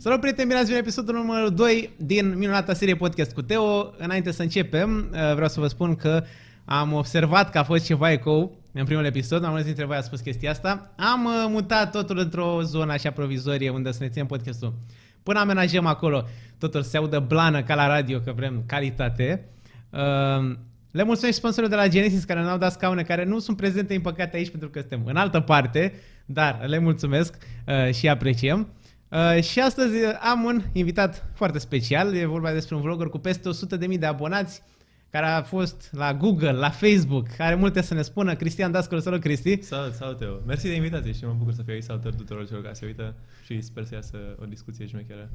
[0.00, 3.94] Salut prieteni, bine ați venit la episodul numărul 2 din minunata serie podcast cu Teo.
[3.96, 6.24] Înainte să începem, uh, vreau să vă spun că
[6.64, 10.00] am observat că a fost ceva eco în primul episod, am mulți dintre voi a
[10.00, 10.94] spus chestia asta.
[10.96, 14.74] Am uh, mutat totul într-o zonă așa provizorie unde să ne ținem podcastul.
[15.22, 16.24] Până amenajăm acolo,
[16.58, 19.44] totul se audă blană ca la radio, că vrem calitate.
[19.90, 20.56] Uh,
[20.90, 23.94] le mulțumesc și sponsorilor de la Genesis care ne-au dat scaune care nu sunt prezente
[23.94, 25.92] în păcate aici pentru că suntem în altă parte,
[26.26, 27.34] dar le mulțumesc
[27.66, 28.68] uh, și apreciem.
[29.08, 33.48] Uh, și astăzi am un invitat foarte special, e vorba despre un vlogger cu peste
[33.90, 34.62] 100.000 de abonați,
[35.10, 38.34] care a fost la Google, la Facebook, are multe să ne spună.
[38.34, 39.62] Cristian Dascăl, salut Cristi!
[39.62, 40.40] Salut, salut Teo!
[40.46, 43.14] Mersi de invitație și mă bucur să fiu aici, salutări tuturor celor care se uită
[43.44, 45.30] și sper să iasă o discuție șmecheră.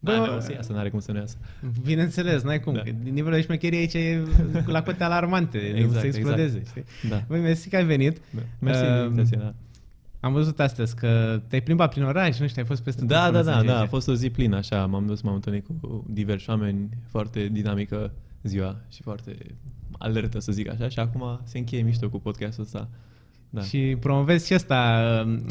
[0.00, 1.36] Bă, da, nu, o să iasă, n-are cum să nu iasă.
[1.84, 2.74] Bineînțeles, n-ai cum.
[2.74, 2.82] Da.
[3.02, 4.22] Nivelul de șmecherie aici e
[4.66, 6.58] la cote alarmante, exact, să explodeze.
[6.58, 6.68] Exact.
[6.68, 7.08] Știi?
[7.10, 7.24] Da.
[7.28, 8.20] Băi, mersi că ai venit.
[8.58, 9.54] Mersi uh, de invitație, da.
[10.22, 13.42] Am văzut astăzi că te-ai plimbat prin oraș, nu știu, ai fost peste Da, da,
[13.42, 16.88] da, da, a fost o zi plină, așa, m-am dus, m-am întâlnit cu diversi oameni,
[17.08, 19.36] foarte dinamică ziua și foarte
[19.98, 22.88] alertă, să zic așa, și acum se încheie mișto cu podcastul ăsta.
[23.50, 23.60] Da.
[23.62, 25.02] Și promovezi și asta,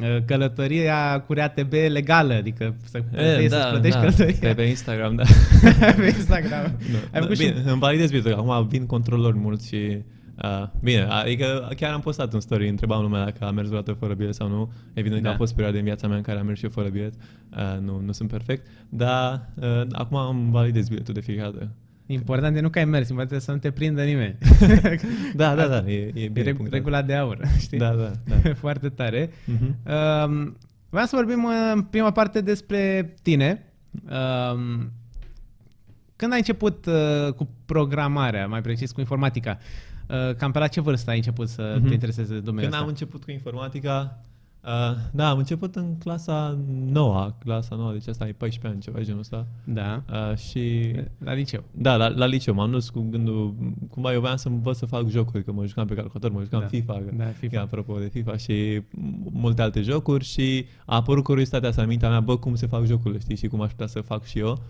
[0.02, 4.38] uh, călătoria cu RATB legală, adică să, e, da, să plătești da, călătoria.
[4.40, 5.24] Pe, pe Instagram, da.
[6.02, 6.78] pe Instagram.
[6.92, 6.98] No.
[7.12, 7.68] Ai făcut bine, și...
[7.68, 9.98] îmi validez bine, acum vin controlori mulți și
[10.44, 14.14] Uh, bine, adică chiar am postat un story, întrebam lumea dacă a mers vreodată fără
[14.14, 14.72] bilet sau nu.
[14.94, 15.28] Evident da.
[15.28, 17.14] că a fost perioade în viața mea în care am mers și eu fără bilet.
[17.52, 21.72] Uh, nu, nu sunt perfect, dar uh, acum am validez biletul de fiecare dată.
[22.06, 24.38] Important e nu că ai mers, important e să nu te prindă nimeni.
[25.36, 26.50] da, da, da, e, e bine.
[26.50, 27.78] E regula de aur, știi?
[27.78, 28.54] Da, da, da.
[28.64, 29.28] Foarte tare.
[29.28, 29.70] Uh-huh.
[29.86, 30.52] Uh,
[30.90, 33.66] vreau să vorbim în prima parte despre tine.
[34.06, 34.60] Uh,
[36.16, 39.58] când ai început uh, cu programarea, mai precis cu informatica?
[39.60, 39.91] Uh,
[40.38, 41.74] cam pe la ce vârstă ai început să uh-huh.
[41.74, 41.92] te mhm.
[41.92, 42.84] intereseze de domeniul Când ăsta?
[42.84, 44.22] am început cu informatica,
[44.64, 46.58] Uh, da, am început în clasa
[46.92, 49.48] 9, clasa 9, deci asta e 14 ani, ceva genul ăsta.
[49.64, 50.04] Da.
[50.12, 50.94] Uh, și...
[51.18, 51.64] La liceu.
[51.72, 52.54] Da, la, la liceu.
[52.54, 53.56] M-am dus cu gândul,
[53.90, 56.60] cumva eu voiam să învăț să fac jocuri, că mă jucam pe calculator, mă jucam
[56.60, 56.68] da.
[56.68, 57.56] FIFA, da, FIFA.
[57.56, 58.82] Că, apropo de FIFA și
[59.32, 62.86] multe alte jocuri și a apărut curiozitatea asta în mintea mea, bă, cum se fac
[62.86, 64.62] jocurile, știi, și cum aș putea să fac și eu.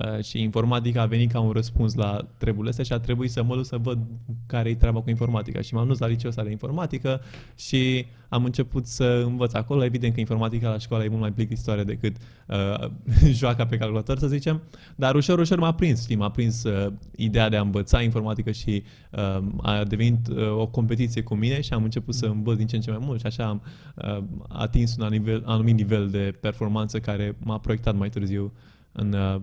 [0.00, 3.42] Uh, și informatica a venit ca un răspuns la treburile astea și a trebuit să
[3.42, 3.98] mă duc să văd
[4.46, 5.60] care e treaba cu informatica.
[5.60, 7.20] Și m-am dus la liceu ăsta de informatică
[7.56, 9.84] și am început să învăț acolo.
[9.84, 12.16] Evident că informatica la școală e mult mai plictisitoare decât
[12.48, 12.90] uh,
[13.40, 14.62] joaca pe calculator, să zicem,
[14.96, 18.82] dar ușor, ușor m-a prins, știi, m-a prins uh, ideea de a învăța informatică și
[19.10, 22.76] uh, a devenit uh, o competiție cu mine și am început să învăț din ce
[22.76, 23.62] în ce mai mult și așa am
[23.94, 28.52] uh, atins un anumit, anumit nivel de performanță care m-a proiectat mai târziu
[28.92, 29.40] în, uh,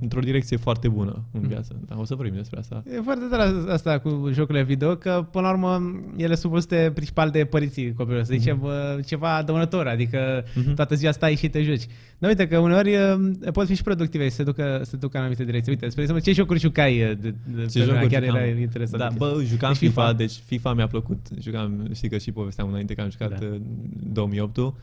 [0.00, 1.48] într-o direcție foarte bună în mm.
[1.48, 1.76] viață.
[1.86, 2.82] Da, o să vorbim despre asta.
[2.96, 7.30] E foarte tare asta cu jocurile video, că până la urmă ele sunt văzute principal
[7.30, 9.06] de părinții copilului, să zicem mm-hmm.
[9.06, 10.74] ceva dăunător, adică mm-hmm.
[10.74, 11.86] toată ziua stai și te joci.
[12.18, 15.20] Dar uite că uneori uh, pot fi și productive să se ducă, să ducă în
[15.20, 15.72] anumite direcții.
[15.72, 19.02] Uite, spre exemplu, ce jocuri jucai de, de ce jocuri chiar era interesant.
[19.02, 21.18] Da, bă, jucam deci FIFA, FIFA, deci FIFA mi-a plăcut.
[21.40, 23.46] Jucam, știi că și povesteam înainte că am jucat da.
[24.12, 24.74] 2008 uh,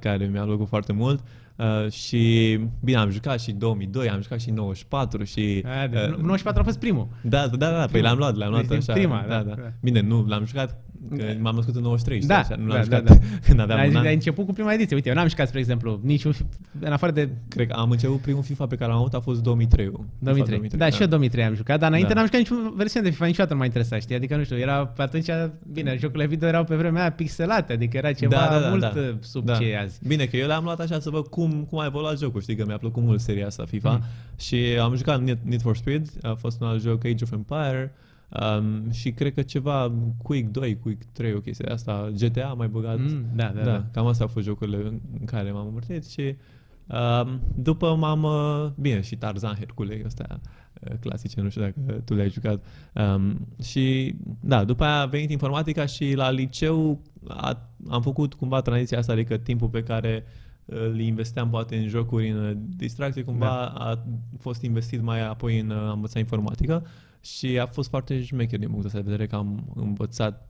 [0.00, 1.20] care mi-a plăcut foarte mult.
[1.56, 5.64] Uh, și bine, am jucat și 2002, am jucat și 94 și...
[5.82, 7.08] A, de, uh, 94 a fost primul.
[7.22, 8.92] Da, da, da, da păi l-am luat, l-am luat deci așa.
[8.92, 9.54] Prima, da, da.
[9.54, 9.72] da.
[9.80, 10.84] Bine, nu, l-am jucat
[11.16, 13.20] Că m-am născut în 93, da, așa, nu l-am da, jucat da, da.
[13.46, 14.06] când aveam ai, un an.
[14.06, 14.96] ai început cu prima ediție.
[14.96, 16.34] Uite, eu n-am jucat, spre exemplu, niciun,
[16.80, 17.28] în afară de...
[17.48, 20.58] Cred că am început primul FIFA pe care l-am avut a fost 2003 2003.
[20.58, 22.14] 2003 da, da, și eu 2003 am jucat, dar înainte da.
[22.14, 24.14] n-am jucat niciun versiune de FIFA, niciodată nu m-a interesat, știi?
[24.14, 25.26] Adică, nu știu, era pe atunci,
[25.72, 28.80] bine, jocurile video erau pe vremea aia pixelate, adică era ceva da, da, da, mult
[28.80, 28.92] da.
[28.96, 29.54] Uh, sub da.
[29.54, 30.00] ce e azi.
[30.06, 32.64] Bine, că eu le-am luat așa să văd cum, cum a evoluat jocul, știi, că
[32.66, 34.02] mi-a plăcut mult seria asta FIFA mm.
[34.36, 37.92] și am jucat Need for Speed, a fost un alt joc Age of Empire,
[38.40, 42.98] Um, și cred că ceva Quick 2, Quick 3, o chestie asta, GTA mai băgat.
[42.98, 43.84] Mm, da, da, da, da.
[43.92, 46.36] Cam astea au fost jocurile în, în care m-am învârtit și
[46.86, 50.40] um, după m-am, uh, bine, și Tarzan, Hercule, astea
[50.80, 52.64] uh, clasice, nu știu dacă tu le-ai jucat.
[52.94, 58.60] Um, și da, după aia a venit informatica și la liceu a, am făcut cumva
[58.60, 60.24] tranziția asta, adică timpul pe care
[60.64, 63.66] îl investeam poate în jocuri, în distracție, cumva da.
[63.66, 64.04] a
[64.38, 66.86] fost investit mai apoi în a învăța informatică
[67.20, 70.48] și a fost foarte șmecher din punctul ăsta de vedere că am învățat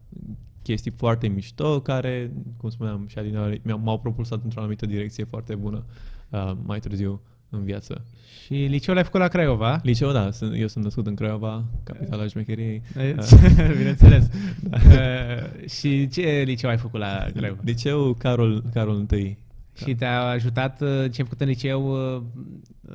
[0.62, 5.84] chestii foarte mișto care, cum spuneam și adineori, m-au propulsat într-o anumită direcție foarte bună
[6.30, 8.04] uh, mai târziu în viață.
[8.44, 9.80] Și liceul l-ai făcut la Craiova?
[9.82, 10.30] Liceul, da.
[10.30, 12.82] Sunt, eu sunt născut în Craiova, capitala șmecheriei.
[13.78, 14.28] Bineînțeles.
[14.62, 14.78] da.
[14.90, 17.60] uh, și ce liceu ai făcut la Craiova?
[17.64, 19.43] Liceu Carol, Carol I
[19.74, 22.22] și te-a ajutat uh, ce ai făcut în liceu uh,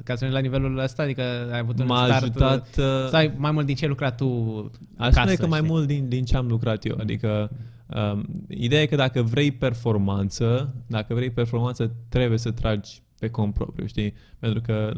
[0.04, 1.04] ca să la nivelul ăsta?
[1.04, 1.22] Adică
[1.52, 4.72] ai avut un M-a start ajutat, uh, sau mai mult din ce ai lucrat tu
[4.98, 6.98] Aș spune că mai mult din, din ce am lucrat eu.
[7.00, 7.52] Adică
[7.88, 13.54] um, ideea e că dacă vrei performanță, dacă vrei performanță, trebuie să tragi pe cont
[13.54, 14.13] propriu, știi?
[14.39, 14.94] Pentru că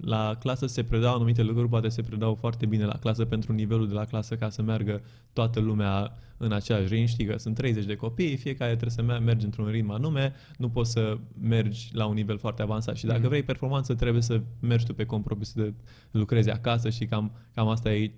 [0.00, 3.88] la clasă se predau anumite lucruri, poate se predau foarte bine la clasă pentru nivelul
[3.88, 7.84] de la clasă ca să meargă toată lumea în aceeași ritm, știi că sunt 30
[7.84, 12.14] de copii, fiecare trebuie să mergi într-un ritm anume, nu poți să mergi la un
[12.14, 13.28] nivel foarte avansat și dacă mm.
[13.28, 15.72] vrei performanță trebuie să mergi tu pe cont propriu, să
[16.10, 18.12] lucrezi acasă și cam, cam asta e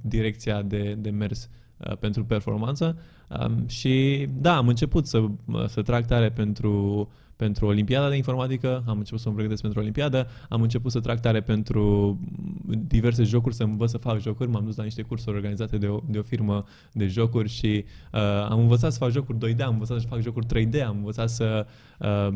[0.00, 2.98] direcția de, de mers uh, pentru performanță.
[3.40, 5.24] Um, și da, am început să,
[5.66, 10.28] să trag tare pentru pentru Olimpiada de Informatică, am început să mă pregătesc pentru Olimpiadă,
[10.48, 12.18] am început să trag tare pentru
[12.66, 16.00] diverse jocuri, să învăț să fac jocuri, m-am dus la niște cursuri organizate de o,
[16.06, 20.00] de o firmă de jocuri și uh, am învățat să fac jocuri 2D, am învățat
[20.00, 21.66] să fac jocuri 3D, am învățat să
[21.98, 22.28] uh,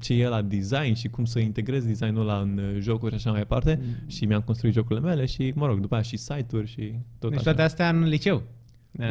[0.00, 3.38] ce e la design și cum să integrez designul ăla în jocuri și așa mai
[3.38, 4.08] departe mm.
[4.08, 7.38] și mi-am construit jocurile mele și, mă rog, după aia și site-uri și tot deci
[7.38, 7.50] așa.
[7.50, 8.42] toate astea în liceu?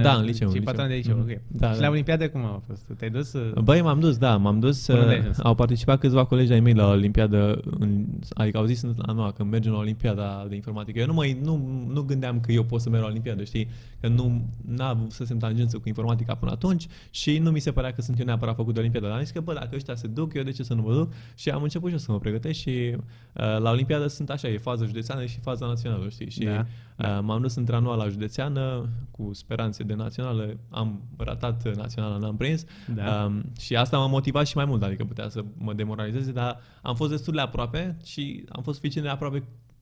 [0.02, 0.52] Da, în liceu.
[0.52, 1.22] Și patron de liceu, mm.
[1.22, 1.28] ok.
[1.48, 1.86] Da, și da.
[1.86, 2.86] la Olimpiade cum a fost?
[2.98, 3.36] Te-ai dus?
[3.64, 4.88] Băi, m-am dus, da, m-am dus.
[4.88, 9.32] Uh, au participat câțiva colegi ai mei la Olimpiadă, în, adică au zis la noua
[9.32, 11.00] că mergem la Olimpiada de Informatică.
[11.00, 13.70] Eu nu, mă, nu, nu gândeam că eu pot să merg la Olimpiadă, știi?
[14.00, 17.92] Că nu n-am să se tangență cu informatica până atunci și nu mi se părea
[17.92, 19.08] că sunt eu neapărat făcut de Olimpiada.
[19.08, 20.94] Dar am zis că, bă, dacă ăștia se duc, eu de ce să nu mă
[20.94, 21.14] duc?
[21.36, 24.58] Și am început și eu să mă pregătesc și uh, la Olimpiadă sunt așa, e
[24.58, 26.30] faza județeană și faza națională, știi?
[26.30, 26.66] Și da.
[26.98, 29.34] uh, m-am dus într anuala județeană cu
[29.76, 33.24] speranțe de națională am ratat naționala, n-am prins da.
[33.24, 36.96] um, și asta m-a motivat și mai mult, adică putea să mă demoralizeze, dar am
[36.96, 39.75] fost destul de aproape și am fost suficient de aproape Uh,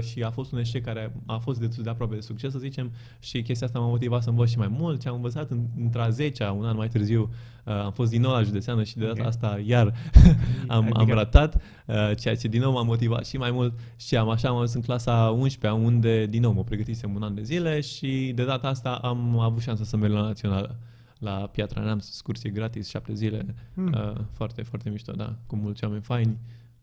[0.00, 2.92] și a fost un eșec care a fost destul de aproape de succes, să zicem,
[3.18, 6.10] și chestia asta m-a motivat să învăț și mai mult și am învățat în, într-a
[6.10, 7.30] 10 un an mai târziu,
[7.64, 9.26] uh, am fost din nou la județeană și de data okay.
[9.26, 9.94] asta iar
[10.66, 11.00] am, adică...
[11.00, 11.54] am ratat,
[11.86, 14.74] uh, ceea ce din nou m-a motivat și mai mult și am așa am ajuns
[14.74, 18.68] în clasa 11 unde din nou mă pregătisem un an de zile și de data
[18.68, 20.78] asta am avut șansa să merg la națională
[21.18, 23.92] la Piatra Neamț, excursie gratis, șapte zile, mm.
[23.92, 26.38] uh, foarte, foarte mișto, da, cu mulți oameni faini.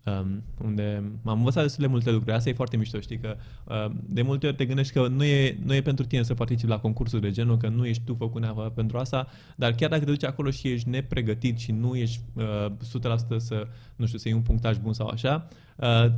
[0.05, 2.35] Um, unde am învățat destul de multe lucruri.
[2.35, 3.35] Asta e foarte mișto, știi, că
[3.67, 6.69] uh, de multe ori te gândești că nu e, nu e pentru tine să participi
[6.69, 10.03] la concursuri de genul, că nu ești tu făcut neapărat pentru asta, dar chiar dacă
[10.03, 14.27] te duci acolo și ești nepregătit și nu ești uh, 100% să, nu știu, să
[14.27, 15.55] iei un punctaj bun sau așa, uh,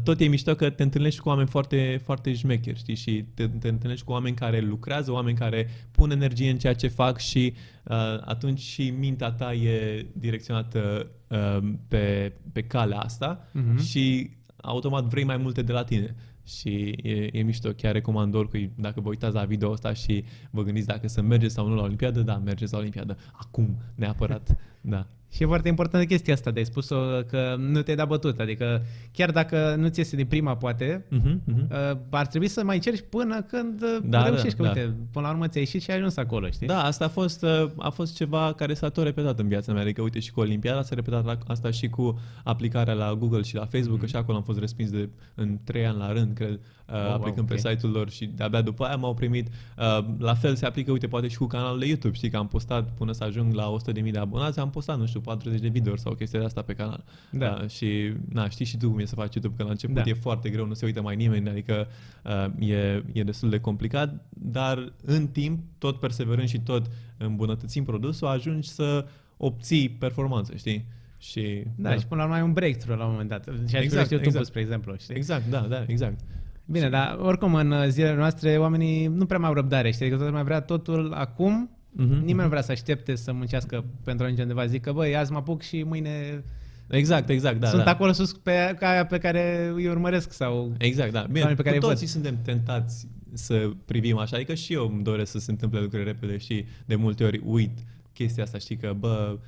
[0.03, 3.67] tot e mișto că te întâlnești cu oameni foarte, foarte șmecheri, știi, și te, te
[3.67, 7.95] întâlnești cu oameni care lucrează, oameni care pun energie în ceea ce fac și uh,
[8.25, 11.57] atunci și mintea ta e direcționată uh,
[11.87, 13.83] pe, pe calea asta uh-huh.
[13.85, 16.15] și automat vrei mai multe de la tine.
[16.45, 20.61] Și e, e mișto, chiar recomand oricui, dacă vă uitați la video ăsta și vă
[20.63, 23.17] gândiți dacă să mergeți sau nu la Olimpiadă, da, mergeți la Olimpiadă.
[23.31, 25.07] Acum, neapărat, da.
[25.33, 26.87] Și e foarte importantă chestia asta de ai spus
[27.27, 28.39] că nu te-ai dat bătut.
[28.39, 28.81] Adică
[29.11, 31.97] chiar dacă nu ți iese din prima, poate, uh-huh, uh-huh.
[32.09, 34.57] ar trebui să mai încerci până când uh, da, reușești.
[34.57, 34.81] Da, că, da.
[34.81, 36.67] uite, până la urmă ți-ai ieșit și ai ajuns acolo, știi?
[36.67, 39.81] Da, asta a fost, uh, a fost ceva care s-a tot repetat în viața mea.
[39.81, 43.65] Adică, uite, și cu Olimpiada s-a repetat asta și cu aplicarea la Google și la
[43.65, 44.01] Facebook, uh-huh.
[44.01, 46.59] că și acolo am fost respins de, în trei ani la rând, cred,
[46.93, 47.61] uh, oh, aplicând wow, okay.
[47.61, 49.47] pe site-ul lor și de-abia după aia m-au primit.
[49.47, 52.15] Uh, la fel se aplică, uite, poate și cu canalul de YouTube.
[52.15, 55.19] Știi că am postat până să ajung la 100.000 de abonați, am postat, nu știu,
[55.19, 57.03] 40 de videouri sau chestia de asta pe canal.
[57.29, 57.59] Da.
[57.61, 60.03] Uh, și, na, știi și tu cum e să faci YouTube, că la început da.
[60.05, 61.87] e foarte greu, nu se uită mai nimeni, adică
[62.23, 68.27] uh, e, e destul de complicat, dar în timp, tot perseverând și tot îmbunătățind produsul,
[68.27, 69.05] ajungi să
[69.37, 70.85] obții performanță, știi?
[71.17, 73.43] Și, da, da, și până la urmă ai un breakthrough la un moment dat.
[73.67, 74.45] Și exact, YouTube, exact.
[74.45, 74.95] spre exemplu.
[74.97, 75.15] Știi?
[75.15, 76.19] Exact, da, da, exact.
[76.65, 76.91] Bine, și...
[76.91, 80.05] dar oricum în zilele noastre oamenii nu prea mai au răbdare, știi?
[80.05, 82.23] Adică toată lumea vrea totul acum Uh-huh.
[82.23, 84.65] Nimeni nu vrea să aștepte să muncească pentru a ajunge undeva.
[84.65, 86.43] Zic că, băi, azi mă apuc și mâine
[86.87, 87.67] Exact, exact, da.
[87.67, 87.91] Sunt da.
[87.91, 90.73] acolo sus pe aia pe care îi urmăresc sau...
[90.77, 91.25] Exact, da.
[91.31, 92.07] Bine, pe care cu toții văd.
[92.07, 96.37] suntem tentați să privim așa, adică și eu îmi doresc să se întâmple lucruri repede
[96.37, 97.79] și de multe ori uit
[98.13, 99.39] chestia asta, știi că, bă, uh,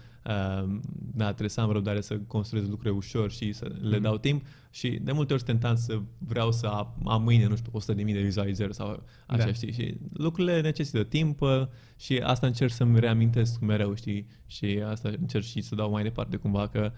[1.15, 3.82] da, trebuie să am răbdare să construiesc lucruri ușor și să mm-hmm.
[3.82, 4.01] le mhm.
[4.01, 6.65] dau timp și de multe ori sunt tentant să vreau să
[7.05, 9.53] am mâine, nu știu, 100.000 de vizualizări sau așa, da.
[9.53, 15.12] știi, și lucrurile necesită timp uh, și asta încerc să-mi reamintesc mereu, știi, și asta
[15.20, 16.91] încerc și să dau mai departe cumva, că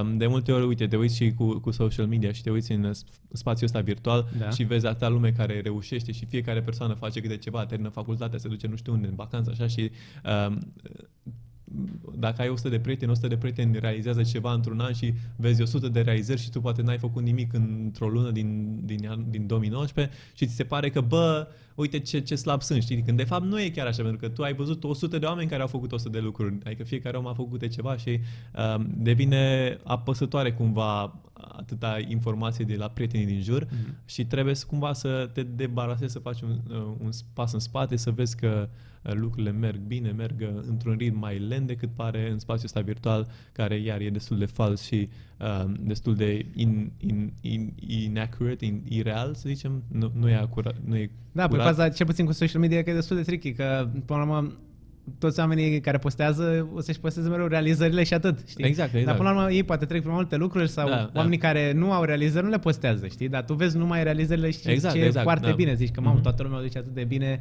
[0.00, 2.72] um, de multe ori, uite, te uiți și cu, cu social media și te uiți
[2.72, 2.92] în
[3.32, 4.50] spațiul ăsta virtual da.
[4.50, 8.48] și vezi atâta lume care reușește și fiecare persoană face câte ceva, termină facultatea, se
[8.48, 9.90] duce nu știu unde, în vacanță, așa și
[10.48, 10.72] um,
[12.14, 15.88] dacă ai 100 de prieteni, 100 de prieteni realizează ceva într-un an și vezi 100
[15.88, 20.46] de realizări și tu poate n-ai făcut nimic într-o lună din, din, din 2019 și
[20.46, 21.48] ți se pare că, bă,
[21.78, 23.02] uite ce, ce slab sunt, știi?
[23.02, 25.48] Când de fapt nu e chiar așa, pentru că tu ai văzut 100 de oameni
[25.48, 28.20] care au făcut 100 de lucruri, adică fiecare om a făcut de ceva și
[28.76, 33.96] um, devine apăsătoare cumva atâta informație de la prietenii din jur Mhm.
[34.04, 37.96] și trebuie să cumva să te debarasezi, să faci un, uh, un pas în spate,
[37.96, 38.68] să vezi că
[39.02, 42.80] uh, lucrurile merg bine, merg uh, într-un ritm mai lent decât pare în spațiul ăsta
[42.80, 45.08] virtual, care iar e destul de fals și uh,
[45.80, 50.96] destul de in, in, in, inaccurate, in, ireal, să zicem, nu, nu e acurat, nu
[50.96, 51.64] e Da, pe curat.
[51.66, 54.52] faza, cel puțin cu social media, că e destul de tricky, că, până la urmă,
[55.18, 58.64] toți oamenii care postează o să-și posteze mereu realizările și atât, știi?
[58.64, 59.16] Exact, Dar exact.
[59.18, 61.18] până la urmă ei poate trec prin multe lucruri sau Da, da, da.
[61.18, 63.28] oamenii care nu au realizări nu le postează, știi?
[63.28, 65.54] Dar tu vezi numai realizările și Exact, ce exact, e foarte da.
[65.54, 65.74] bine.
[65.74, 66.22] Zici că, mamă, Mhm.
[66.22, 67.40] toată lumea o zice atât de bine.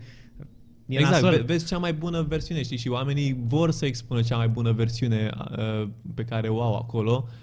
[0.85, 1.29] E exact, nasol.
[1.37, 4.71] ve- vezi cea mai bună versiune, știi, și oamenii vor să expună cea mai bună
[4.71, 7.33] versiune uh, pe care o au acolo, uh,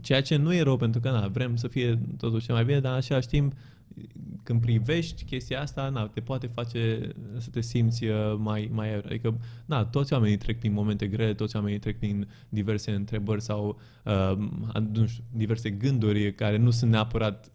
[0.00, 2.80] ceea ce nu e rău, pentru că na, vrem să fie totuși cel mai bine,
[2.80, 3.52] dar în același timp,
[4.42, 9.06] când privești chestia asta, na, te poate face să te simți uh, mai, mai euro.
[9.06, 13.80] Adică, na, toți oamenii trec prin momente grele, toți oamenii trec prin diverse întrebări sau,
[14.04, 14.36] uh,
[14.92, 17.50] nu știu, diverse gânduri care nu sunt neapărat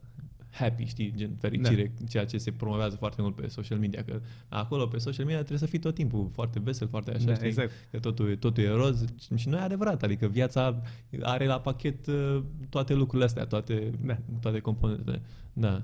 [0.58, 2.06] happy, știi, gen fericire, da.
[2.06, 5.60] ceea ce se promovează foarte mult pe social media, că acolo pe social media trebuie
[5.60, 7.72] să fii tot timpul foarte vesel, foarte așa, Da, știi, exact.
[7.92, 10.82] că totul, e- totul e roz și nu e adevărat, adică viața
[11.22, 14.18] are la pachet uh, toate lucrurile astea, toate, Da.
[14.42, 15.22] toate componentele.
[15.54, 15.84] Da.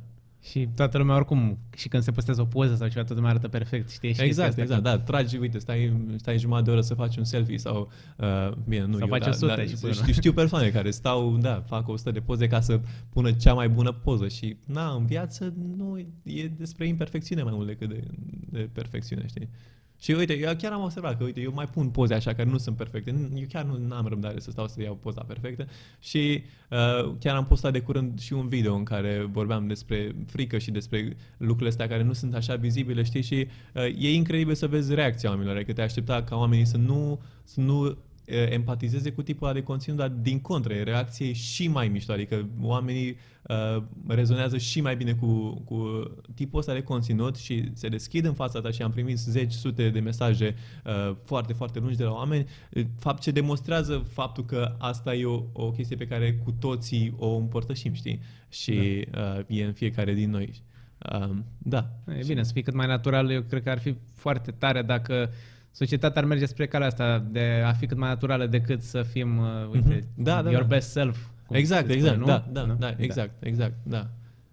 [0.49, 3.47] Și toată lumea oricum, și când se postează o poză sau ceva, toată lumea arată
[3.47, 4.07] perfect, știi?
[4.13, 6.93] Și chestia Exact, asta exact, că- da, tragi, uite, stai, stai jumătate de oră să
[6.93, 9.89] faci un selfie sau, uh, bine, nu Sau eu, faci da, 100 da, și știu,
[9.89, 13.69] până- știu persoane care stau, da, fac 100 de poze ca să pună cea mai
[13.69, 18.03] bună poză și, na, în viață nu e despre imperfecțiune mai mult decât de,
[18.49, 19.49] de perfecțiune, știi?
[20.03, 22.57] Și uite, eu chiar am observat că, uite, eu mai pun poze așa care nu
[22.57, 23.29] sunt perfecte.
[23.35, 25.67] Eu chiar nu am răbdare să stau să iau poza perfectă
[25.99, 30.57] și uh, chiar am postat de curând și un video în care vorbeam despre frică
[30.57, 33.21] și despre lucrurile astea care nu sunt așa vizibile, știi?
[33.21, 37.19] Și uh, e incredibil să vezi reacția oamenilor, adică te aștepta ca oamenii să nu,
[37.43, 37.95] să nu uh,
[38.49, 42.47] empatizeze cu tipul ăla de conținut, dar din contră, e reacție și mai mișto, adică
[42.61, 46.03] oamenii uh, rezonează și mai bine cu, cu
[46.35, 49.89] tipul ăsta de conținut și se deschid în fața ta și am primit zeci, sute
[49.89, 54.75] de mesaje uh, foarte, foarte lungi de la oameni, uh, fapt ce demonstrează faptul că
[54.77, 58.19] asta e o, o chestie pe care cu toții o împărtășim, știi?
[58.49, 59.35] Și da.
[59.37, 60.63] uh, e în fiecare din noi.
[61.13, 61.89] Uh, da.
[62.19, 65.31] E bine, să fii cât mai natural, eu cred că ar fi foarte tare dacă
[65.71, 69.37] societatea ar merge spre calea asta de a fi cât mai naturală decât să fim,
[69.37, 70.23] uh, uite, Mhm.
[70.23, 70.67] Da, da, your da.
[70.67, 71.17] best self.
[71.45, 72.51] Cum Exact, se exact, spune, da, nu?
[72.53, 72.75] da, Nu?
[72.79, 74.07] da, exact, exact, da.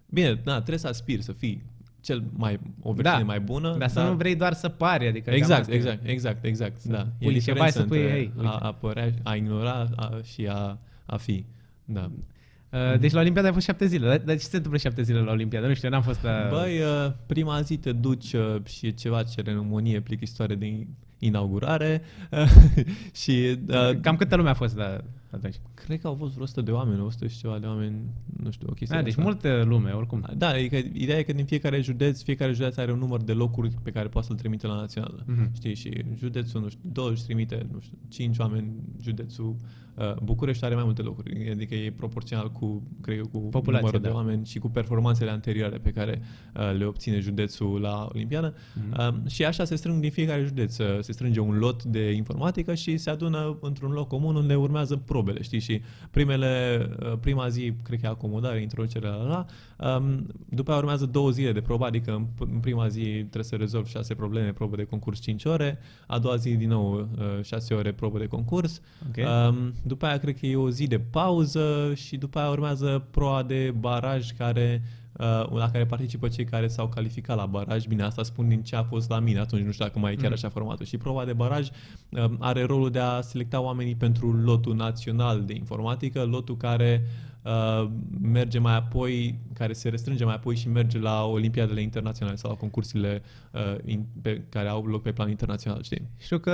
[0.09, 1.63] Bine, da, trebuie să aspiri să fii
[2.01, 3.75] cel mai, o versiune Da, mai bună.
[3.77, 5.75] Dar să nu vrei doar să pari, adică cam Exact, asta e.
[5.75, 7.07] exact, exact, exact, da.
[7.19, 10.47] pui niște bai să pui, între "Hei, uite." a, a părea, a ignora a, și
[10.49, 11.45] a, a fi.
[11.85, 12.11] Da.
[12.69, 14.07] Uh, Deci la Olimpiada ai fost șapte zile.
[14.07, 15.67] Dar, dar ce se întâmplă șapte zile la Olimpiada?
[15.67, 16.47] Nu știu, eu n-am fost la...
[16.49, 20.87] Băi, uh, prima zi te duci uh, și e ceva ceremonie plictisitoare de
[21.19, 22.01] inaugurare
[23.21, 25.55] și uh, Cam câtă lume a fost la atunci?
[25.83, 28.01] Cred că au fost vreo 100 de oameni, 100 și ceva de oameni,
[28.43, 29.23] nu știu, o chestie Da, de deci asta.
[29.23, 30.25] multă lume, oricum.
[30.37, 33.69] Da, adică ideea e că din fiecare județ, fiecare județ are un număr de locuri
[33.83, 35.23] pe care poate să-l trimite la națională.
[35.27, 35.51] Mhm.
[35.53, 38.71] Știi, și județul, nu știu, 20 trimite, nu știu, 5 oameni,
[39.01, 39.55] județul
[39.95, 43.99] uh, București are mai multe locuri, adică e proporțional cu, cred eu, cu Populație, numărul
[43.99, 44.07] da.
[44.07, 46.21] de oameni și cu performanțele anterioare pe care
[46.55, 48.55] uh, le obține județul la Olimpiadă.
[48.73, 49.15] Mhm.
[49.23, 52.73] Uh, și așa se strâng din fiecare județ, uh, se strânge un lot de informatică
[52.73, 55.70] și se adună într-un loc comun unde urmează probele, știi, și
[56.11, 59.45] primele, uh, prima zi, cred că e acomodare, introducere la la,
[59.97, 63.55] um, după aia urmează două zile de probă, adică în, în prima zi trebuie să
[63.55, 67.73] rezolvi șase probleme, probă de concurs 5 ore, a doua zi din nou uh, șase
[67.73, 69.25] ore probă de concurs, Ok.
[69.49, 73.43] um, după aia cred că e o zi de pauză și după aia urmează proa
[73.43, 75.00] de baraj care uh,
[75.53, 77.85] la care participă cei care s-au calificat la baraj.
[77.85, 80.15] Bine, asta spun din ce a fost la mine atunci, nu știu dacă mai e
[80.15, 80.33] chiar Mm.
[80.33, 80.85] așa formatul.
[80.85, 81.67] Și proba de baraj
[82.09, 87.30] uh, are rolul de a selecta oamenii pentru lotul național de informatică, lotul care uh,
[88.21, 92.55] merge mai apoi, care se restrânge mai apoi și merge la olimpiadele internaționale sau la
[92.55, 93.21] concursurile
[93.51, 96.01] uh, in, pe, care au loc pe plan internațional, știi?
[96.17, 96.53] Știu că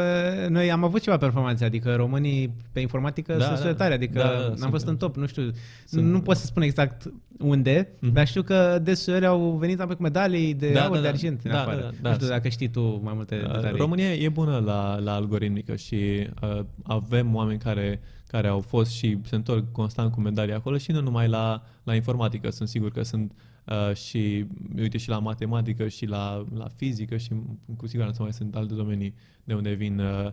[0.49, 3.73] noi am avut ceva performanțe, adică românii pe informatică Da, sunt da.
[3.73, 5.51] tare, adică Da, da, da, am sunt- fost în top, nu știu,
[5.85, 8.13] sunt- nu pot să spun exact unde, Mhm.
[8.13, 11.09] dar știu că deseori au venit apoi cu medalii de Da, aur, da, de da.
[11.09, 11.75] argint în Da, afară.
[11.75, 12.13] da, da, nu da.
[12.13, 13.77] știu dacă știi tu mai multe Uh, detalii.
[13.79, 19.17] România e bună la, la algoritmică și uh, avem oameni care, care au fost și
[19.23, 22.49] se întorc constant cu medalii acolo și nu numai la, la informatică.
[22.49, 23.31] Sunt sigur că sunt
[23.65, 24.45] uh, și,
[24.77, 27.31] uite, și la matematică și la, la fizică și
[27.77, 30.31] cu siguranță mai sunt alte domenii de unde vin uh,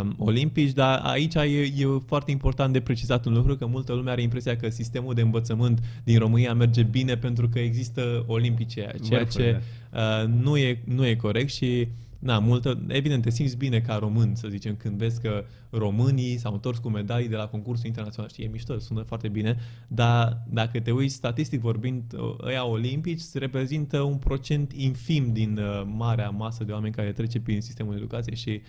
[0.00, 4.10] um, olimpici, dar aici e, e foarte important de precizat un lucru, că multă lume
[4.10, 9.22] are impresia că sistemul de învățământ din România merge bine pentru că există olimpice, ceea
[9.22, 11.88] Vârfuri, ce uh, nu, e, nu e corect și
[12.22, 16.52] Na, multă, evident, te simți bine ca român, să zicem, când vezi că românii s-au
[16.52, 18.30] întors cu medalii de la concursul internațional.
[18.30, 19.56] Știi, e mișto, sună foarte bine,
[19.88, 22.14] dar dacă te uiți statistic vorbind,
[22.44, 27.60] ăia olimpici reprezintă un procent infim din uh, marea masă de oameni care trece prin
[27.60, 28.60] sistemul de educație și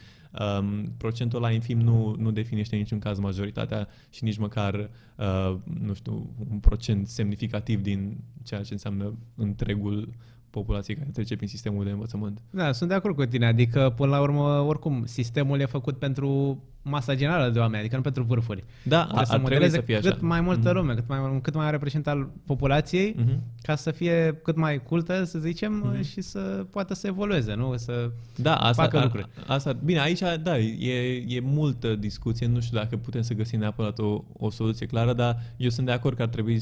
[0.60, 5.56] um, procentul ăla infim nu, nu definește în niciun caz majoritatea și nici măcar, uh,
[5.82, 10.14] nu știu, un procent semnificativ din ceea ce înseamnă întregul
[10.54, 12.40] populației care trece prin sistemul de învățământ.
[12.50, 13.46] Da, sunt de acord cu tine.
[13.46, 18.02] Adică, până la urmă, oricum, sistemul e făcut pentru masa generală de oameni, adică nu
[18.02, 18.64] pentru vârfuri.
[18.84, 20.26] Da, Trebuie ar, să ar trebui să modeleze fie cât așa.
[20.28, 20.78] mai multă Mhm.
[20.78, 23.40] lume, cât mai, cât mai reprezentant al populației, Mhm.
[23.62, 26.02] ca să fie cât mai cultă, să zicem, Mhm.
[26.02, 27.78] și să poată să evolueze, nu?
[27.78, 28.12] Să...
[28.36, 29.28] Da, asta, facă ar, lucruri.
[29.48, 34.00] asta, bine, aici, da, e, e multă discuție, nu știu dacă putem să găsim neapărat
[34.00, 36.62] o, o soluție clară, dar eu sunt de acord că ar trebui,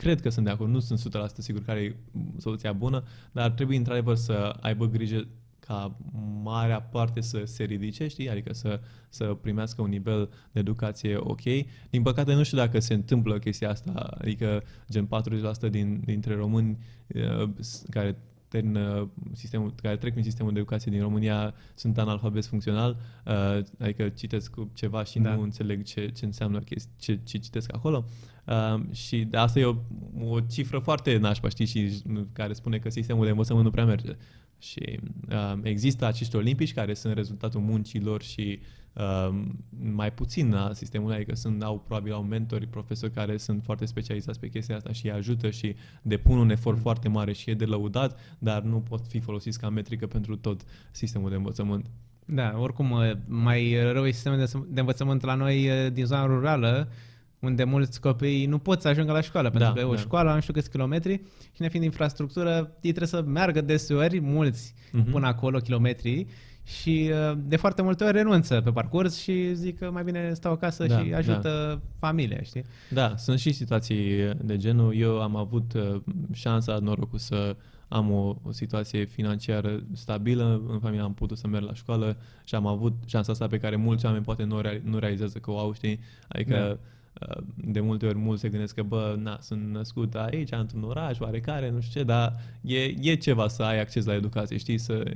[0.00, 1.96] cred că sunt de acord, nu sunt 100% sigur care e
[2.38, 3.02] soluția bună,
[3.32, 5.26] dar ar trebui într-adevăr să aibă grijă
[5.60, 5.96] ca
[6.42, 8.30] marea parte să se ridice, știi?
[8.30, 11.42] Adică să, să primească un nivel de educație ok.
[11.90, 15.08] Din păcate nu știu dacă se întâmplă chestia asta, adică gen
[15.66, 16.78] 40% din, dintre români
[17.14, 18.16] uh, s- care
[18.48, 24.08] termină sistemul, care trec prin sistemul de educație din România sunt analfabet funcțional, uh, adică
[24.08, 25.34] citesc ceva și Da.
[25.34, 28.04] nu înțeleg ce, ce înseamnă chesti- ce, ce citesc acolo.
[28.50, 29.74] Uh, și de asta e o,
[30.28, 32.02] o cifră foarte nașpa, știi, și
[32.32, 34.16] care spune că sistemul de învățământ nu prea merge.
[34.58, 38.60] Și uh, există acești olimpici care sunt rezultatul muncii lor și
[38.92, 39.40] uh,
[39.92, 44.40] mai puțin a sistemului, adică sunt, au probabil au mentori, profesori care sunt foarte specializați
[44.40, 46.82] pe chestia asta și îi ajută și depun un efort Mm.
[46.82, 50.60] foarte mare și e de lăudat, dar nu pot fi folosiți ca metrică pentru tot
[50.90, 51.86] sistemul de învățământ.
[52.24, 52.94] Da, oricum,
[53.26, 56.88] mai rău e sistemul de, de învățământ la noi eh, din zona rurală,
[57.40, 60.00] unde mulți copii nu pot să ajungă la școală, pentru Da, că e o da.
[60.00, 61.12] școală, nu știu câți kilometri,
[61.54, 65.10] și nefiind infrastructură, ei trebuie să meargă deseori, mulți, Mhm.
[65.10, 66.26] până acolo, kilometri,
[66.64, 70.52] și eh, de foarte multe ori renunță pe parcurs și zic că mai bine stau
[70.52, 72.64] acasă Da, și ajută familia, știi?
[72.90, 74.94] Da, sunt și situații de genul.
[74.96, 76.00] Eu am avut uh,
[76.32, 77.56] șansa, norocul să
[77.88, 82.54] am o, o situație financiară stabilă, în familie am putut să merg la școală și
[82.54, 85.58] am avut șansa asta pe care mulți oameni poate nu, rea- nu realizează că o
[85.58, 86.00] au, știi?
[86.28, 86.78] Adică uh,
[87.54, 91.70] de multe ori mulți se gândesc că, bă, na, sunt născut aici, într-un oraș, oarecare,
[91.70, 94.78] nu știu ce, dar e, e ceva să ai acces la educație, știi?
[94.78, 95.12] Să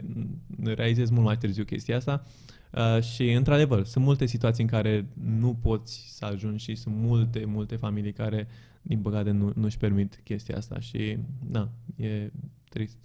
[0.65, 2.25] realizezi mult mai târziu chestia asta.
[2.71, 7.45] Uh, și, într-adevăr, sunt multe situații în care nu poți să ajungi și sunt multe,
[7.45, 8.49] multe familii care,
[8.83, 11.19] din păcate, nu, nu-și permit chestia asta și,
[11.51, 12.31] na, e
[12.69, 12.97] trist.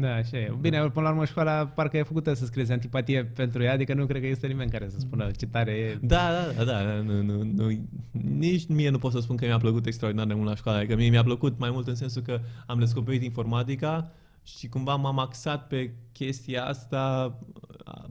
[0.00, 0.54] Da, așa e.
[0.60, 4.06] Bine, până la urmă școala parcă e făcută să scriezi antipatie pentru ea, adică nu
[4.06, 5.98] cred că este nimeni care să spună ce tare e.
[6.02, 7.78] Da, da, da, da nu, nu, nu,
[8.38, 10.96] nici mie nu pot să spun că mi-a plăcut extraordinar de mult la școală, adică
[10.96, 15.66] mie mi-a plăcut mai mult în sensul că am descoperit informatica și cumva m-am axat
[15.66, 17.34] pe chestia asta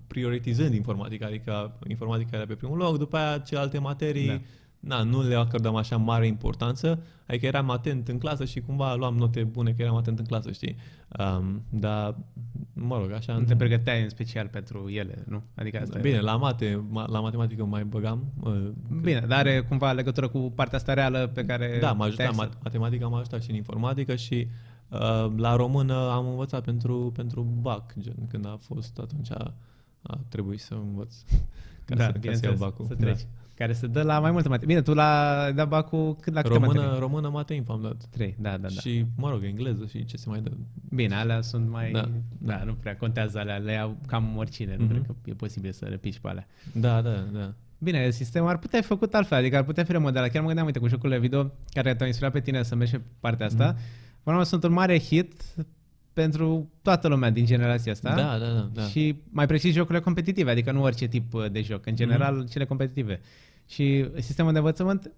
[0.07, 4.41] prioritizând informatica, adică informatica era pe primul loc, după aia celelalte materii, Da.
[4.79, 9.15] Na, nu le acordam așa mare importanță, adică eram atent în clasă și cumva luam
[9.17, 10.75] note bune că eram atent în clasă, știi?
[11.19, 12.15] Um, dar,
[12.73, 13.33] mă rog, așa...
[13.33, 15.43] Nu te pregăteai în special pentru ele, nu?
[15.55, 16.01] Adică asta e.
[16.01, 18.23] Bine, la mate, ma- la matematică mai băgam.
[18.43, 18.69] uh,
[19.01, 21.77] Bine, dar are cumva legătură cu partea asta reală pe care...
[21.81, 24.47] Da, m-a ajutat, te-ai mat- matematica m-a ajutat și în informatică și
[24.89, 29.53] uh, la română am învățat pentru, pentru BAC, gen, când a fost atunci a,
[30.01, 31.15] a trebuit să învăț
[31.85, 32.85] ca, da, să, ca să iau bineînțeles, BAC-ul.
[32.85, 33.25] să treci.
[33.57, 34.67] Care se dă la mai multe materii.
[34.73, 36.47] Bine, tu la da bacul cât la Da.
[36.47, 36.99] câte Română, materii?
[36.99, 37.95] română, mate info am dat.
[38.09, 38.67] Trei, da, da, da.
[38.81, 40.49] Și, mă rog, engleză și ce se mai dă.
[40.89, 41.91] Bine, alea sunt mai...
[41.91, 41.99] Da,
[42.37, 44.91] Da, da nu prea contează alea, le iau cam oricine, nu Mhm.
[44.93, 46.47] cred că e posibil să le piși pe alea.
[46.73, 47.53] Da, da, da.
[47.77, 50.29] Bine, sistemul ar putea fi făcut altfel, adică ar putea fi remodelat.
[50.29, 53.01] Chiar mă gândeam, uite, cu jocurile video care te-au inspirat pe tine să mergi pe
[53.19, 53.65] partea asta.
[53.65, 53.75] Mhm.
[53.75, 54.23] Mm-hmm.
[54.23, 55.43] Până la urmă sunt un mare hit
[56.13, 58.15] pentru toată lumea din generația asta.
[58.15, 58.69] Da, da, da.
[58.73, 58.81] da.
[58.81, 62.47] Și mai precis jocurile competitive, adică nu orice tip uh, de joc, în general Mhm.
[62.49, 63.19] cele competitive.
[63.67, 65.11] Și sistemul de învățământ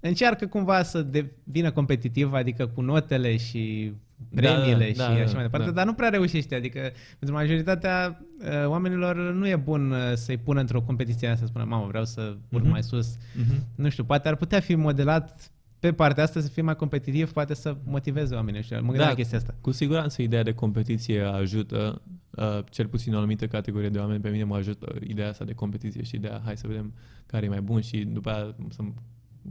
[0.00, 3.92] încearcă cumva să devină competitiv, adică cu notele și
[4.30, 5.72] Da, premiile da, și da, așa da, mai departe, da.
[5.72, 6.80] dar nu prea reușește, adică
[7.18, 11.86] pentru majoritatea uh, oamenilor nu e bun uh, să-i pună într-o competiție să spună, mamă,
[11.86, 12.70] vreau să urc Mhm.
[12.70, 13.16] mai sus.
[13.34, 13.54] Mhm.
[13.74, 15.50] Nu știu, poate ar putea fi modelat
[15.80, 18.62] pe partea asta să fie mai competitiv, poate să motiveze oamenii.
[18.62, 19.08] Știu, mă gândeam Da.
[19.08, 19.54] la chestia asta.
[19.60, 24.28] Cu siguranță ideea de competiție ajută, uh, cel puțin o anumită categorie de oameni, pe
[24.28, 26.92] mine mă ajută ideea asta de competiție și ideea hai să vedem
[27.26, 28.82] care e mai bun și după aia să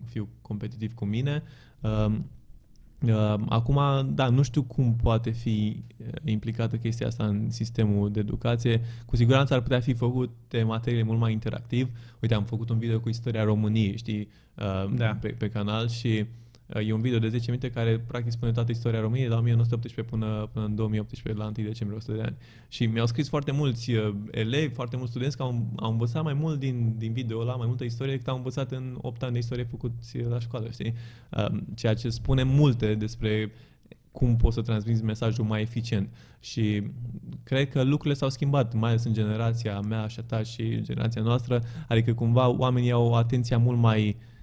[0.05, 1.43] fiu competitiv cu mine.
[1.45, 1.49] Uh,
[1.81, 2.15] Uh,
[3.49, 3.79] acum,
[4.13, 8.81] da, nu știu cum poate fi uh, implicată chestia asta în sistemul de educație.
[9.05, 11.89] Cu siguranță ar putea fi făcute materiile mult mai interactiv.
[12.21, 15.17] Uite, am făcut un video cu istoria României, știi, uh, Da.
[15.21, 16.25] pe, pe canal și uh,
[16.75, 20.15] e un video de 10 minute care practic spune toată istoria României de la 1918
[20.15, 22.35] până, până în 2018, la 1 decembrie 100 de ani.
[22.67, 26.33] Și mi-au scris foarte mulți uh, elevi, foarte mulți studenți că au, au învățat mai
[26.33, 29.39] mult din, din video ăla, mai multă istorie decât au învățat în 8 ani de
[29.39, 30.93] istorie făcuți la școală, știi?
[31.37, 33.51] Uh, ceea ce spune multe despre
[34.11, 36.09] cum poți să transmiți mesajul mai eficient.
[36.39, 36.83] Și
[37.43, 41.21] cred că lucrurile s-au schimbat, mai ales în generația mea și a ta și generația
[41.21, 44.35] noastră, adică cumva oamenii au atenția mult mai uh,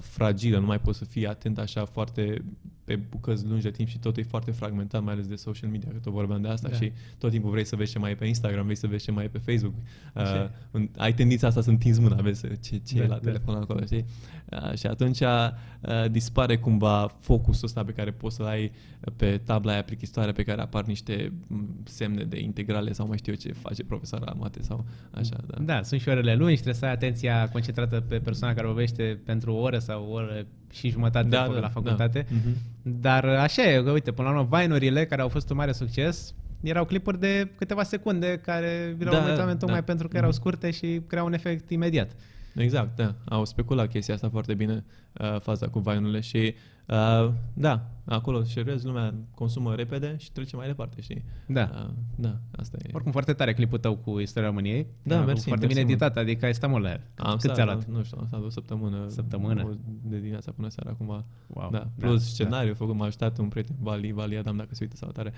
[0.00, 2.44] fragilă, nu mai poți să fii atent așa foarte
[2.90, 5.88] pe bucăți lungi de timp și totul e foarte fragmentat, mai ales de social media,
[5.92, 6.76] că tot vorbeam de asta Da.
[6.76, 9.10] și tot timpul vrei să vezi ce mai e pe Instagram, vrei să vezi ce
[9.10, 9.74] mai e pe Facebook.
[10.14, 10.50] Așa Uh, e.
[10.70, 13.20] în, ai tendința asta să întinzi mâna, vezi ce, ce Da, e la da.
[13.20, 14.04] telefon acolo, știi?
[14.50, 18.72] Uh, și atunci uh, dispare cumva focusul ăsta pe care poți să-l ai
[19.16, 23.32] pe tabla aia plichistoare pe care apar niște m, semne de integrale sau mai știu
[23.32, 25.62] eu ce face profesoara la mate sau așa, da.
[25.62, 29.52] Da, sunt și orele lungi, trebuie să ai atenția concentrată pe persoana care vorbește pentru
[29.52, 32.26] o oră sau o oră și jumătate Da, pe da, la facultate.
[32.30, 32.36] da.
[32.44, 32.56] Mhm.
[33.00, 36.34] Dar așa e, că uite, până la urmă, Vine-urile care au fost un mare succes,
[36.62, 39.84] erau clipuri de câteva secunde care virau Da, da, momentan da, tocmai da.
[39.84, 40.38] pentru că erau Mhm.
[40.38, 42.10] scurte și creau un efect imediat.
[42.54, 43.14] Exact, da.
[43.24, 44.84] Au speculat chestia asta foarte bine,
[45.20, 46.54] uh, faza cu vainurile și
[46.86, 51.24] uh, da, acolo și rez, lumea consumă repede și trece mai departe, știi?
[51.46, 51.70] Da.
[51.74, 52.90] Uh, da, asta e.
[52.92, 54.86] Oricum foarte tare clipul tău cu istoria României.
[55.02, 56.02] Da, Uh, mersi, Foarte mersi bine mult.
[56.02, 57.00] editat, adică ai stat mult la el.
[57.16, 57.84] Am Cât stat, ți-a luat?
[57.86, 59.08] Nu știu, am stat o săptămână.
[59.08, 59.62] Săptămână?
[59.64, 61.24] o- De dimineața până seara, acum.
[61.46, 61.68] Wow.
[61.70, 65.10] Da, plus scenariu, făcut, m-a ajutat un prieten, Vali, Vali Adam, dacă se uită sau
[65.10, 65.32] tare.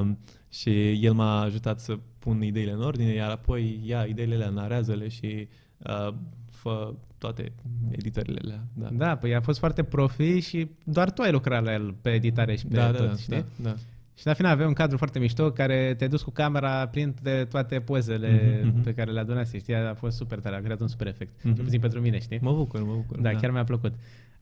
[0.00, 0.18] Um,
[0.50, 5.08] și el m-a ajutat să pun ideile în ordine, iar apoi ia ideile alea, narează-le
[5.08, 6.14] și uh,
[6.60, 7.52] fă toate
[7.90, 8.60] editările alea.
[8.74, 12.10] Da, Da, păi a fost foarte profi și doar tu ai lucrat la el pe
[12.10, 13.34] editare și pe da, tot, da, știi?
[13.36, 13.74] da, da.
[14.14, 17.80] Și la final avea un cadru foarte mișto care te-ai dus cu camera printre toate
[17.80, 18.82] pozele Mhm, mhm.
[18.82, 19.74] pe care le adunase, știi?
[19.74, 21.44] A fost super tare, a creat un super efect.
[21.44, 21.54] Mhm.
[21.54, 22.38] Cel puțin pentru mine, știi?
[22.42, 23.18] Mă bucur, mă bucur.
[23.20, 23.92] Da, chiar mi-a plăcut.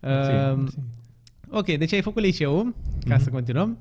[0.01, 0.79] Mersi, Uh, mersi.
[1.51, 2.75] ok, deci ai făcut liceu,
[3.09, 3.23] ca Mhm.
[3.23, 3.79] să continuăm.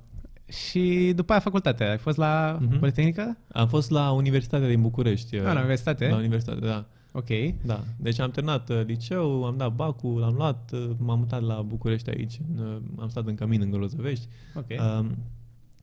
[0.47, 1.89] Și după aia facultatea.
[1.91, 2.79] Ai fost la Mhm.
[2.79, 3.37] Politehnică?
[3.51, 5.35] Am fost la Universitatea din București.
[5.35, 6.07] Ah, la universitate?
[6.07, 6.85] La universitate, da.
[7.17, 7.55] Ok.
[7.65, 11.61] Da, deci am terminat uh, liceu, am dat bacul, l-am luat, uh, m-am mutat la
[11.61, 14.27] București aici, în, uh, am stat în Cămin, în Grozăvești.
[14.55, 14.65] Ok.
[14.69, 15.17] Um,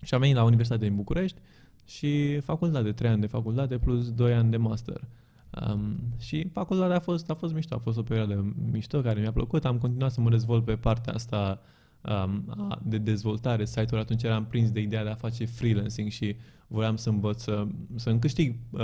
[0.03, 1.38] și am venit la Universitatea din București
[1.87, 5.01] și facultate, 3 ani de facultate plus 2 ani de master.
[5.68, 9.33] Um, și facultatea a fost, a fost mișto, a fost o perioadă mișto care mi-a
[9.33, 9.64] plăcut.
[9.64, 11.61] Am continuat să mă dezvolt pe partea asta
[12.09, 14.01] um, a- de dezvoltare site-uri.
[14.01, 16.37] Atunci eram prins de ideea de a face freelancing și
[16.67, 18.81] voiam să învăț să, să îmi câștig uh,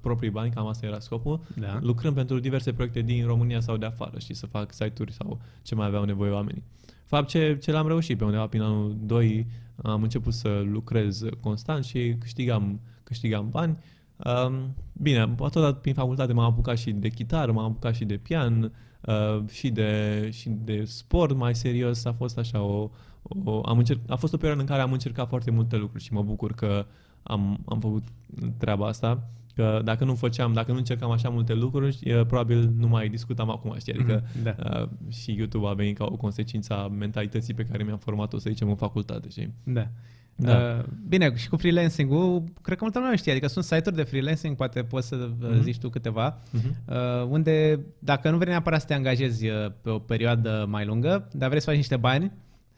[0.00, 1.78] proprii bani, cam asta era scopul, Da.
[1.80, 5.74] lucrând pentru diverse proiecte din România sau de afară și să fac site-uri sau ce
[5.74, 6.62] mai aveau nevoie oamenii.
[7.04, 9.46] Fapt ce, ce l-am reușit pe undeva prin anul 2
[9.82, 13.76] am început să lucrez constant și câștigam, câștigam bani.
[14.16, 18.72] Um, bine, tot prin facultate m-am apucat și de chitară, m-am apucat și de pian
[19.06, 22.04] uh, și, de, și de sport mai serios.
[22.04, 22.90] A fost așa o,
[23.44, 26.12] o am încerc, a fost o perioadă în care am încercat foarte multe lucruri și
[26.12, 26.86] mă bucur că
[27.22, 28.04] am, am făcut
[28.58, 29.28] treaba asta.
[29.54, 33.50] Că dacă nu făceam, dacă nu încercam așa multe lucruri, e, probabil nu mai discutam
[33.50, 33.92] acum, știi?
[33.92, 34.54] Adică Mhm, da.
[34.80, 38.50] uh, și YouTube a venit ca o consecință a mentalității pe care mi-am format-o, să
[38.50, 39.54] zicem, în facultate, știi?
[39.64, 39.88] Da.
[40.36, 40.56] Da.
[40.78, 44.02] Uh, bine, și cu freelancing-ul, cred că multă lume nu știe, adică sunt site-uri de
[44.02, 45.62] freelancing, poate poți să uh, Mhm.
[45.62, 46.76] zici tu câteva, Mhm.
[46.88, 51.28] uh, unde dacă nu vrei neapărat să te angajezi uh, pe o perioadă mai lungă,
[51.32, 52.32] dar vrei să faci niște bani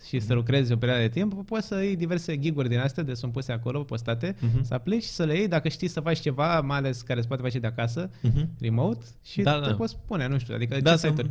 [0.06, 0.26] și Mhm.
[0.26, 3.32] să lucrezi o perioadă de timp, poți să iei diverse giguri din astea de sunt
[3.32, 4.62] puse acolo, postate, Mhm.
[4.64, 7.26] să aplici și să le iei dacă știi să faci ceva, mai ales care se
[7.26, 8.48] poate face de acasă, Mhm.
[8.60, 9.74] remote, și Da, te da.
[9.74, 11.30] poți pune, nu știu, adică Da, ce să- site-uri?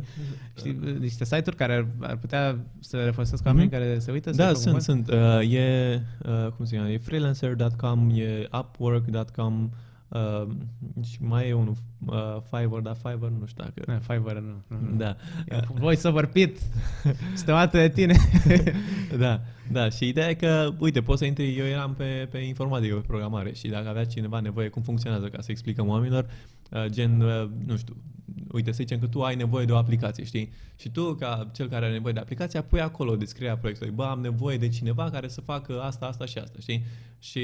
[0.56, 3.46] Știi, niște site-uri care ar, ar putea să le folosesc Mhm.
[3.50, 4.30] oamenii care se uită?
[4.30, 4.82] să Da, facă sunt, bani?
[4.82, 5.08] sunt.
[5.08, 9.68] Uh, e, uh, cum se cheamă, e freelancer.com, e upwork.com uh,
[11.04, 11.74] și mai e unul,
[12.06, 13.82] uh, Fiverr, dar Fiverr nu știu dacă...
[13.86, 14.76] Da, Fiverr nu.
[14.78, 14.96] nu.
[14.96, 15.16] Da.
[15.74, 16.58] Voi să vă pit.
[17.36, 18.16] Suntem atât de tine.
[19.24, 19.40] da,
[19.72, 23.04] da, și ideea e că, uite, poți să intri, eu eram pe, pe informatică, pe
[23.06, 26.26] programare și dacă avea cineva nevoie cum funcționează ca să explicăm oamenilor,
[26.70, 27.96] uh, gen, uh, nu știu,
[28.52, 30.52] uite, să zicem că tu ai nevoie de o aplicație, știi?
[30.76, 34.20] Și tu, ca cel care are nevoie de aplicație, pui acolo descrierea proiectului, bă, am
[34.20, 36.84] nevoie de cineva care să facă asta, asta și asta, știi?
[37.18, 37.40] Și,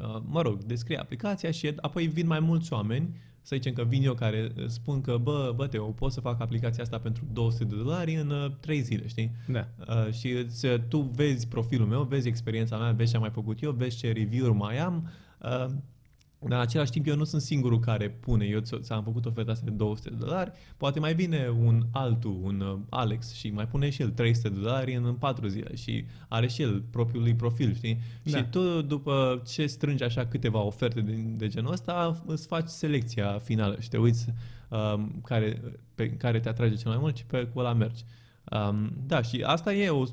[0.00, 3.08] uh, mă rog, descrie aplicația și apoi vin mai mulți oameni
[3.42, 6.40] să zicem că vin eu care uh, spun că, bă, bă, Teo, pot să fac
[6.40, 9.30] aplicația asta pentru 200 de dolari în uh, 3 zile, știi?
[9.46, 9.68] Da.
[9.88, 13.30] Uh, și îți, uh, tu vezi profilul meu, vezi experiența mea, vezi ce am mai
[13.30, 15.10] făcut eu, vezi ce review-uri mai am
[15.42, 15.66] uh,
[16.40, 18.44] Dar în același timp eu nu sunt singurul care pune.
[18.44, 22.38] Eu ți- ți-am făcut oferta asta de 200 de dolari, poate mai vine un altul,
[22.42, 25.74] un uh, Alex și mai pune și el 300 de dolari în, în 4 zile
[25.76, 27.98] și are și el propriul lui profil, știi?
[28.22, 28.38] Da.
[28.38, 33.38] Și tu după ce strângi așa câteva oferte de, de genul ăsta, îți faci selecția
[33.38, 34.26] finală și te uiți
[34.68, 35.60] um, care,
[35.94, 38.04] pe care te atrage cel mai mult și pe cu ăla mergi.
[38.50, 40.04] Um, da, și asta e o,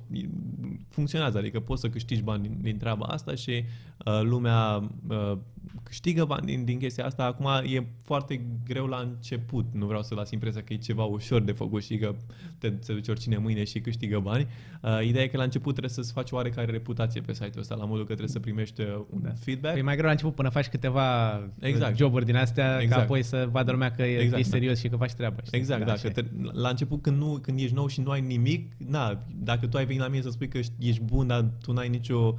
[0.90, 3.64] funcționează, adică poți să câștigi bani din, din treaba asta și
[4.06, 5.38] uh, lumea uh,
[5.84, 7.24] câștigă bani din, din chestia asta.
[7.24, 11.42] Acum e foarte greu la început, nu vreau să las impresia că e ceva ușor
[11.42, 12.16] de făcut și că
[12.58, 14.48] te, se duce oricine mâine și câștigă bani.
[14.82, 17.86] Uh, ideea e că la început trebuie să-ți faci oarecare reputație pe site-ul ăsta, la
[17.86, 19.32] modul că trebuie să primești uh, un Da.
[19.40, 19.78] feedback.
[19.78, 21.98] E mai greu la început până faci câteva Exact.
[21.98, 22.82] joburi din astea, exact.
[22.84, 23.00] Exact.
[23.00, 24.58] ca apoi să vadă lumea că e, Exact, ești da.
[24.58, 25.36] serios și că faci treaba.
[25.46, 25.58] Știi?
[25.58, 26.22] Exact, da, așa că e.
[26.22, 29.78] te, la început când, nu, când ești nou și nu ai nimic, na, dacă tu
[29.78, 32.38] ai venit la mine să spui că ești- ești bun, dar tu n-ai nicio,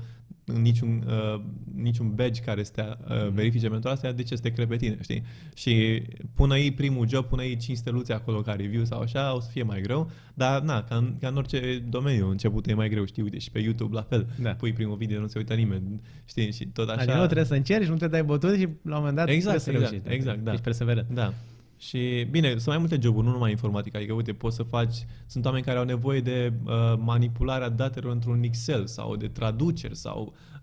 [0.54, 1.40] niciun, uh,
[1.74, 4.76] niciun badge care să te uh, verifice pentru asta, de ce să te crede pe
[4.76, 5.22] tine, știi?
[5.54, 6.02] Și
[6.34, 9.48] până ei primul job, până ei 5 steluțe acolo ca review sau așa, o să
[9.50, 13.04] fie mai greu, dar na, ca în, ca în orice domeniu, început e mai greu,
[13.04, 14.50] știi, uite, și pe YouTube la fel, Da.
[14.50, 17.00] pui primul video, nu se uită nimeni, știi, și tot așa.
[17.00, 19.62] Adică nu trebuie să încerci, nu te dai bătut și la un moment dat Exact,
[19.62, 20.14] trebuie să exact, reușești.
[20.14, 20.50] exact, da.
[20.50, 21.06] Ești perseverent.
[21.14, 21.32] Da.
[21.78, 23.96] Și bine, sunt mai multe joburi, nu numai informatică.
[23.96, 24.94] Adică, uite, poți să faci...
[25.26, 30.22] Sunt oameni care au nevoie de uh, manipularea datelor într-un Excel sau de traduceri sau
[30.22, 30.55] uh,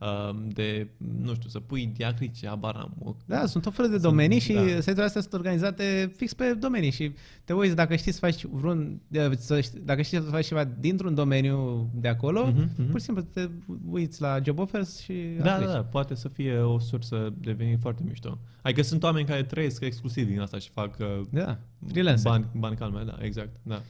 [0.47, 0.87] de,
[1.23, 2.93] nu știu, să pui diacritice, abar n-am.
[3.03, 4.59] O- Da, sunt tot felul de Sunt- domenii și da.
[4.61, 7.11] site-urile astea sunt organizate fix pe domenii și
[7.43, 10.63] te uiți dacă știi să faci vreun, de- să știi- dacă știi să faci ceva
[10.63, 12.89] dintr-un domeniu de acolo, Mhm, mhm.
[12.89, 13.49] pur și simplu te
[13.89, 15.69] uiți la job offers și Da, da, aplici.
[15.69, 18.37] da, poate să fie o sursă de venit foarte mișto.
[18.61, 22.31] Adică sunt oameni care trăiesc exclusiv din asta și fac uh, Da, freelancer.
[22.31, 23.81] bani, bani calme, da, exact, da.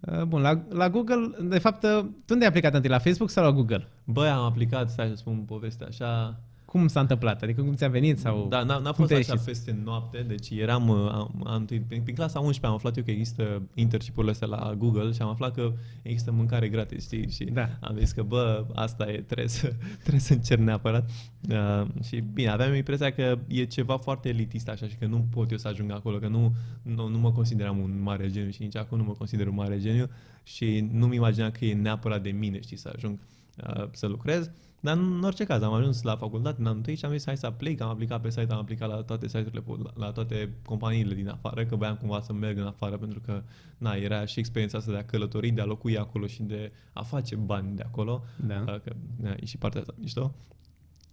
[0.00, 3.30] Uh, Bun, la, la Google, de fapt, uh, tu unde ai aplicat întâi, la Facebook
[3.30, 3.88] sau la Google?
[4.04, 7.42] Băi, am aplicat, stai să spun povestea așa, Cum s-a întâmplat?
[7.42, 8.18] Adică cum ți-a venit?
[8.18, 9.46] Sau Da, n-a, n-a cum fost te-ai așa ieșit?
[9.46, 13.10] peste noapte, deci eram, uh, am, am, prin, prin clasa 11 am aflat eu că
[13.10, 17.30] există internship-urile astea la Google și am aflat că există mâncare gratis, știi?
[17.30, 17.68] Și Da.
[17.80, 21.10] am zis că, bă, asta e, trebuie să, trebuie să încerc neapărat.
[21.48, 25.50] Uh, și bine, aveam impresia că e ceva foarte elitist așa și că nu pot
[25.50, 28.76] eu să ajung acolo, că nu, nu, nu mă consideram un mare geniu și nici
[28.76, 30.08] acum nu mă consider un mare geniu
[30.42, 33.18] și nu-mi imaginam că e neapărat de mine, știi, să ajung
[33.66, 34.50] uh, să lucrez.
[34.80, 37.36] Dar în orice caz, am ajuns la facultate în anul întâi și am zis hai
[37.36, 41.14] să aplic, am aplicat pe site, am aplicat la toate site-urile, po- la toate companiile
[41.14, 43.42] din afară, că voiam cumva să merg în afară pentru că,
[43.78, 47.02] na, era și experiența asta de a călători, de a locui acolo și de a
[47.02, 48.64] face bani de acolo, Da.
[48.66, 50.34] uh, că na, e și partea asta mișto.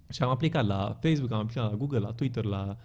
[0.09, 2.77] Și am aplicat la Facebook, am aplicat la Google, la Twitter, la um,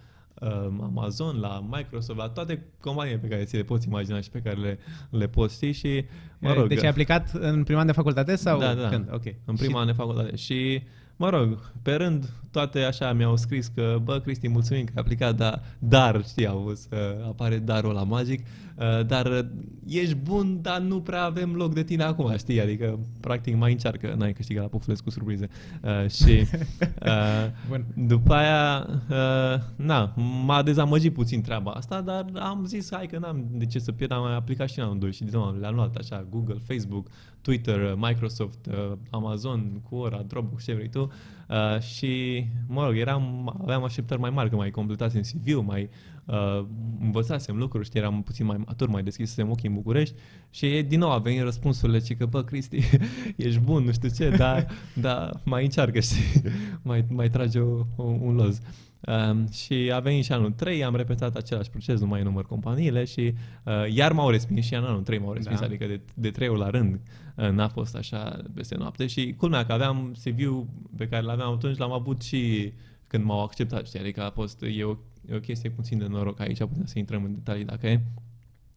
[0.81, 4.55] Amazon, la Microsoft, la toate companiile pe care ți le poți imagina și pe care
[4.55, 6.05] le, le poți ști și,
[6.39, 8.87] mă rog, Deci ai aplicat în prima an de facultate sau Da, da.
[8.87, 9.09] când?
[9.13, 9.23] Ok.
[9.45, 10.35] în prima an de facultate.
[10.35, 10.83] Și,
[11.15, 15.35] mă rog, pe rând, toate așa mi-au scris că, bă, Cristi, mulțumim că ai aplicat,
[15.35, 18.45] dar, dar știi, au văzut, uh, apare darul la magic,
[18.75, 19.39] uh, dar uh,
[19.87, 24.13] ești bun, dar nu prea avem loc de tine acum, știi, adică, practic, mai încearcă,
[24.17, 25.49] n-ai câștigat la Pufulescu surprize.
[25.81, 27.85] Uh, și uh, Bun.
[27.95, 30.13] după aia, uh, na,
[30.45, 34.11] m-a dezamăgit puțin treaba asta, dar am zis, hai că n-am de ce să pierd,
[34.11, 37.07] am mai aplicat și în anul 2 și din nou le-am luat așa, Google, Facebook,
[37.43, 41.11] Twitter, uh, Microsoft, uh, Amazon, Quora, Dropbox, ce vrei tu.
[41.49, 45.89] Uh, și, mă rog, eram, aveam așteptări mai mari că mai completasem CV-ul, mai
[46.25, 46.65] uh,
[47.01, 50.15] învățasem lucruri, știi, eram puțin mai matur, mai deschisem ochii în București
[50.49, 52.77] și din nou a venit răspunsurile, ci că, bă, Cristi,
[53.35, 54.67] ești bun, nu știu ce, dar,
[55.05, 56.41] dar mai încearcă, știi,
[56.81, 58.59] mai, mai trage o, o, un loz.
[59.07, 63.03] Um, și a venit și anul 3, am repetat același proces, nu mai număr companiile
[63.03, 65.65] și uh, iar m-au respins și în anul 3 m-au respins, Da.
[65.65, 66.99] adică de, de 3 ori la rând uh,
[67.35, 70.67] n-a fost așa peste noapte și culmea că aveam CV-ul
[70.97, 72.73] pe care l-aveam atunci, l-am avut și
[73.07, 74.97] când m-au acceptat, știi, adică a fost, e o,
[75.29, 78.01] e o chestie puțin de noroc aici, putem să intrăm în detalii dacă e.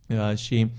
[0.09, 0.71] Uh, și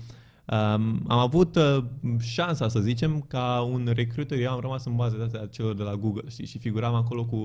[0.50, 1.84] um, am avut uh,
[2.20, 5.74] șansa, să zicem, ca un recruiter, eu am rămas în baza de astea a celor
[5.74, 7.36] de la Google, știi, și figuram acolo cu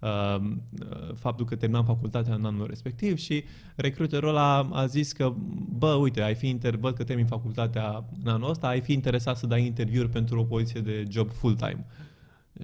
[0.00, 3.44] uh, uh, faptul că terminam facultatea în anul respectiv și
[3.76, 5.32] recruiterul ăla a zis că,
[5.78, 9.36] bă, uite, ai fi inter, văd că termin facultatea în anul ăsta, ai fi interesat
[9.36, 11.86] să dai interviuri pentru o poziție de job full-time.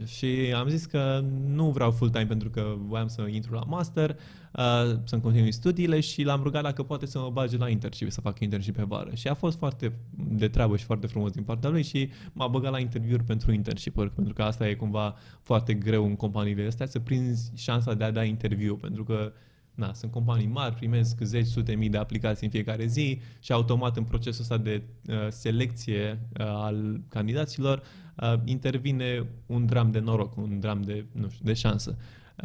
[0.07, 4.17] Și am zis că nu vreau full-time pentru că voiam să intru la master,
[4.53, 8.21] uh, să-mi continui studiile și l-am rugat dacă poate să mă bage la internship, să
[8.21, 9.11] fac internship pe vară.
[9.15, 12.73] Și a fost foarte de treabă și foarte frumos din partea lui și m-a băgat
[12.73, 16.99] la interviuri pentru internship pentru că asta e cumva foarte greu în companiile astea, să
[16.99, 19.33] prinzi șansa de a da interviu, pentru că
[19.79, 23.97] Na, sunt companii mari, primesc zeci, sute mii de aplicații în fiecare zi și automat
[23.97, 27.83] în procesul ăsta de uh, selecție uh, al candidaților
[28.17, 31.97] uh, intervine un dram de noroc, un dram de, nu știu, de șansă.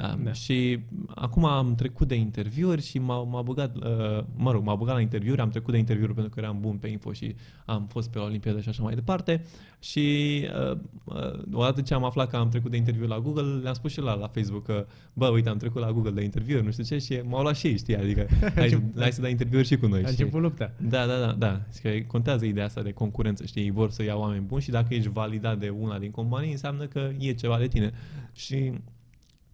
[0.02, 0.32] Um, Da.
[0.32, 4.96] Și acum am trecut de interviuri și m-a, m-a băgat, uh, mă rog, m-a băgat
[4.96, 8.10] la interviuri, am trecut de interviuri pentru că eram bun pe info și am fost
[8.10, 9.44] pe Olimpiadă și așa mai departe.
[9.80, 10.40] Și
[10.72, 13.92] uh, uh, odată ce am aflat că am trecut de interviu la Google, le-am spus
[13.92, 16.84] și la, la Facebook că, bă, uite, am trecut la Google de interviuri, nu știu
[16.84, 19.88] ce, și m-au luat și ei, știi, adică hai, hai să dai interviuri și cu
[19.88, 20.04] noi.
[20.04, 20.24] A știi?
[20.24, 20.72] început lupta.
[20.78, 21.62] Da, da, da, da.
[21.74, 23.62] Și că contează ideea asta de concurență, știi?
[23.62, 26.86] Ei vor să ia oameni buni și dacă ești validat de una din companii, înseamnă
[26.86, 27.92] că e ceva de tine.
[28.34, 28.74] Și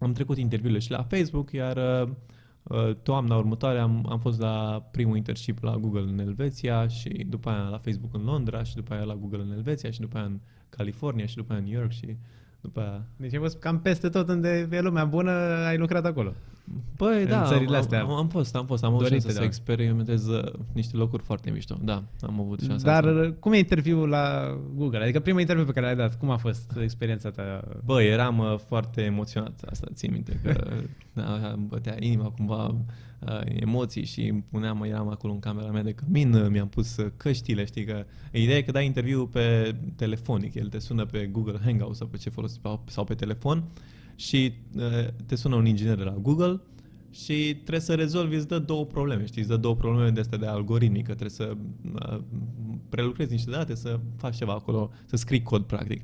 [0.00, 2.08] am trecut interviurile și la Facebook, iar uh,
[2.62, 7.50] uh, toamna următoare am, am fost la primul internship la Google în Elveția și după
[7.50, 10.26] aia la Facebook în Londra și după aia la Google în Elveția și după aia
[10.26, 12.16] în California și după aia în New York și
[12.60, 13.04] după aia...
[13.16, 15.30] Deci ai fost cam peste tot unde e lumea bună,
[15.66, 16.34] ai lucrat acolo.
[16.96, 19.34] Băi, În da, țările am, astea am, am fost, am fost, am avut dorite, șansa
[19.34, 19.46] să da.
[19.46, 21.78] experimentez uh, niște locuri foarte mișto.
[21.82, 23.12] Da, am avut șansa asta.
[23.12, 25.02] Dar cum e interviul la Google?
[25.02, 27.64] Adică prima interviu pe care l-ai dat, cum a fost experiența ta?
[27.84, 30.66] Bă, eram uh, foarte emoționat, asta țin minte, că
[31.12, 32.74] da, îmi bătea inima cumva,
[33.20, 36.96] uh, emoții și îmi puneam, eram acolo în camera mea de cămin, uh, mi-am pus
[36.96, 41.26] uh, căștile, știi că ideea e că dai interviu pe telefonic, el te sună pe
[41.26, 43.64] Google Hangout sau pe ce folosești sau- sau pe telefon
[44.14, 44.82] și uh,
[45.26, 46.60] te sună un inginer de la Google
[47.10, 50.38] și trebuie să rezolvi, îți dă două probleme, știi, îți dă două probleme de astea
[50.38, 51.56] de algoritmică, trebuie să
[51.94, 52.20] uh,
[52.88, 56.02] prelucrezi niște date, să faci ceva acolo, să scrii cod practic.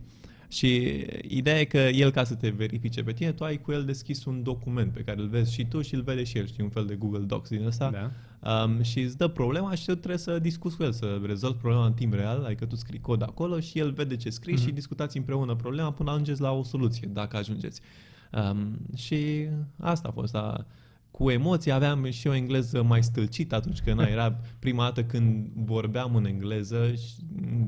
[0.48, 3.85] Și ideea e că el, ca să te verifice pe tine, tu ai cu el
[3.85, 6.62] deschis un document pe care îl vezi și tu și îl vede și el, știi,
[6.62, 7.90] un fel de Google Docs din ăsta.
[7.90, 8.11] Da.
[8.64, 11.87] Um, și îți dă problema și tu trebuie să discuți cu el, să rezolvi problema
[11.87, 14.62] în timp real, adică tu scrii cod acolo și el vede ce scrii Mhm.
[14.62, 17.80] și discutați împreună problema până ajungeți la o soluție, dacă ajungeți.
[18.50, 19.46] Um, și
[19.80, 20.35] asta a fost.
[20.35, 20.66] A,
[21.16, 25.46] cu emoții aveam și o engleză mai stâlcită atunci când na, era prima dată când
[25.55, 27.12] vorbeam în engleză și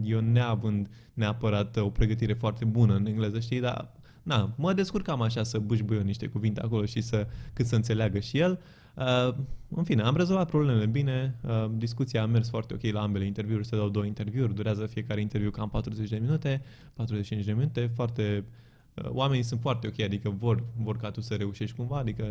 [0.03, 5.43] eu neavând neapărat o pregătire foarte bună în engleză, știi, dar na, mă descurcam așa
[5.43, 8.61] să bâșbâi eu niște cuvinte acolo și să, cât să înțeleagă și el.
[8.95, 9.35] Uh,
[9.69, 13.67] în fine, am rezolvat problemele bine, uh, discuția a mers foarte ok la ambele interviuri,
[13.67, 16.63] se dau două interviuri, durează fiecare interviu cam 40 de minute,
[16.95, 18.68] 45 de minute, foarte uh,
[19.05, 22.25] oamenii sunt foarte ok, adică vor, vor ca tu să reușești cumva, adică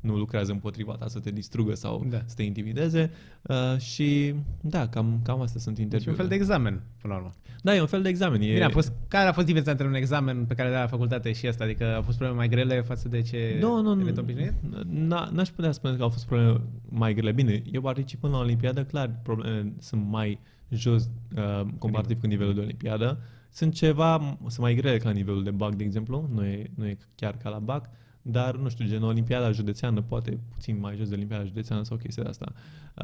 [0.00, 2.22] nu lucrează împotriva ta să te distrugă sau Da.
[2.24, 3.10] să te intimideze
[3.42, 6.16] uh, și da, cam, cam astea sunt Deci un interviurile.
[6.22, 7.32] fel de examen, până la urmă.
[7.62, 8.40] Da, e un fel de examen.
[8.40, 8.52] E...
[8.52, 11.32] Bine, a fost, care a fost diferența între un examen pe care le-a la facultate
[11.32, 11.64] și asta?
[11.64, 14.32] Adică au fost probleme mai grele față de ce Nu, nu, eventual nu.
[14.32, 14.52] obișnuit?
[14.84, 17.32] Na- N-aș putea spune că au fost probleme mai grele.
[17.32, 22.60] Bine, eu participând la Olimpiadă, clar, probleme sunt mai jos uh, comparativ cu nivelul de
[22.60, 23.18] Olimpiadă.
[23.54, 26.98] Sunt ceva, sunt mai grele ca nivelul de BAC, de exemplu, nu e, nu e
[27.14, 27.90] chiar ca la BAC,
[28.22, 32.22] dar, nu știu, gen Olimpiada județeană, poate puțin mai jos de Olimpiada județeană sau chestia
[32.22, 32.52] de asta.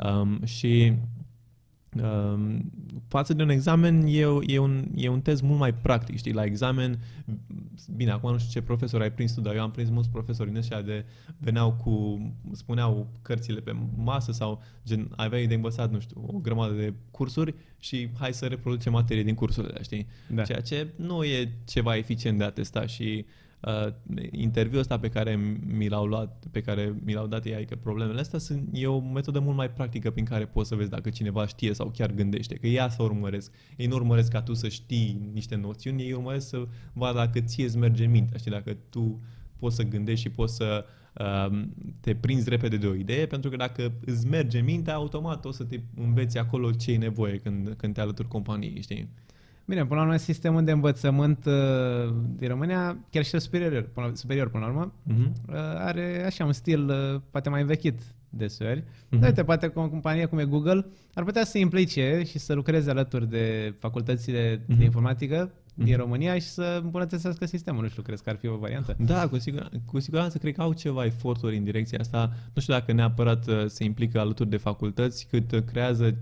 [0.05, 0.99] Um, și Um,
[3.09, 6.33] față de un examen e, o- e, un, e un test mult mai practic, știi,
[6.33, 6.99] la examen,
[7.97, 10.49] bine, acum nu știu ce profesor ai prins tu, dar eu am prins mulți profesori
[10.49, 11.05] din ăștia de
[11.39, 12.21] veneau cu,
[12.53, 17.55] spuneau cărțile pe masă sau gen, aveai de învățat, nu știu, o grămadă de cursuri
[17.79, 20.07] și hai să reproducem materie din cursurile alea, știi?
[20.35, 20.43] Da.
[20.43, 23.33] Ceea ce nu e ceva eficient de a testa și uh,
[24.31, 28.21] interviul ăsta pe care mi l-au luat, pe care mi l-au dat ei, adică problemele
[28.21, 31.47] astea sunt, e o metodă mult mai practică prin care poți să vezi dacă cineva
[31.47, 33.53] știe sau chiar gândește, că ea să urmăresc.
[33.77, 37.65] Ei nu urmăresc ca tu să știi niște noțiuni, ei urmăresc să vadă dacă ție
[37.65, 39.21] îți merge mintea, știi, dacă tu
[39.57, 41.63] poți să gândești și poți să uh,
[42.01, 45.65] te prinzi repede de o idee, pentru că dacă îți merge mintea, automat o să
[45.65, 49.09] te înveți acolo ce e nevoie când, când te alături companiei, știi?
[49.71, 54.13] Bine, până la urmă, sistemul de învățământ uh, din România, chiar și superior, până, la-
[54.15, 55.33] superior până la urmă, Mhm.
[55.49, 58.85] uh, are așa un stil uh, poate mai învechit deseori.
[59.09, 59.19] Mhm.
[59.21, 59.27] Mm-hmm.
[59.27, 62.53] Uite, poate că o companie cum e Google ar putea să se implice și să
[62.55, 64.67] lucreze alături de facultățile mm-hmm.
[64.67, 64.79] Mhm.
[64.79, 65.99] de informatică din Mhm.
[66.01, 67.83] România și să îmbunătățească sistemul.
[67.83, 68.97] Nu știu, crezi că ar fi o variantă?
[68.99, 72.31] Da, cu, sigur, cu siguranță cred că au ceva eforturi în direcția asta.
[72.55, 76.15] Nu știu dacă neapărat uh, se implică alături de facultăți, cât uh, creează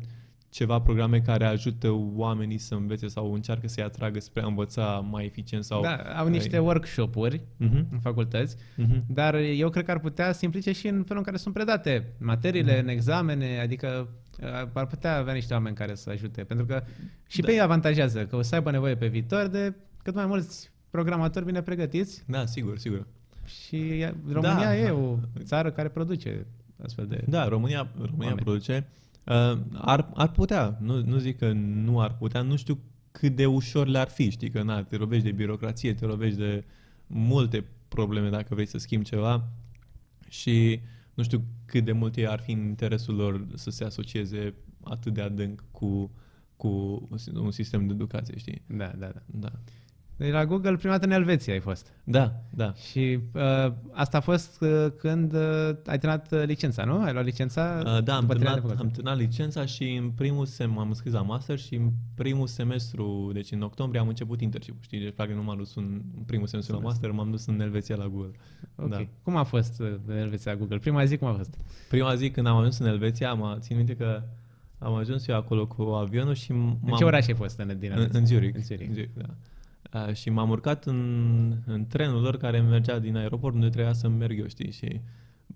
[0.51, 5.25] ceva programe care ajută oamenii să învețe sau încearcă să-i atragă spre a învăța mai
[5.25, 5.83] eficient sau...
[5.83, 9.05] Da, au niște workshop-uri Mhm, în facultăți, mhm.
[9.07, 12.13] dar eu cred că ar putea să implice și în felul în care sunt predate
[12.19, 12.83] materiile, Mhm.
[12.83, 14.09] în examene, adică
[14.43, 16.83] uh, ar putea avea niște oameni care să ajute, pentru că
[17.27, 17.47] și Da.
[17.47, 21.45] pe ei avantajează, că o să aibă nevoie pe viitor de cât mai mulți programatori
[21.45, 23.07] bine pregătiți Da, sigur, sigur.
[23.47, 24.77] și ea- România Da.
[24.77, 26.47] e o țară care produce
[26.85, 27.25] astfel de...
[27.27, 28.41] Da, România, România Oameni.
[28.43, 28.87] produce.
[29.29, 32.79] Uh, ar, ar putea, nu, nu zic că nu ar putea, nu știu
[33.11, 36.65] cât de ușor le-ar fi, știi că na, te lovești de birocrație, te lovești de
[37.07, 39.49] multe probleme dacă vrei să schimbi ceva
[40.29, 40.81] și
[41.15, 45.15] nu știu cât de mult ei ar fi în interesul lor să se asocieze atât
[45.15, 46.11] de adânc cu,
[46.57, 46.69] cu
[47.35, 48.63] un sistem de educație, știi?
[48.67, 49.23] Da, da, da.
[49.27, 49.53] Da.
[50.19, 51.93] Deci la Google prima dată în Elveția ai fost.
[52.05, 52.73] Da, da.
[52.75, 55.41] Și uh, asta a fost uh, când uh,
[55.87, 57.03] ai terminat uh, licența, nu?
[57.03, 57.83] Ai luat licența?
[57.85, 58.81] Uh, da, am după trei ani de terminat, facultate.
[58.81, 63.31] am terminat licența și în primul sem m-am înscris la master și în primul semestru,
[63.33, 64.99] deci în octombrie am început internship știi?
[65.01, 67.97] Deci practic nu m-am dus în în primul semestru la master, m-am dus în Elveția
[67.97, 68.33] la Google.
[68.77, 68.89] Ok.
[68.89, 69.07] Da.
[69.23, 70.79] Cum a fost uh, în Elveția la Google?
[70.79, 71.55] Prima zi cum a fost?
[71.89, 74.23] Prima zi când am ajuns în Elveția, am țin minte că
[74.79, 77.91] am ajuns eu acolo cu avionul și m- În ce oraș ai fost în, din
[77.91, 78.19] În, Elveția?
[78.21, 78.55] în Zurich.
[78.57, 78.89] În Zurich.
[78.89, 79.25] În Zurich da.
[79.95, 84.09] Uh, și m-am urcat în, în trenul lor care mergea din aeroport unde trebuia să
[84.09, 84.71] merg eu, știi?
[84.71, 85.01] Și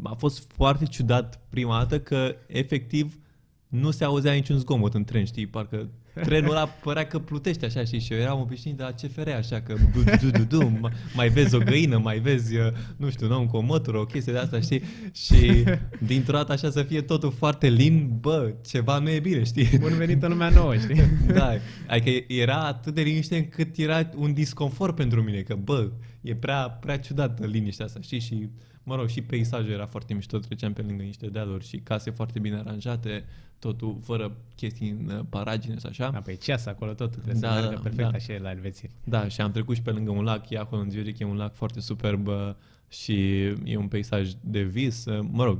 [0.02, 3.18] a fost foarte ciudat prima dată că efectiv
[3.72, 5.46] nu se auzea niciun zgomot în tren, știi?
[5.46, 8.00] Parcă trenul ăla părea că plutește așa, știi?
[8.00, 11.28] Și eu eram obișnuit de la CFR, așa că du, du, du, du, du, mai
[11.28, 12.66] vezi o găină, mai vezi, uh,
[12.96, 14.82] nu știu, nu, cu o mătură, o chestie de asta, știi?
[15.12, 15.64] Și
[16.06, 19.78] dintr-o dată așa să fie totul foarte lin, bă, ceva nu e bine, știi?
[19.78, 21.02] Bun venit în lumea nouă, știi?
[21.34, 21.52] Da,
[21.88, 26.70] adică era atât de liniște încât era un disconfort pentru mine, că bă, e prea,
[26.70, 28.20] prea ciudată liniștea asta, știi?
[28.20, 28.48] Și,
[28.82, 32.38] mă rog, și peisajul era foarte mișto, treceam pe lângă niște dealuri și case foarte
[32.38, 33.24] bine aranjate,
[33.58, 36.10] totul fără chestii în uh, paragine sau așa.
[36.10, 38.16] Da, păi ceas acolo tot, trebuie Da, să meargă da, perfect da.
[38.16, 38.88] așa la Elveția.
[39.04, 41.36] Da, și am trecut și pe lângă un lac, e acolo în Zurich, e un
[41.36, 42.34] lac foarte superb uh,
[42.88, 45.04] și e un peisaj de vis.
[45.04, 45.58] Uh, Mă rog,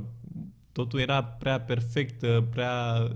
[0.71, 3.07] totul era prea perfect, uh, prea,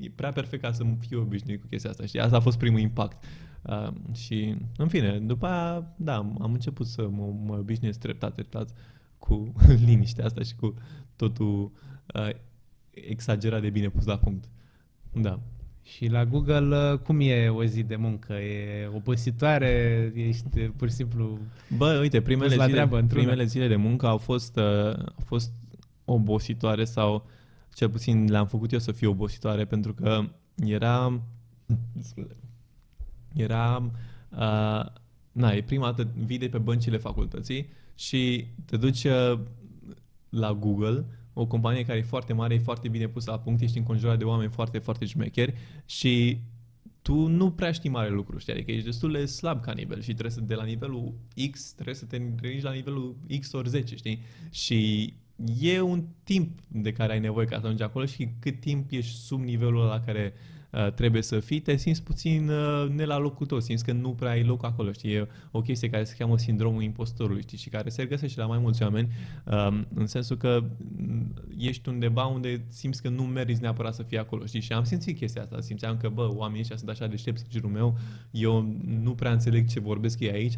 [0.00, 2.06] e prea perfect ca să fiu obișnuit cu chestia asta.
[2.06, 3.24] Și asta a fost primul impact.
[3.62, 8.70] Uh, și, în fine, după aia, da, am început să mă, mă obișnuiesc treptat, treptat
[9.26, 9.52] cu
[9.86, 10.74] liniștea asta și cu
[11.16, 11.72] totul
[12.14, 12.28] uh,
[12.90, 14.48] exagerat de bine pus la punct.
[15.12, 15.40] Da.
[15.82, 18.32] Și la Google, uh, cum e o zi de muncă?
[18.32, 20.12] E obositoare?
[20.14, 21.38] Ești uh, pur și simplu...
[21.76, 23.22] Bă, uite, primele, Pus la zile, treabă, într-una.
[23.22, 25.52] primele zile de muncă au fost, uh, au fost
[26.04, 27.26] obositoare sau
[27.74, 30.24] cel puțin le-am făcut eu să fie obositoare pentru că
[30.64, 31.22] era
[33.34, 33.90] era
[34.30, 34.84] uh,
[35.32, 37.68] na, e prima dată vii de pe băncile facultății
[38.06, 39.40] și te duci uh,
[40.28, 43.78] la Google, o companie care e foarte mare, e foarte bine pusă la punct, ești
[43.78, 45.54] înconjurat de oameni foarte, foarte șmecheri
[45.86, 46.38] și
[47.02, 48.52] tu nu prea știi mare lucru, știi?
[48.52, 51.14] Adică ești destul de slab ca nivel și trebuie să, de la nivelul
[51.50, 54.22] X, trebuie să te ridici la nivelul X ori 10, știi?
[54.50, 55.12] Și
[55.60, 59.16] e un timp de care ai nevoie ca să ajungi acolo și cât timp ești
[59.16, 60.51] sub nivelul la care uh,
[60.94, 64.30] trebuie să fii, te simți puțin uh, ne la locul tău, simți că nu prea
[64.30, 65.12] ai loc acolo, știi?
[65.12, 67.58] E o chestie care se cheamă sindromul impostorului, știi?
[67.58, 69.08] Și care se regăsește la mai mulți oameni,
[69.44, 70.64] um, în sensul că
[70.96, 74.60] mm, ești undeva unde simți că nu meriți neapărat să fii acolo, știi?
[74.60, 77.70] Și am simțit chestia asta, simțeam că, bă, oamenii ăștia sunt așa deștepți în jurul
[77.70, 77.98] meu,
[78.30, 80.56] eu nu prea înțeleg ce vorbesc ei aici,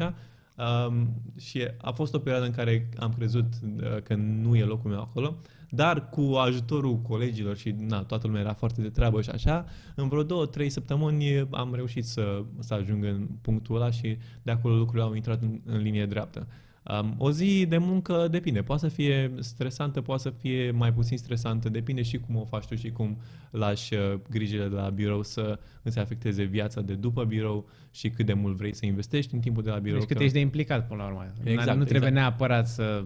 [0.57, 4.91] Um, și a fost o perioadă în care am crezut uh, că nu e locul
[4.91, 5.37] meu acolo,
[5.71, 10.09] dar cu ajutorul colegilor și na, toată lumea era foarte de treabă și așa, în
[10.09, 14.77] vreo două, trei săptămâni am reușit să, să ajung în punctul ăla și de acolo
[14.77, 16.47] lucrurile au intrat în, în linie dreaptă.
[16.91, 21.19] Um, o zi de muncă depinde, poate să fie stresantă, poate să fie mai puțin
[21.19, 23.17] stresantă, depinde și cum o faci tu și cum
[23.51, 28.27] lași uh, grijile de la birou să îți afecteze viața de după birou și cât
[28.27, 29.99] de mult vrei să investești în timpul de la birou.
[29.99, 31.33] Deci cât că- ești de implicat până la urmă.
[31.45, 32.15] Exact, nu trebuie exact.
[32.15, 33.05] neapărat să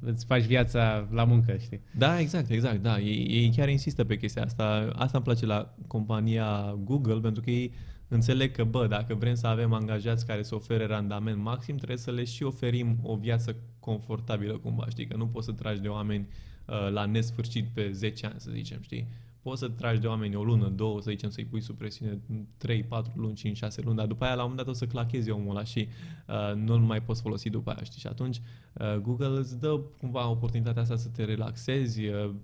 [0.00, 1.80] îți faci viața la muncă, știi?
[1.98, 2.98] Da, exact, exact, da.
[2.98, 4.90] Ei, ei chiar insistă pe chestia asta.
[4.94, 7.72] Asta îmi place la compania Google, pentru că ei
[8.10, 12.10] înțeleg că, bă, dacă vrem să avem angajați care să ofere randament maxim, trebuie să
[12.10, 15.06] le și oferim o viață confortabilă cumva, știi?
[15.06, 16.28] Că nu poți să tragi de oameni
[16.66, 19.06] uh, la nesfârșit pe 10 ani, să zicem, știi?
[19.42, 22.18] Poți să tragi de oameni o lună, două, să zicem, să-i pui sub presiune
[22.56, 24.86] 3, 4 luni, 5, 6 luni, dar după aia la un moment dat o să
[24.86, 25.88] clachezi omul ăla și
[26.28, 28.00] uh, nu-l mai poți folosi după aia, știi?
[28.00, 28.40] Și atunci
[28.72, 32.34] uh, Google îți dă cumva oportunitatea asta să te relaxezi, uh, te,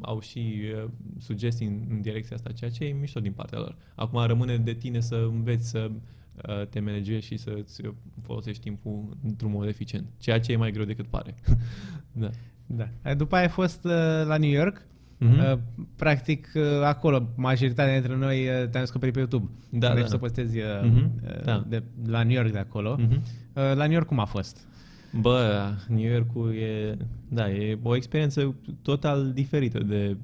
[0.00, 0.54] au și
[0.84, 3.76] uh, sugestii în, în direcția asta, ceea ce e mișto din partea lor.
[3.94, 7.82] Acum rămâne de tine să înveți să uh, te managezi și să-ți
[8.22, 11.34] folosești timpul într-un mod eficient, ceea ce e mai greu decât pare.
[12.12, 12.30] da.
[12.66, 13.14] Da.
[13.14, 13.90] După aia ai fost uh,
[14.26, 14.86] la New York.
[15.20, 15.38] Mhm.
[15.38, 15.58] Uh,
[15.96, 19.50] practic, uh, acolo, majoritatea dintre noi uh, te-am descoperit pe YouTube.
[19.70, 20.08] Da, deci da.
[20.08, 21.20] să postezi uh, Mhm.
[21.24, 21.64] uh, Da.
[21.68, 22.96] de, la New York de acolo.
[22.98, 23.12] Mhm.
[23.12, 23.22] Uh,
[23.54, 24.66] la New York cum a fost?
[25.12, 26.96] Bă, New York-ul e,
[27.28, 30.16] da, e o experiență total diferită de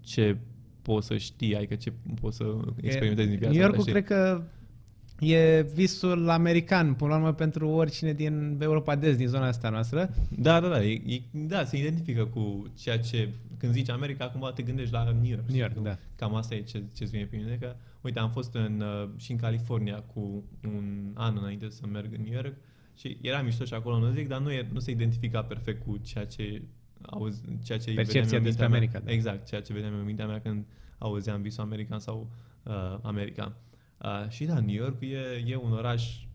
[0.00, 0.36] ce
[0.82, 2.44] poți să știi, adică ce poți să
[2.80, 4.02] experimentezi din viața New Yorkul ta, știi?
[4.02, 4.42] cred că
[5.20, 9.68] e visul american, până la urmă, pentru oricine din Europa de Est, din zona asta
[9.68, 10.14] noastră.
[10.28, 14.52] Da, da, da, e, e, da, se identifică cu ceea ce, când zici America, cumva
[14.52, 15.48] te gândești la New York.
[15.48, 15.84] New York, știi?
[15.84, 15.98] da.
[16.16, 19.30] Cam asta e ce, ce vine pe mine, că, uite, am fost în, uh, și
[19.30, 22.54] în California cu un an înainte să merg în New York
[22.96, 25.96] și era mișto și acolo, nu zic, dar nu, e, nu se identifica perfect cu
[25.96, 26.62] ceea ce
[27.02, 29.06] auzi, ceea ce Percepția vedeam eu în despre mintea America, Mea.
[29.06, 29.12] da.
[29.12, 30.64] Exact, ceea ce vedeam eu în mintea mea când
[30.98, 32.30] auzeam visul american sau
[32.62, 33.56] uh, America.
[34.02, 36.26] Uh, și da, New York e, e un oraș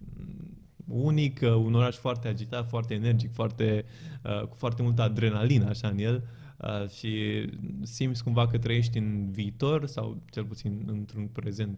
[0.87, 3.85] unic, uh, un oraș foarte agitat, foarte energic, foarte,
[4.23, 6.23] uh, cu foarte multă adrenalină așa în el
[6.57, 7.45] uh, și
[7.81, 11.77] simți cumva că trăiești în viitor sau cel puțin într-un prezent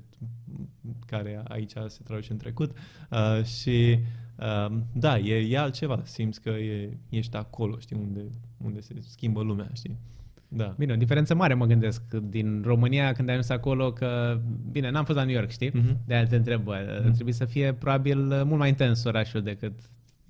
[1.06, 2.78] care aici se traduce în trecut
[3.10, 4.06] uh, și uh,
[4.94, 8.22] da, e, e altceva, simți că e, ești acolo, știi, unde,
[8.66, 9.98] unde se schimbă lumea, știi.
[10.48, 10.76] Da.
[10.78, 14.40] Bine, o diferență mare mă gândesc din România când ai ajuns acolo că,
[14.72, 15.72] bine, n-am fost la New York, știi?
[15.74, 15.98] Mhm.
[16.06, 17.12] De aia te întreb, bă, Mhm.
[17.14, 19.74] trebuie să fie probabil mult mai intens orașul decât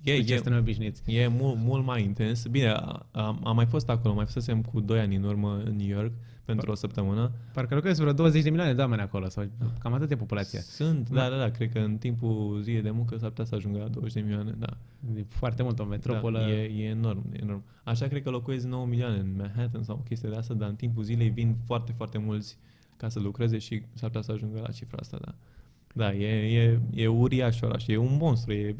[0.02, 1.02] E, cu ce e, suntem obișnuiți.
[1.06, 2.46] E mult, mult mai intens.
[2.46, 5.76] Bine, a- am, am mai fost acolo, mai fusesem cu 2 ani în urmă în
[5.76, 6.12] New York
[6.44, 7.32] pentru o săptămână.
[7.52, 9.44] Parcă locuiesc vreo 20 de milioane de oameni acolo, sau
[9.78, 10.60] cam atât e populația.
[10.60, 13.78] Sunt, da, da, da, cred că în timpul zilei de muncă s-ar putea să ajungă
[13.78, 14.76] la 20 de milioane, da.
[15.16, 16.38] E foarte mult o metropolă.
[16.38, 17.62] Da, e, e enorm, e enorm.
[17.84, 21.02] Așa cred că locuiesc 9 milioane în Manhattan sau chestia de asta, dar în timpul
[21.02, 22.58] zilei vin foarte, foarte mulți
[22.96, 25.34] ca să lucreze și s-ar putea să ajungă la cifra asta, da.
[25.96, 28.74] Da, e, e, e uriaș oraș, e un monstru, e,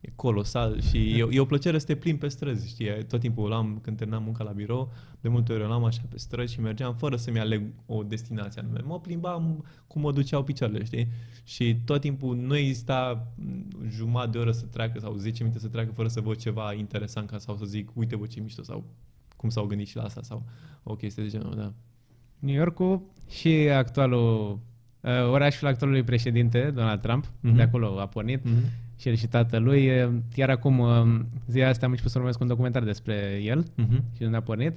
[0.00, 3.04] e colosal și e, e o plăcere să te plimbi pe străzi, știi?
[3.04, 6.52] Tot timpul l-am, când terminam munca la birou, de multe ori l-am așa pe străzi
[6.52, 8.80] și mergeam fără să-mi aleg o destinație anume.
[8.84, 11.08] Mă plimbam cum mă duceau picioarele, știi?
[11.44, 15.68] Și tot timpul nu exista m, jumătate de oră să treacă sau 10 minute să
[15.68, 18.84] treacă fără să văd ceva interesant ca sau să zic, uite bă ce mișto sau
[19.36, 20.44] cum s-au gândit și la asta sau
[20.82, 21.72] o chestie de genul, da.
[22.38, 24.58] New Yorkul și actualul, uh,
[25.30, 27.54] orașul actualului președinte, Donald Trump, Mhm.
[27.56, 28.44] de acolo a pornit.
[28.44, 28.64] Mhm.
[28.98, 30.02] Și el și tatălui.
[30.02, 34.04] Uh, Chiar acum, uh, ziua asta am început să urmăresc un documentar despre el Mhm.
[34.16, 34.72] și unde a pornit.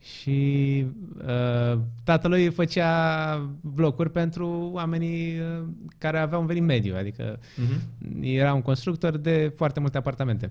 [0.00, 0.86] Și
[1.26, 5.62] uh, tatălui făcea blocuri pentru oamenii uh,
[5.98, 8.22] care aveau un venit mediu, adică Mhm.
[8.22, 10.50] era un constructor de foarte multe apartamente.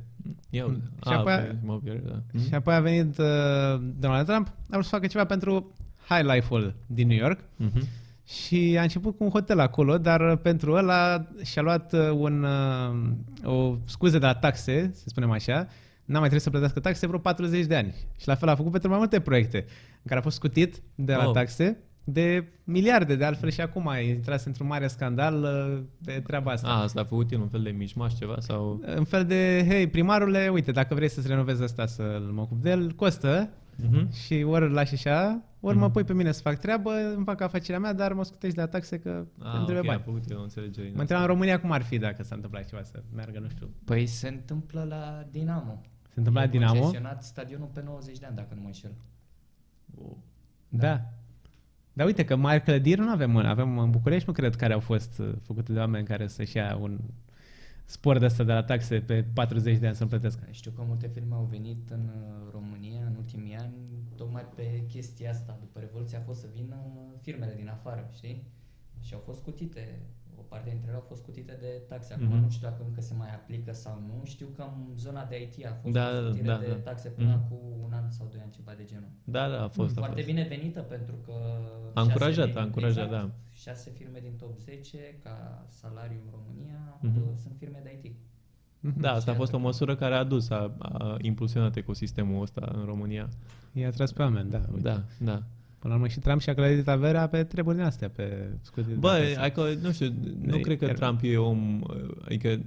[0.50, 0.82] Ia uite.
[0.96, 2.20] Și Ah, apoi- pe imobiliare, da.
[2.34, 2.48] Mhm.
[2.48, 3.26] Și apoi a venit uh,
[4.00, 5.74] Donald Trump, a vrut să facă ceva pentru
[6.10, 7.88] high life-ul din New York Mhm.
[8.28, 12.44] Și a început cu un hotel acolo, dar pentru ăla și-a luat uh, un,
[13.44, 15.56] uh, o scuze de la taxe, să spunem așa,
[16.06, 17.96] n-a mai trebuit să plătească taxe vreo 40 de ani.
[18.20, 21.14] Și la fel a făcut pentru mai multe proiecte în care a fost scutit de
[21.14, 21.34] la Oh.
[21.34, 26.52] taxe de miliarde, de altfel și acum a intrat într-un mare scandal uh, pe treaba
[26.52, 26.68] asta.
[26.68, 28.82] A, asta a făcut el un fel de mișmaș ceva sau...
[28.96, 32.70] În fel de, hei, primarule, uite, dacă vrei să-ți renovezi asta să mă ocup de
[32.70, 33.50] el, costă
[33.90, 34.14] Mhm.
[34.14, 35.92] și ori îl lași așa, ori mă Mhm.
[35.94, 38.68] pui pe mine să fac treabă, îmi fac afacerea mea, dar mă scutești de la
[38.68, 39.10] taxe că
[39.40, 40.02] Ah, îmi trebuie ok, a bani.
[40.06, 40.86] făcut el o înțelegere.
[40.86, 41.02] din Mă asta.
[41.02, 43.70] întrebam în România cum ar fi dacă s-a întâmplat ceva să meargă, nu știu.
[43.86, 45.82] Păi se întâmplă la Dinamo.
[46.08, 46.80] Se întâmpla la E Dinamo?
[46.80, 48.92] concesionat stadionul pe 90 de ani, dacă nu mă înșel.
[49.98, 50.18] Wow.
[50.70, 51.02] Da.
[51.94, 54.80] Dar uite că mari clădiri nu avem, în- avem în București, nu cred care au
[54.80, 57.00] fost uh, făcute de oameni care să-și ia un
[57.86, 60.48] spor de asta de la taxe pe 40 de ani să-l plătească.
[60.52, 63.74] Știu că multe firme au venit în uh, România în ultimii ani
[64.16, 65.58] tocmai pe chestia asta.
[65.60, 66.76] După Revoluție a fost să vină
[67.22, 68.44] firmele din afară, știi?
[69.00, 70.00] Și au fost scutite.
[70.40, 72.14] O parte dintre ele au fost scutite de taxe.
[72.14, 72.42] Acum Mhm.
[72.42, 74.22] nu știu dacă încă se mai aplică sau nu.
[74.26, 76.76] Știu că în zona de IT a fost Da, o scutire da, de da.
[76.76, 77.48] taxe până Mhm.
[77.50, 79.10] cu un an sau doi ani, ceva de genul.
[79.24, 80.34] Da, da, a fost, a Foarte fost.
[80.34, 81.34] binevenită pentru că...
[81.94, 83.32] A încurajat, șase a încurajat, exact, da.
[83.52, 87.18] Șase firme din top 10 ca salariu în România Mhm.
[87.18, 88.16] uh, sunt firme de IT.
[89.02, 89.68] Da, asta a Și fost o atât.
[89.68, 93.30] măsură care a adus, a, a impulsionat ecosistemul ăsta în România.
[93.74, 94.62] I-a tras pe oameni, da.
[94.74, 94.82] uite.
[94.82, 95.44] Da, da.
[95.84, 99.00] Până la urmă și Trump și-a clădit averea pe treburi din astea, pe scutiri de
[99.00, 99.36] Bă, taxe.
[99.40, 101.82] adică, nu știu, nu E- cred că e- Trump e om,
[102.26, 102.60] adică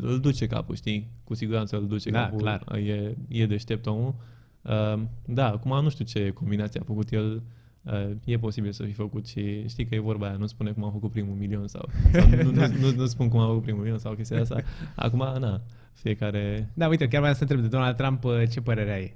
[0.00, 1.10] îl duce capul, știi?
[1.24, 2.38] Cu siguranță îl duce Da, capul.
[2.38, 2.76] clar.
[2.76, 4.14] E, e deștept omul.
[4.62, 7.42] Uh, da, acum nu știu ce combinație a făcut el.
[7.82, 10.84] Uh, e posibil să fi făcut și știi că e vorba aia, nu spune cum
[10.84, 13.80] a făcut primul milion sau, sau nu, nu, nu, nu, spun cum a făcut primul
[13.80, 14.62] milion sau chestia asta.
[14.96, 15.60] Acum, na,
[15.92, 16.70] fiecare...
[16.74, 19.14] Da, uite, chiar vreau să întreb de Donald Trump uh, ce părere ai.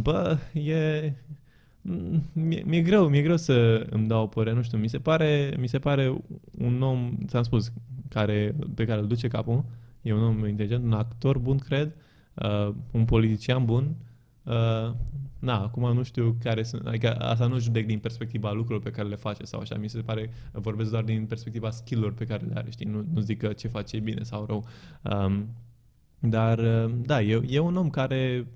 [0.00, 1.12] Bă, e...
[2.32, 5.54] Mi-e, mi-e greu, mi-e greu să îmi dau o părere, nu știu, mi se pare,
[5.58, 6.16] mi se pare
[6.58, 7.72] un om, ți-am spus,
[8.08, 9.64] care, pe care îl duce capul,
[10.02, 11.94] e un om inteligent, un actor bun, cred,
[12.34, 13.96] uh, un politician bun,
[14.42, 14.94] uh,
[15.38, 19.08] na, acum nu știu care sunt, adică asta nu judec din perspectiva lucrurilor pe care
[19.08, 22.52] le face sau așa, mi se pare, vorbesc doar din perspectiva skill-urilor pe care le
[22.54, 24.66] are, știi, nu, nu zic că ce face e bine sau rău,
[25.02, 25.48] um,
[26.18, 28.46] dar, uh, da, e, e un om care,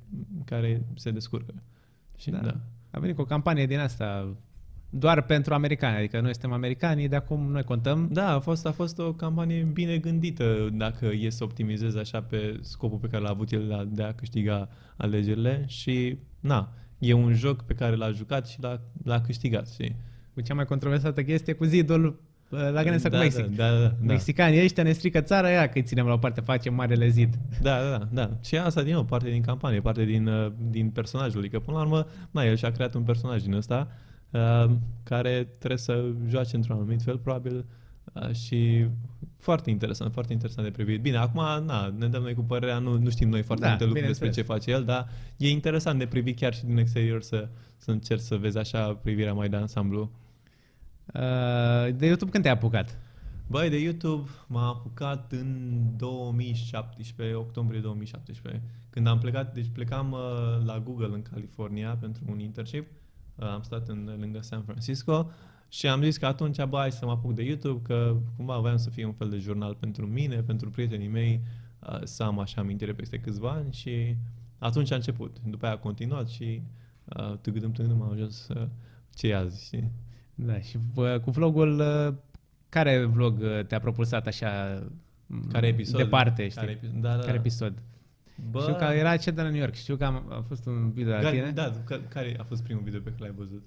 [0.44, 1.54] care se descurcă.
[2.16, 2.38] Și, da.
[2.38, 2.60] da.
[2.96, 4.36] A venit cu o campanie din asta
[4.90, 8.08] doar pentru americani, adică noi suntem americani, de acum noi contăm.
[8.12, 12.58] Da, a fost, a fost o campanie bine gândită dacă e să optimizeze așa pe
[12.60, 17.62] scopul pe care l-a avut el de a câștiga alegerile și, na, e un joc
[17.62, 19.96] pe care l-a jucat și l-a, l-a câștigat, știi?
[20.34, 22.14] Cu cea mai controversată chestie cu zidul uh,
[22.48, 23.46] la granița da, cu Mexic.
[23.46, 23.94] Da, da, da, da.
[24.00, 27.34] Mexicanii ăștia ne strică țara, ia că îi ținem la o parte, facem marele zid.
[27.62, 28.30] Da, da, da, da.
[28.44, 31.38] Și asta din nou, parte din campanie, parte din, uh, din personajul.
[31.38, 33.88] Adică, până la urmă, na, el și-a creat un personaj din ăsta
[34.30, 34.70] uh,
[35.02, 37.64] care trebuie să joace într-un anumit fel, probabil
[38.12, 38.86] Uh, și
[39.38, 41.00] foarte interesant, foarte interesant de privit.
[41.00, 43.84] Bine, acum, na, ne dăm noi cu părerea, nu, nu știm noi foarte Da, multe
[43.84, 44.58] lucruri despre bineînțeles.
[44.58, 48.20] ce face el, dar e interesant de privit chiar și din exterior să, să încerci
[48.20, 50.10] să vezi așa privirea mai de ansamblu.
[51.14, 52.98] Uh, de YouTube când te-ai apucat?
[53.46, 60.18] Băi, de YouTube m-am apucat în 2017, octombrie 2017, când am plecat, deci plecam uh,
[60.64, 62.86] la Google în California pentru un internship,
[63.34, 65.30] uh, am stat în, lângă San Francisco
[65.68, 68.76] și am zis că atunci, bă, hai să mă apuc de YouTube, că cumva voiam
[68.76, 71.40] să fie un fel de jurnal pentru mine, pentru prietenii mei,
[71.78, 74.16] uh, să am așa amintire peste câțiva ani și
[74.58, 75.36] atunci a început.
[75.44, 76.62] După aia a continuat și
[77.04, 78.66] uh, tâgâdâm, tâgâdâm am ajuns uh,
[79.14, 79.90] ce e azi, știi?
[80.38, 82.14] Da, și bă, cu vlogul, uh,
[82.68, 84.82] care vlog uh, te-a propulsat așa
[85.26, 85.96] m, Care episod?
[85.96, 86.60] departe, știi?
[86.60, 87.34] Care, epi- da, da, Care da.
[87.34, 87.72] episod?
[88.50, 90.90] Bă, Știu că era cel de la New York, știu că am, a fost un
[90.90, 91.50] video de la care, tine.
[91.50, 93.62] da, ca- care a fost primul video pe care l-ai văzut?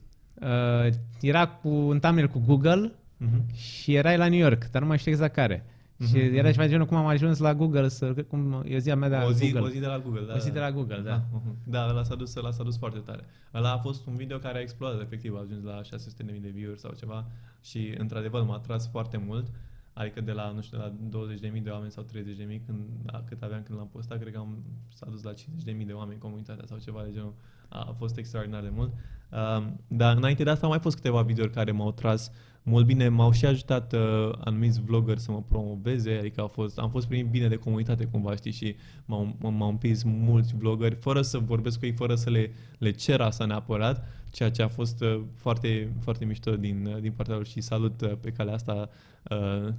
[0.90, 3.56] Uh, era cu un thumbnail cu Google Mhm.
[3.56, 5.66] și erai la New York, dar nu mai știu exact care.
[6.08, 6.52] Și Mhm, era mhm.
[6.52, 9.26] ceva de genul cum am ajuns la Google, să, cum e ziua mea de la
[9.26, 9.68] o, zi, Google.
[9.68, 10.34] o zi de la Google, da.
[10.34, 11.14] O zi de la Google, da.
[11.14, 11.56] Ah, mhm.
[11.64, 13.24] Da, ăla s-a dus, ăla s-a dus foarte tare.
[13.54, 16.80] Ăla a fost un video care a explodat, efectiv, a ajuns la 600.000 de view-uri
[16.80, 17.26] sau ceva
[17.62, 19.46] și, într-adevăr, m-a atras foarte mult.
[19.94, 23.42] Adică de la, nu știu, de la 20.000 de oameni sau 30.000 când, a- cât
[23.42, 26.78] aveam când l-am postat, cred că am, s-a dus la 50.000 de oameni comunitatea sau
[26.78, 27.34] ceva de genul.
[27.70, 28.92] A, a fost extraordinar de mult.
[29.32, 32.32] Um, dar înainte de asta au mai fost câteva videouri care m-au tras
[32.70, 36.90] mult bine, m-au și ajutat uh, anumiți vloggeri să mă promoveze, adică au fost, am
[36.90, 41.22] fost primit bine de comunitate cumva, știi, și m-au, m- m-au împins mulți vloggeri, fără
[41.22, 45.02] să vorbesc cu ei, fără să le, le cer asta neapărat, ceea ce a fost
[45.02, 48.90] uh, foarte, foarte mișto din, uh, din partea lor și salut uh, pe calea asta
[49.30, 49.74] uh,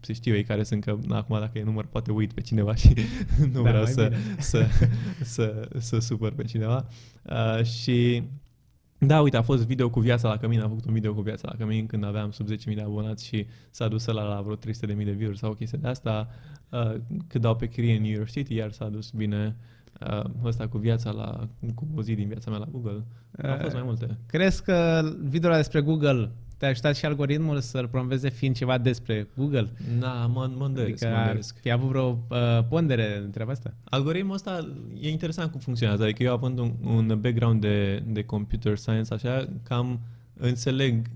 [0.00, 2.74] se știu ei care sunt, că na, acum dacă e număr poate uit pe cineva
[2.74, 2.92] și
[3.52, 4.36] nu Da, vreau mai să, bine.
[4.38, 4.66] să,
[5.22, 6.86] să, să supăr pe cineva.
[7.22, 8.22] Uh, și
[8.98, 11.48] da, uite, a fost video cu viața la cămin, am făcut un video cu viața
[11.50, 14.60] la cămin când aveam sub 10.000 de abonați și s-a dus la, la vreo 300.000
[15.04, 16.28] de view-uri sau o chestie de asta.
[16.70, 16.94] Uh,
[17.26, 19.56] cât dau pe chirie în New York City, iar s-a dus bine
[20.10, 23.04] uh, ăsta cu viața la, cu o zi din viața mea la Google.
[23.42, 24.18] Au fost mai multe.
[24.26, 29.72] Crezi că videoul despre Google te-a ajutat și algoritmul să-l promoveze fiind ceva despre Google?
[29.98, 31.58] Da, mă, mă îndoiesc, adică mă ar îndoiesc.
[31.60, 33.74] fi avut vreo uh, pondere în treaba asta?
[33.84, 36.02] Algoritmul ăsta e interesant cum funcționează.
[36.02, 40.00] Adică eu având un, un background de, de computer science, așa, cam
[40.36, 41.10] înțeleg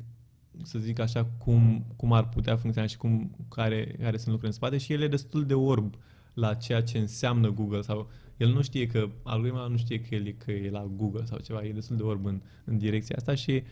[0.63, 4.53] să zic așa, cum, cum ar putea funcționa și cum, care, care sunt lucrurile în
[4.53, 5.95] spate și el e destul de orb
[6.35, 10.15] la ceea ce înseamnă Google sau el nu știe că, algoritmul ăla nu știe că
[10.15, 13.17] el e, că e la Google sau ceva, e destul de orb în, în direcția
[13.19, 13.63] asta și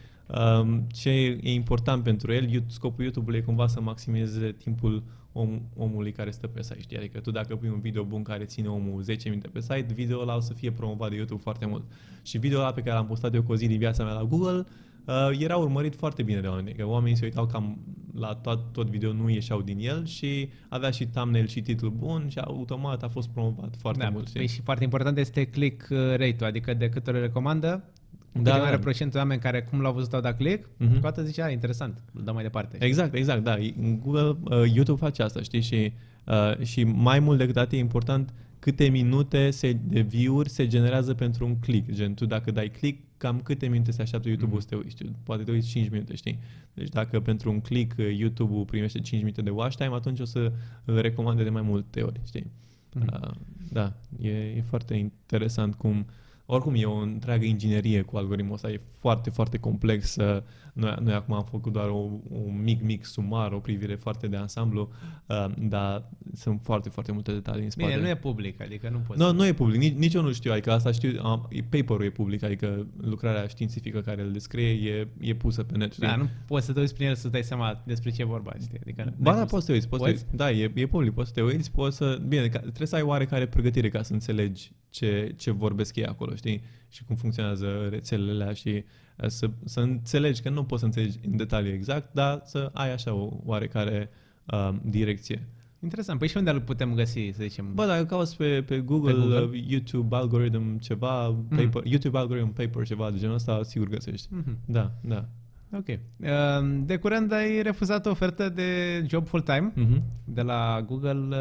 [0.61, 5.03] um, ce e important pentru el, You- scopul YouTube-ului e cumva să maximizeze timpul
[5.33, 6.97] om, omului care stă pe site, știi?
[6.97, 10.21] Adică tu dacă pui un video bun care ține omul 10 minute pe site, video
[10.21, 11.85] ăla o să fie promovat de YouTube foarte mult.
[12.23, 14.25] Și video ăla pe care l-am postat eu cu o zi din viața mea la
[14.25, 14.67] Google,
[15.07, 16.77] uh, era urmărit foarte bine de oameni.
[16.77, 17.79] Că oamenii se uitau cam
[18.15, 22.27] la tot, tot video, nu ieșeau din el și avea și thumbnail și titlu bun
[22.29, 24.27] și automat a fost promovat foarte da, mult.
[24.27, 24.39] știi?
[24.39, 27.85] păi și foarte important este click uh, rate-ul, adică de câte ori recomandă,
[28.33, 28.63] Da, da, da.
[28.63, 31.01] mare procentul de oameni care cum l-au văzut au dat click, Mhm.
[31.01, 32.77] cu atât zice, a, interesant, îl dăm mai departe.
[32.81, 33.55] Exact, exact, da.
[33.83, 35.61] În Google, uh, YouTube face asta, știi?
[35.61, 35.93] Și,
[36.27, 41.15] uh, și mai mult decât atât e important câte minute se, de view-uri se generează
[41.15, 41.91] pentru un click.
[41.93, 44.91] Gen, tu dacă dai click, cam câte minute se așteaptă YouTube-ul să te uiți.
[44.91, 46.39] Știu, poate te uiți 5 minute, știi?
[46.75, 50.25] Deci dacă pentru un click uh, YouTube-ul primește 5 minute de watch time, atunci o
[50.25, 50.53] să
[50.85, 52.47] îl recomande de mai multe ori, știi?
[52.93, 53.21] Mhm.
[53.23, 53.31] Uh,
[53.71, 56.07] da, e, e foarte interesant cum
[56.47, 60.17] oricum e o întreagă inginerie cu algoritmul ăsta, e foarte, foarte complex.
[60.17, 60.43] uh,
[60.77, 64.37] Noi, noi acum am făcut doar o, un mic, mic sumar, o privire foarte de
[64.37, 64.91] ansamblu,
[65.27, 67.89] uh, dar sunt foarte, foarte multe detalii în spate.
[67.91, 70.23] Bine, nu e public, adică nu poți Nu, să- nu e public, nici, nici eu
[70.23, 74.33] nu știu, adică asta știu, am, e- paperul e public, adică lucrarea științifică care îl
[74.33, 76.07] descrie e, e pusă pe net, știi?
[76.07, 78.53] Da, nu poți să te uiți prin el să dai seama despre ce e vorba,
[78.63, 78.79] știi?
[78.81, 80.19] Adică Ba n-ai da, cum poți să te uiți, poți, Poți?
[80.19, 80.37] Să te uiți.
[80.37, 82.21] Da, e, e public, poți să te uiți, poți să...
[82.29, 86.35] Bine, ca, trebuie să ai oarecare pregătire ca să înțelegi ce, ce vorbesc ei acolo,
[86.35, 86.63] știi?
[86.97, 88.69] Și cum funcționează rețelele alea și
[89.17, 92.93] uh, să, să înțelegi, că nu poți să înțelegi în detaliu exact, dar să ai
[92.93, 94.11] așa o oarecare
[94.53, 95.47] um, direcție.
[95.83, 96.19] Interesant.
[96.19, 97.75] Păi și unde îl putem găsi, să zicem?
[97.75, 99.39] Bă, dacă cauți pe, pe Google, Pe Google?
[99.59, 104.29] Uh, YouTube algorithm ceva, paper, YouTube algorithm paper ceva de genul ăsta, sigur găsești.
[104.31, 104.57] Mhm.
[104.65, 105.29] Da, da.
[105.77, 105.87] Ok.
[105.89, 110.03] Uh, De curând ai refuzat o ofertă de job full-time Mhm.
[110.25, 111.37] de la Google, uh,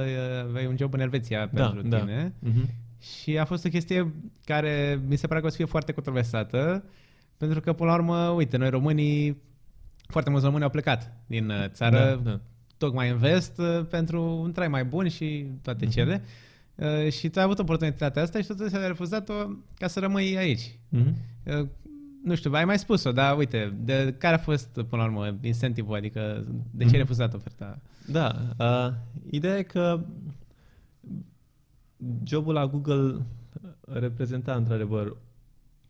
[0.49, 1.99] aveai un job în Elveția Da, pentru da.
[1.99, 2.69] tine Mhm.
[3.21, 4.13] Și a fost o chestie
[4.45, 6.83] care mi se pare că o să fie foarte controversată
[7.37, 9.41] pentru că, până la urmă, uite, noi românii,
[10.07, 12.39] foarte mulți români au plecat din uh, țară Da, da.
[12.77, 15.93] tocmai în vest uh, pentru un trai mai bun și toate Mhm.
[15.93, 16.21] cele.
[16.75, 19.33] Uh, Și tu ai avut oportunitatea asta și totuși ai refuzat-o
[19.77, 20.79] ca să rămâi aici.
[20.89, 21.15] Mhm.
[21.59, 21.67] Uh,
[22.23, 25.95] nu știu, ai mai spus-o, dar uite, de care a fost până la urmă incentivul,
[25.95, 26.95] adică de ce ai Mhm.
[26.97, 27.79] refuzat oferta?
[28.05, 28.93] Da, uh,
[29.29, 30.05] ideea e că
[32.23, 33.25] jobul la Google
[33.81, 35.17] reprezenta într-adevăr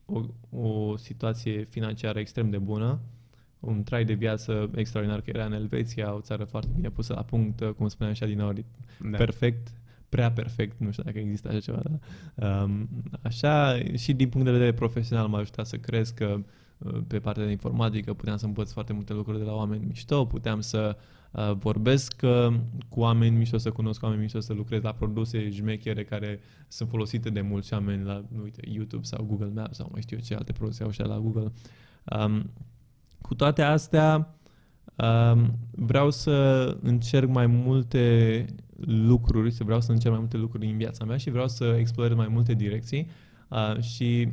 [0.05, 2.99] o, o situație financiară extrem de bună,
[3.59, 7.23] un trai de viață extraordinar că era în Elveția, o țară foarte bine pusă la
[7.23, 8.65] punct, cum spuneam așa din ori,
[9.11, 9.17] Da.
[9.17, 9.67] perfect,
[10.09, 12.89] prea perfect, nu știu dacă există așa ceva, dar um,
[13.21, 16.39] așa și din punct de vedere profesional m-a ajutat să cresc uh,
[17.07, 20.61] pe partea de informatică, puteam să învăț foarte multe lucruri de la oameni mișto, puteam
[20.61, 20.97] să
[21.31, 22.55] uh, vorbesc uh,
[22.89, 27.29] cu oameni mișto, să cunosc oameni mișto, să lucrez la produse jmechere care sunt folosite
[27.29, 30.51] de mulți oameni la, uite, YouTube sau Google Maps sau mai știu eu ce alte
[30.51, 31.51] produse au așa la Google.
[32.19, 32.51] Um,
[33.21, 34.35] cu toate astea,
[34.95, 38.45] um, vreau să încerc mai multe
[38.85, 42.15] lucruri, să vreau să încerc mai multe lucruri în viața mea și vreau să explorez
[42.15, 43.07] mai multe direcții
[43.49, 44.29] uh, și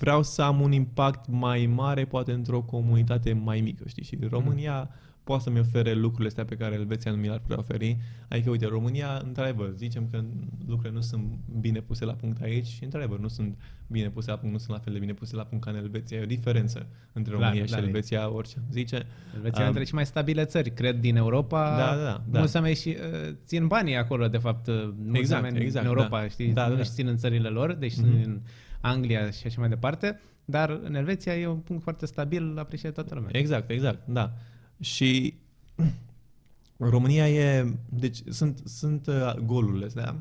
[0.00, 4.02] vreau să am un impact mai mare, poate într-o comunitate mai mică, știi?
[4.04, 4.90] Și România
[5.24, 7.98] poate să-mi ofere lucrurile astea pe care Elveția nu mi le-ar putea oferi.
[8.28, 10.22] Adică, uite, România, într-adevăr, zicem că
[10.66, 11.24] lucrurile nu sunt
[11.60, 14.70] bine puse la punct aici și, într-adevăr, nu sunt bine puse la punct, nu sunt
[14.70, 16.18] la fel de bine puse la punct ca în Elveția.
[16.18, 17.82] E o diferență între Clar, România și da, e.
[17.82, 19.06] Elveția, orice am zice.
[19.36, 21.76] Elveția Um, între cele mai stabile țări, cred, din Europa.
[21.76, 22.38] Da, da, da, da.
[22.38, 22.88] Mulți oameni și
[23.28, 24.66] uh, țin banii acolo, de fapt.
[24.66, 24.74] uh,
[25.04, 26.28] Mulți Exact, oameni exact, în Europa, da.
[26.28, 26.80] știi, Da, da, nu da.
[26.80, 28.00] își țin în țările lor, deci Mhm.
[28.04, 28.40] sunt în
[28.80, 30.20] Anglia și așa mai departe.
[30.44, 33.30] Dar în Elveția e un punct foarte stabil, apreciat toată lumea.
[33.32, 34.32] Exact, exact, da.
[34.80, 35.34] Și
[36.76, 37.74] România e...
[37.88, 40.16] Deci sunt, sunt uh, golurile astea.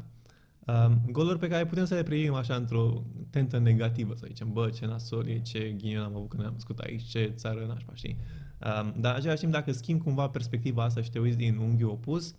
[0.67, 4.69] Uh, goluri pe care putem să le privim așa într-o tentă negativă, să zicem, bă,
[4.69, 8.17] ce nasol e, ce ghinion am avut când ne-am născut aici, ce țară nașpa, știi?
[8.61, 11.89] Uh, dar în același timp, dacă schimbi cumva perspectiva asta și te uiți din unghiul
[11.89, 12.35] opus,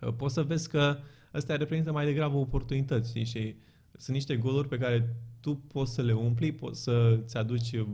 [0.00, 0.96] uh, poți să vezi că
[1.32, 3.24] astea reprezintă mai degrabă oportunități, știi?
[3.24, 3.54] Și
[4.00, 7.86] sunt niște goluri pe care tu poți să le umpli, poți să-ți aduci uh,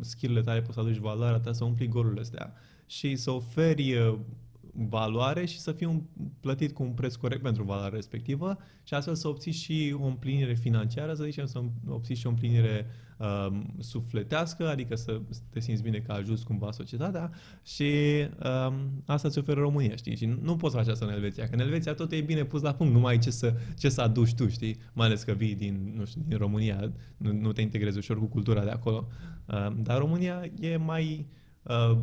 [0.00, 2.52] skill-urile tale, poți să aduci valoarea ta, să umpli golurile astea
[2.86, 4.18] și să oferi uh,
[4.86, 6.02] valoare și să fii un,
[6.40, 10.54] plătit cu un preț corect pentru valoarea respectivă și astfel să obții și o împlinire
[10.54, 12.86] financiară, să zicem, să obții și o împlinire
[13.18, 15.20] um, sufletească, adică să
[15.50, 17.30] te simți bine că ajuți cumva societatea
[17.64, 17.92] și
[18.68, 20.16] um, asta ți oferă România, știi?
[20.16, 22.74] Și nu poți face asta în Elveția, că în Elveția tot e bine pus la
[22.74, 24.76] punct, nu mai ai ce să, ce să aduci tu, știi?
[24.92, 28.26] Mai ales că vii din, nu știu, din România, nu, nu te integrezi ușor cu
[28.26, 29.08] cultura de acolo.
[29.46, 31.36] Um, dar România e mai, uh,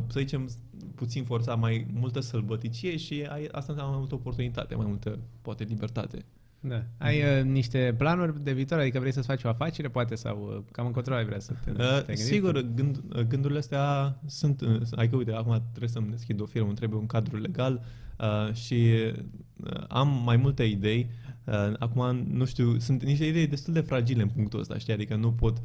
[0.06, 0.48] să zicem,
[0.94, 5.64] puțin forțat, mai multă sălbăticie și ai, asta înseamnă mai multă oportunitate, mai multă, poate,
[5.64, 6.24] libertate.
[6.60, 6.82] Da.
[6.98, 10.62] Ai uh, niște planuri de viitor, adică vrei să-ți faci o afacere, poate, sau uh,
[10.72, 12.22] cam încotro ai vrea să te, Uh, te gândești?
[12.22, 16.66] sigur, gând, uh, gândurile astea sunt, uh, adică uite, acum trebuie să-mi deschid o firmă,
[16.66, 17.84] îmi trebuie un cadru legal
[18.18, 18.94] uh, și
[19.56, 21.10] uh, am mai multe idei.
[21.44, 25.16] Uh, acum, nu știu, sunt niște idei destul de fragile în punctul ăsta, știi, adică
[25.16, 25.62] nu pot,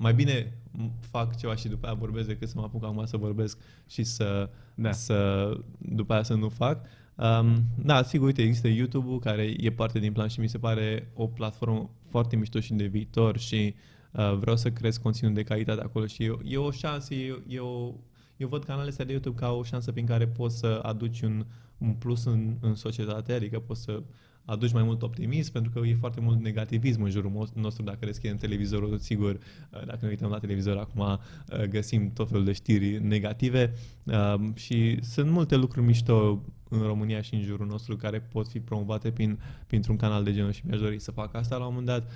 [0.00, 3.16] mai bine m- fac ceva și după aia vorbesc decât să mă apuc acum să
[3.16, 4.92] vorbesc și să, Da.
[4.92, 6.86] să după aia să nu fac.
[7.16, 11.10] Um, da, sigur, uite, există YouTube-ul care e parte din plan și mi se pare
[11.14, 13.74] o platformă foarte mișto și de viitor și
[14.12, 17.58] uh, vreau să cresc conținut de calitate acolo și e, e o șansă, e, e
[17.58, 17.92] o,
[18.36, 21.46] eu văd canalele astea de YouTube ca o șansă prin care poți să aduci un,
[21.78, 24.02] un plus în, în societate, adică poți să
[24.50, 28.06] aduci mai mult optimism, pentru că e foarte mult negativism în jurul mo- nostru, dacă
[28.06, 32.52] deschidem televizorul, sigur, uh, dacă ne uităm la televizor acum, uh, găsim tot felul de
[32.52, 33.72] știri negative
[34.04, 38.60] um, și sunt multe lucruri mișto în România și în jurul nostru care pot fi
[38.60, 41.86] promovate prin, printr-un canal de genul și mi-aș dori să fac asta la un moment
[41.86, 42.10] dat.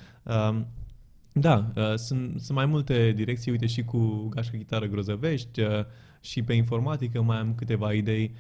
[0.51, 0.66] Um,
[1.32, 5.68] da, uh, sunt, sunt mai multe direcții, uite și cu gașcă chitară grozăvești uh,
[6.25, 8.35] și pe informatică mai am câteva idei.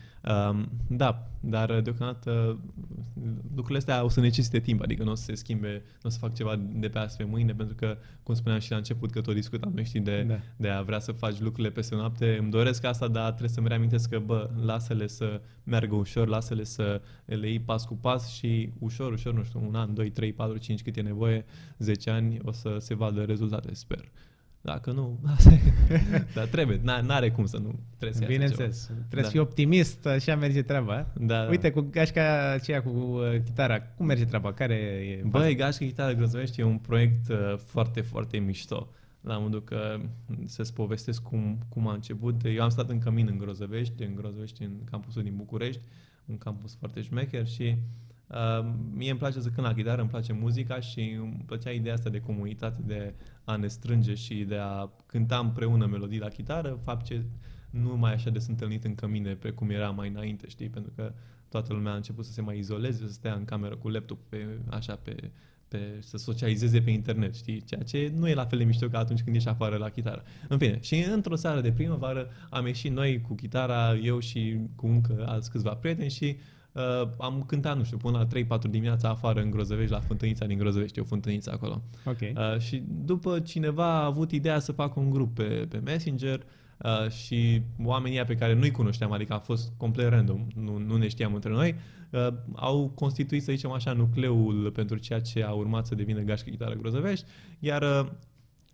[0.50, 2.58] Um, da, dar uh, deocamdată
[3.14, 6.08] uh, lucrurile astea o să necesite timp, adică nu o să se schimbe, nu o
[6.08, 9.10] să fac ceva de pe azi pe mâine, pentru că, cum spuneam și la început,
[9.10, 10.38] că tot discutam, noi știi, de, Da.
[10.56, 12.36] de a vrea să faci lucrurile peste noapte.
[12.40, 17.00] Îmi doresc asta, dar trebuie să-mi reamintesc că, bă, lasă-le să meargă ușor, lasă-le să
[17.24, 20.56] le iei pas cu pas și ușor, ușor, nu știu, un an, 2, 3, 4,
[20.56, 21.44] 5, cât e nevoie,
[21.78, 24.10] 10 ani, o să se vadă rezultate, sper.
[24.64, 25.50] Dacă nu, asta
[25.90, 26.24] e.
[26.34, 28.86] Dar trebuie, n- n-are cum să nu trebuie să iasă Bineînțeles.
[28.86, 28.98] ceva.
[28.98, 29.26] Trebuie Da.
[29.26, 31.06] să fii optimist, așa merge treaba.
[31.20, 31.48] Da, da.
[31.50, 34.52] Uite, cu gașca aceea cu uh, chitara, cum merge treaba?
[34.52, 38.88] Care e Băi, Gașcă Chitară Grozăvești e un proiect uh, foarte, foarte mișto.
[39.20, 40.00] La modul că
[40.46, 42.40] să-ți povestesc cum, cum a început.
[42.44, 45.80] Eu am stat în cămin în Grozăvești, în Grozăvești, în campusul din București,
[46.24, 47.74] un campus foarte șmecher și uh,
[48.92, 52.10] mie îmi place să cânt la chitară, îmi place muzica și îmi plăcea ideea asta
[52.10, 53.14] de comunitate, de
[53.44, 57.24] a ne strânge și de a cânta împreună melodii la chitară, fapt ce
[57.70, 60.68] nu mai așa de sunt întâlnit în cămine pe cum era mai înainte, știi?
[60.68, 61.12] Pentru că
[61.48, 64.46] toată lumea a început să se mai izoleze, să stea în cameră cu laptop pe,
[64.70, 65.30] așa pe,
[65.68, 67.62] pe, să socializeze pe internet, știi?
[67.62, 70.22] Ceea ce nu e la fel de mișto ca atunci când ești afară la chitară.
[70.48, 74.86] În fine, și într-o seară de primăvară am ieșit noi cu chitara, eu și cu
[74.86, 76.53] încă alți câțiva prieteni și uh,
[77.18, 80.98] am cântat, nu știu, până la 3-4 dimineața afară în Grozăvești, la Fântânița din Grozăvești,
[80.98, 81.82] e o fântâniță acolo.
[82.04, 82.20] Ok.
[82.20, 86.42] Uh, și după cineva a avut ideea să facă un grup pe, pe Messenger
[86.78, 90.96] uh, și oamenii ăia pe care nu-i cunoșteam, adică a fost complet random, nu, nu
[90.96, 91.74] ne știam între noi,
[92.10, 96.50] uh, au constituit, să zicem așa, nucleul pentru ceea ce a urmat să devină Gașcă
[96.50, 97.26] Chitară Grozăvești,
[97.58, 98.10] iar uh,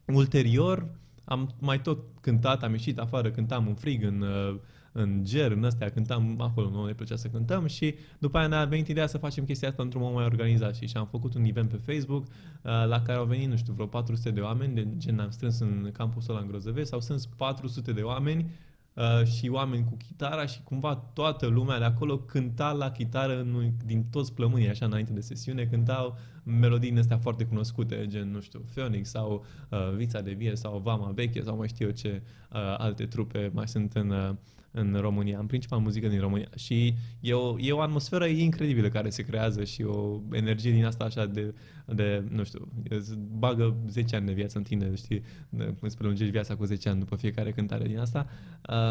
[0.06, 4.54] ulterior am mai tot cântat, am ieșit afară, cântam în frig, în, uh,
[4.92, 8.64] în ger, în astea, cântam acolo, nu ne plăcea să cântăm și după aia ne-a
[8.64, 11.44] venit ideea să facem chestia asta într-un mod mai organizat și, și am făcut un
[11.44, 12.30] event pe Facebook uh,
[12.62, 15.90] la care au venit, nu știu, vreo 400 de oameni, de gen am strâns în
[15.92, 18.50] campusul ăla în Grozăvesc, sau sunt 400 de oameni
[18.94, 23.72] uh, și oameni cu chitara și cumva toată lumea de acolo cânta la chitară în,
[23.84, 28.40] din toți plămânii, așa, înainte de sesiune, cântau melodii din astea foarte cunoscute, gen, nu
[28.40, 32.22] știu, Phoenix sau uh, Vița de Vie sau Vama Veche sau mai știu eu ce
[32.52, 34.34] uh, alte trupe mai sunt în, uh,
[34.70, 36.48] în România, în principal muzică din România.
[36.56, 41.04] Și e o, e o atmosferă incredibilă care se creează și o energie din asta
[41.04, 41.54] așa de,
[41.86, 46.32] de nu știu, îți bagă 10 ani de viață în tine, știi, de- îți prelungești
[46.32, 48.26] viața cu 10 ani după fiecare cântare din asta.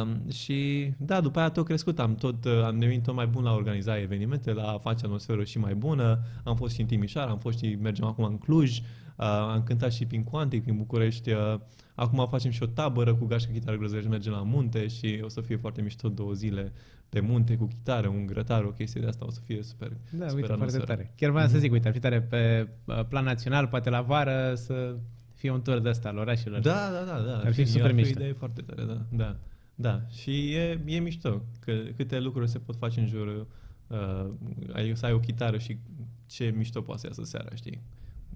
[0.01, 3.43] Um, și da, după aia tot crescut, am tot, uh, am devenit tot mai bun
[3.43, 6.19] la a organiza evenimente, la a face atmosferă și mai bună.
[6.43, 8.84] Am fost și în Timișoara, am fost și mergem acum în Cluj, uh,
[9.25, 11.32] am cântat și prin Quantic, prin București.
[11.32, 11.59] Uh,
[12.00, 15.41] acum facem și o tabără cu gașcă chitară grăzărești, mergem la munte și o să
[15.41, 16.72] fie foarte mișto două zile
[17.10, 19.88] pe munte cu chitară, un grătar, o chestie de asta, o să fie super.
[19.88, 20.86] Da, super uite, foarte atmosferă.
[20.86, 21.14] tare.
[21.16, 24.54] Chiar vreau să zic, uite, ar fi tare pe uh, plan național, poate la vară,
[24.56, 24.95] să
[25.34, 26.60] fie un tur de ăsta al orașelor.
[26.60, 27.38] Da, da, da, da.
[27.38, 28.20] Ar fi super o mișto.
[28.20, 29.06] idee foarte tare, da.
[29.10, 29.36] Da,
[29.76, 30.02] da.
[30.10, 33.47] Și e, e mișto că câte lucruri se pot face în jur.
[33.88, 34.30] Uh,
[34.74, 35.78] ai să ai o chitară și
[36.26, 37.82] ce mișto poate să iasă seara, știi?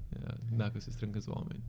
[0.09, 1.63] Uh, Dacă se strâng câțiva oameni.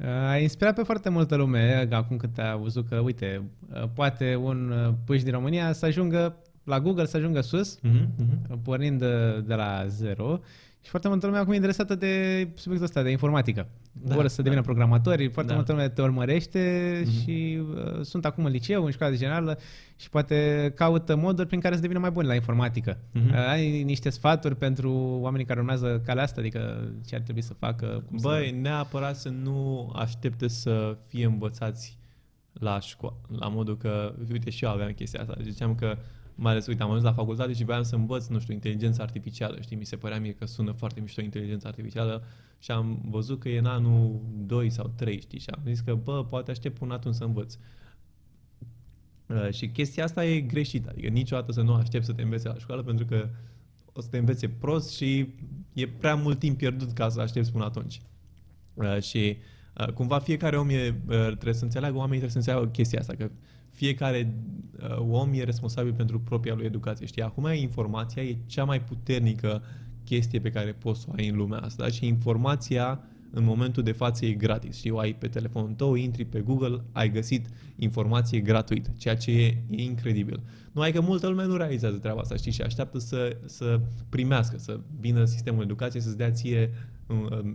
[0.00, 3.42] Uh, A inspirat pe foarte multă lume acum când a văzut că, uite,
[3.72, 8.06] uh, poate un uh, puș din România să ajungă la Google, să ajungă sus, Mm-hmm,
[8.06, 8.62] mm-hmm.
[8.62, 10.40] pornind de, de la zero.
[10.82, 13.68] Și foarte multă lume acum e interesată de subiectul ăsta, de informatică.
[13.92, 14.66] Da, Da, Vor să devină da.
[14.66, 15.56] programatori, foarte Da.
[15.56, 17.20] multă lume te urmărește Mhm.
[17.20, 19.58] și uh, sunt acum în liceu, în școala de generală
[19.96, 22.98] și poate caută moduri prin care să devină mai buni la informatică.
[23.12, 23.28] Mhm.
[23.28, 27.54] Uh, ai niște sfaturi pentru oamenii care urmează calea asta, adică ce ar trebui să
[27.54, 28.02] facă?
[28.06, 28.54] Cum Băi, să...
[28.60, 31.98] neapărat să nu aștepte să fie învățați
[32.52, 35.96] la școală, la modul că, uite, și eu aveam chestia asta, ziceam că,
[36.40, 39.60] mai ales, uite, am ajuns la facultate și voiam să învăț, nu știu, inteligența artificială,
[39.60, 42.24] știi, mi se părea mie că sună foarte mișto inteligența artificială
[42.58, 45.94] și am văzut că e în anul 2 sau 3, știi, și am zis că,
[45.94, 47.56] bă, poate aștept până atunci să învăț.
[49.26, 52.58] Uh, și chestia asta e greșită, adică niciodată să nu aștept să te învețe la
[52.58, 53.28] școală pentru că
[53.92, 55.28] o să te învețe prost și
[55.72, 58.00] e prea mult timp pierdut ca să aștepți până atunci.
[58.74, 59.36] Uh, și
[59.80, 63.14] uh, cumva fiecare om e, uh, trebuie să înțeleagă, oamenii trebuie să înțeleagă chestia asta,
[63.14, 63.30] că
[63.70, 64.34] fiecare
[64.82, 67.06] uh, om e responsabil pentru propria lui educație.
[67.06, 69.62] Știi, acum informația e cea mai puternică
[70.04, 73.00] chestie pe care poți să o ai în lumea asta și informația
[73.30, 74.76] în momentul de față e gratis.
[74.76, 77.46] Știi, o ai pe telefonul tău, intri pe Google, ai găsit
[77.76, 80.42] informație gratuit, ceea ce e, e incredibil.
[80.72, 84.80] Numai că multă lume nu realizează treaba asta, știi, și așteaptă să, să primească, să
[85.00, 86.74] vină sistemul educației să-ți dea ție um,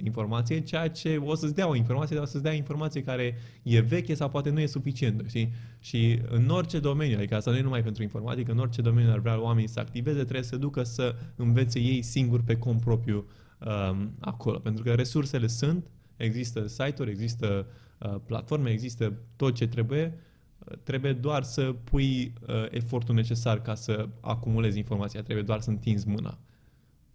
[0.04, 3.80] informație, ceea ce o să-ți dea o informație, dar o să-ți dea informație care e
[3.80, 5.54] veche sau poate nu e suficientă, știi?
[5.80, 9.20] Și în orice domeniu, adică asta nu e numai pentru informatică, în orice domeniu ar
[9.20, 13.26] vrea oamenii să activeze, trebuie să ducă să învețe ei singuri pe cont propriu
[13.60, 14.60] um, acolo.
[14.60, 17.68] Pentru că resursele sunt, există site-uri, există
[18.00, 20.18] uh, platforme, există tot ce trebuie,
[20.60, 25.70] uh, trebuie doar să pui uh, efortul necesar ca să acumulezi informația, trebuie doar să
[25.70, 26.38] întinzi mâna.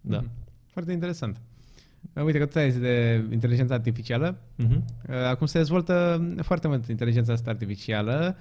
[0.01, 0.17] Da.
[0.17, 0.31] Mhm.
[0.65, 1.41] Foarte interesant.
[2.13, 4.37] Uh, Uite că tu ai zis de inteligența artificială.
[4.55, 4.85] Mhm.
[5.09, 8.37] Uh, Acum se dezvoltă foarte mult inteligența asta artificială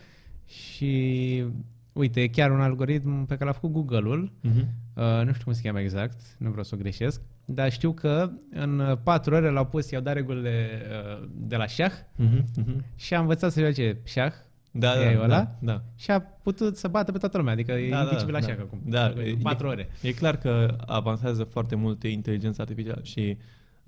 [0.47, 1.45] și
[1.93, 4.33] uite, e chiar un algoritm pe care l-a făcut Google-ul.
[4.41, 4.67] Mhm.
[4.95, 8.31] Uh, nu știu cum se cheamă exact, nu vreau să o greșesc, dar știu că
[8.51, 10.69] în 4 ore l-au pus, i-au dat regulile
[11.21, 12.45] uh, de la șah Mhm.
[12.57, 12.85] Mhm.
[12.97, 14.33] și a învățat să joace șah
[14.71, 15.27] Da, da, E da, ăla?
[15.29, 15.83] da, da.
[15.97, 18.39] și a putut să bată pe toată lumea, adică e Da, da, indicibil da.
[18.39, 18.81] așa că acum.
[18.85, 19.89] Da, în 4 e- ore.
[20.03, 23.37] E clar că avansează foarte mult inteligența artificială și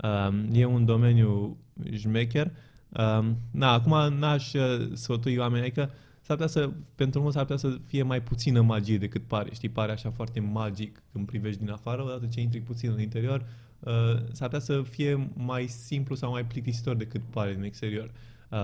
[0.02, 1.56] um, e un domeniu
[1.94, 2.50] șmecher.
[2.88, 7.70] Um, na, acum n-aș uh, sfătui oamenii, adică s-ar putea să, pentru mulți s-ar putea
[7.70, 9.48] să fie mai puțină magie decât pare.
[9.54, 13.44] Știi, pare așa foarte magic când privești din afară, odată ce intri puțin în interior,
[13.80, 13.92] uh,
[14.32, 18.10] s-ar putea să fie mai simplu sau mai plictisitor decât pare din exterior.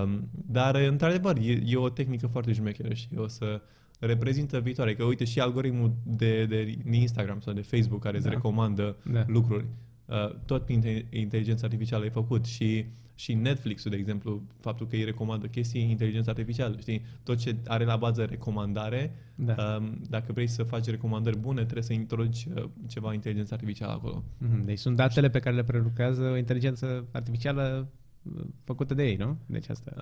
[0.03, 3.61] Um, dar, într-adevăr, e, e o tehnică foarte șmecheră și o să
[4.01, 4.95] reprezintă viitoare.
[4.95, 8.33] Că uite și algoritmul de, de, de Instagram sau de Facebook care îți Da.
[8.33, 9.25] recomandă Da.
[9.27, 9.65] lucruri.
[10.07, 12.85] uh, tot prin inte- inteligența artificială e făcut și
[13.15, 17.05] și Netflix-ul, de exemplu, faptul că îi recomandă chestii inteligența artificială, știi?
[17.23, 19.77] Tot ce are la bază recomandare, Da.
[19.81, 24.25] um, dacă vrei să faci recomandări bune, trebuie să introduci uh, ceva inteligență artificială acolo.
[24.39, 27.89] Mhm, Deci sunt datele pe care le prelucrează o inteligență artificială
[28.37, 29.37] uh, făcută de ei, nu?
[29.47, 29.93] Deci asta.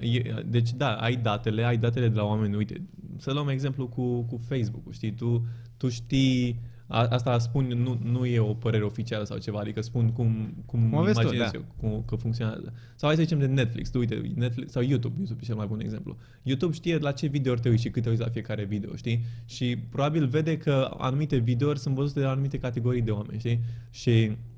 [0.00, 2.56] Uh, e, deci da, ai datele, ai datele de la oameni.
[2.56, 2.82] Uite,
[3.16, 5.12] să luăm exemplu cu, cu Facebook-ul, știi?
[5.12, 9.80] Tu, tu știi, a, asta spun, nu, nu e o părere oficială sau ceva, adică
[9.80, 11.58] spun cum, cum Cum o vezi tu, imaginez da.
[11.58, 12.72] eu cum, că funcționează.
[12.94, 15.66] Sau hai să zicem de Netflix, tu uite, Netflix sau YouTube, YouTube e cel mai
[15.66, 16.16] bun exemplu.
[16.42, 19.24] YouTube știe la ce video te uiți și cât te uiți la fiecare video, știi?
[19.44, 23.60] Și probabil vede că anumite videouri sunt văzute de anumite categorii de oameni, știi?
[23.90, 24.51] Și Uh,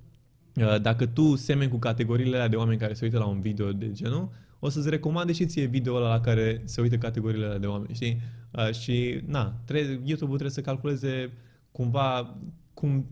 [0.83, 3.93] dacă tu semeni cu categoriile alea de oameni care se uită la un video de
[3.93, 7.67] genul, o să-ți recomande și ție video ăla la care se uită categoriile alea de
[7.67, 8.21] oameni, știi?
[8.51, 11.33] Uh, și, na, trebuie, YouTube-ul trebuie să calculeze
[11.73, 12.37] cumva
[12.75, 13.07] cum,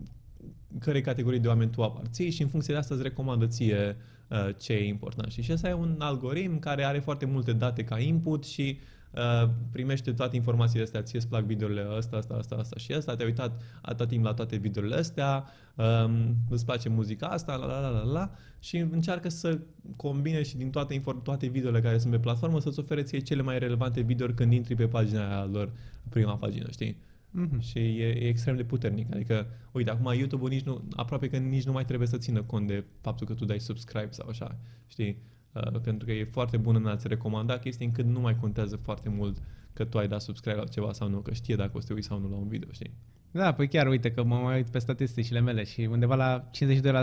[0.79, 3.95] cărei categorii de oameni tu aparții și în funcție de asta îți recomandă ție
[4.27, 5.31] uh, ce e important.
[5.31, 5.43] Știi?
[5.43, 8.79] Și ăsta e un algoritm care are foarte multe date ca input și
[9.11, 13.15] uh, primește toate informațiile astea, ție îți plac videourile ăsta, asta, asta, asta și asta,
[13.15, 15.45] te-ai uitat atât timp la toate videourile astea,
[15.75, 19.59] um, îți place muzica asta, la la la la la și încearcă să
[19.95, 23.41] combine și din toate, inform- toate videourile care sunt pe platformă să-ți ofere ție cele
[23.41, 25.71] mai relevante videouri când intri pe pagina aia lor,
[26.09, 26.97] prima pagină, știi?
[27.31, 27.59] Mhm.
[27.59, 29.13] Și e, e extrem de puternic.
[29.13, 32.67] Adică, uite, acum YouTube-ul nici nu, aproape că nici nu mai trebuie să țină cont
[32.67, 34.57] de faptul că tu dai subscribe sau așa,
[34.87, 35.17] știi?
[35.53, 39.09] Uh, pentru că e foarte bun în a-ți recomanda chestii încât nu mai contează foarte
[39.09, 39.37] mult
[39.73, 41.93] că tu ai dat subscribe la ceva sau nu, că știe dacă o să te
[41.93, 42.91] uiți sau nu la un video, știi?
[43.33, 46.51] Da, păi chiar uite că mă mai uit pe statisticile mele și undeva la 52%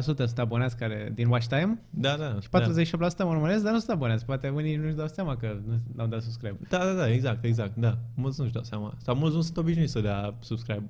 [0.03, 2.39] sunt abonați care din watch time Da, da.
[2.41, 2.61] și da.
[3.11, 4.25] 48% mă urmăresc, dar nu sunt abonați.
[4.25, 6.57] Poate unii nu-și dau seama că nu au dat subscribe.
[6.69, 7.99] Da, da, da, exact, exact, da.
[8.15, 8.95] Mulți nu-și dau seama.
[9.03, 10.89] Sau mulți nu sunt obișnuiți să dea subscribe.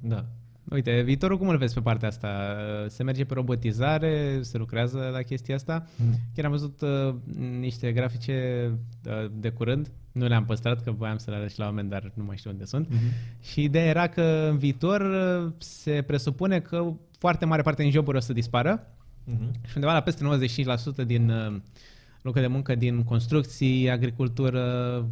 [0.00, 0.24] Da.
[0.70, 2.28] Uite, viitorul cum îl vezi pe partea asta?
[2.86, 4.38] Se merge pe robotizare?
[4.42, 5.86] Se lucrează la chestia asta?
[5.96, 6.14] Mm.
[6.34, 7.14] Chiar am văzut uh,
[7.60, 8.70] niște grafice
[9.06, 9.90] uh, de curând.
[10.18, 12.50] Nu le-am păstrat, că voiam să le arăt și la oameni, dar nu mai știu
[12.50, 12.88] unde sunt.
[12.88, 12.98] Mhm.
[13.52, 18.16] Și ideea era că în viitor uh, se presupune că foarte mare parte din joburi
[18.16, 18.86] o să dispară
[19.24, 19.50] Mhm.
[19.66, 21.56] și undeva la peste 95% din uh,
[22.28, 24.62] locuri de muncă din construcții, agricultură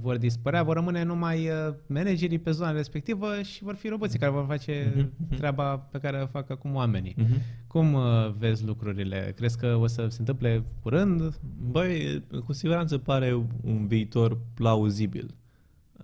[0.02, 4.30] vor dispărea, vor rămâne numai uh, managerii pe zona respectivă și vor fi roboții care
[4.32, 5.36] vor face Mhm, mhm.
[5.36, 7.14] treaba pe care o fac acum oamenii.
[7.18, 7.40] Mhm.
[7.66, 9.32] Cum uh, vezi lucrurile?
[9.36, 11.38] Crezi că o să se întâmple curând?
[11.70, 15.34] Băi, cu siguranță pare un viitor plauzibil.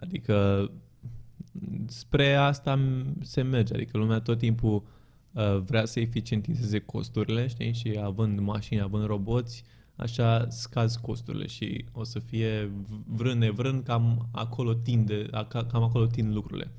[0.01, 0.71] Adică
[1.87, 3.75] spre asta m- se merge.
[3.75, 4.83] Adică lumea tot timpul
[5.33, 7.73] uh, vrea să eficientizeze costurile, știi?
[7.73, 9.65] Și având mașini, având roboți,
[9.97, 15.65] așa scazi costurile și o să fie v- vrând nevrând cam acolo tinde, a- ca-
[15.65, 16.71] cam acolo tind lucrurile.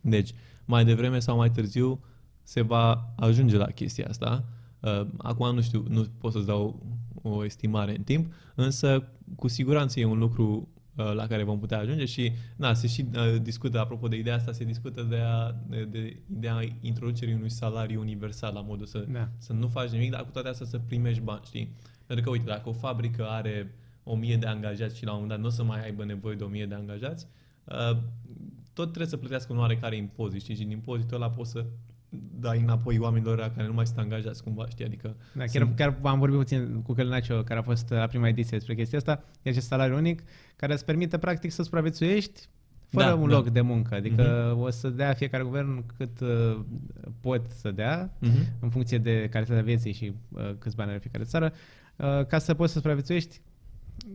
[0.00, 0.30] Deci,
[0.64, 2.00] mai devreme sau mai târziu
[2.42, 4.44] se va ajunge la chestia asta.
[4.80, 6.86] Uh, acum nu știu, nu pot să-ți dau
[7.22, 11.78] o estimare în timp, însă cu siguranță e un lucru uh, la care vom putea
[11.78, 15.52] ajunge și na, se și uh, discută, apropo de ideea asta, se discută de, a,
[15.68, 19.28] de, de ideea introducerii unui salariu universal la modul să, Da.
[19.38, 21.72] să nu faci nimic, dar cu toate astea să primești bani, știi?
[22.06, 23.74] Pentru că, uite, dacă o fabrică are
[24.04, 26.34] o mie de angajați și la un moment dat nu o să mai aibă nevoie
[26.36, 27.26] de o mie de angajați,
[27.64, 27.96] uh,
[28.72, 30.54] tot trebuie să plătească un oarecare impozit, știi?
[30.54, 31.64] Și din impozitul ăla poți să
[32.40, 34.84] dai înapoi oamenilor ăia care nu mai sunt angajați cumva, știi?
[34.84, 38.28] Adică Da, chiar, sunt- chiar am vorbit puțin cu Călinacio, care a fost la prima
[38.28, 39.24] ediție despre chestia asta.
[39.42, 40.22] E acest salariu unic
[40.56, 42.48] care îți permite practic să supraviețuiești
[42.88, 43.34] fără Da, un da.
[43.36, 43.94] loc de muncă.
[43.94, 46.60] Adică o să dea fiecare guvern cât uh,
[47.20, 48.36] pot să dea, Mhm.
[48.60, 51.58] în funcție de calitatea vieții și uh, câți bani are fiecare țară, uh,
[52.28, 53.40] ca să poți să supraviețuiești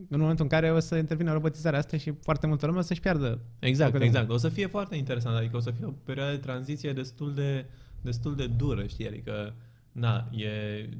[0.08, 3.00] în momentul în care o să intervină robotizarea asta și foarte multă lume o să-și
[3.00, 4.28] piardă Exact, locul de exact.
[4.28, 4.44] muncă.
[4.44, 7.66] O să fie foarte interesant, adică o să fie o perioadă de tranziție destul de,
[8.00, 9.08] destul de dură, știi?
[9.08, 9.54] Adică,
[9.92, 10.48] na, e,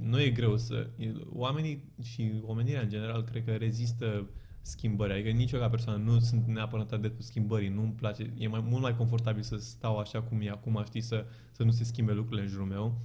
[0.03, 0.87] nu e greu să...
[0.97, 4.27] E, oamenii și omenirea în general cred că rezistă
[4.63, 8.65] schimbări, adică nici eu ca persoană nu sunt neapărat adeptul schimbării, nu-mi place, e mai,
[8.69, 12.13] mult mai confortabil să stau așa cum e acum, știi, să, să nu se schimbe
[12.13, 12.99] lucrurile în jurul meu.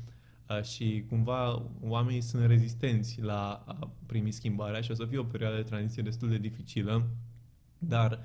[0.57, 5.23] Uh, și cumva oamenii sunt rezistenți la a primi schimbarea și o să fie o
[5.23, 7.07] perioadă de tranziție destul de dificilă,
[7.77, 8.19] dar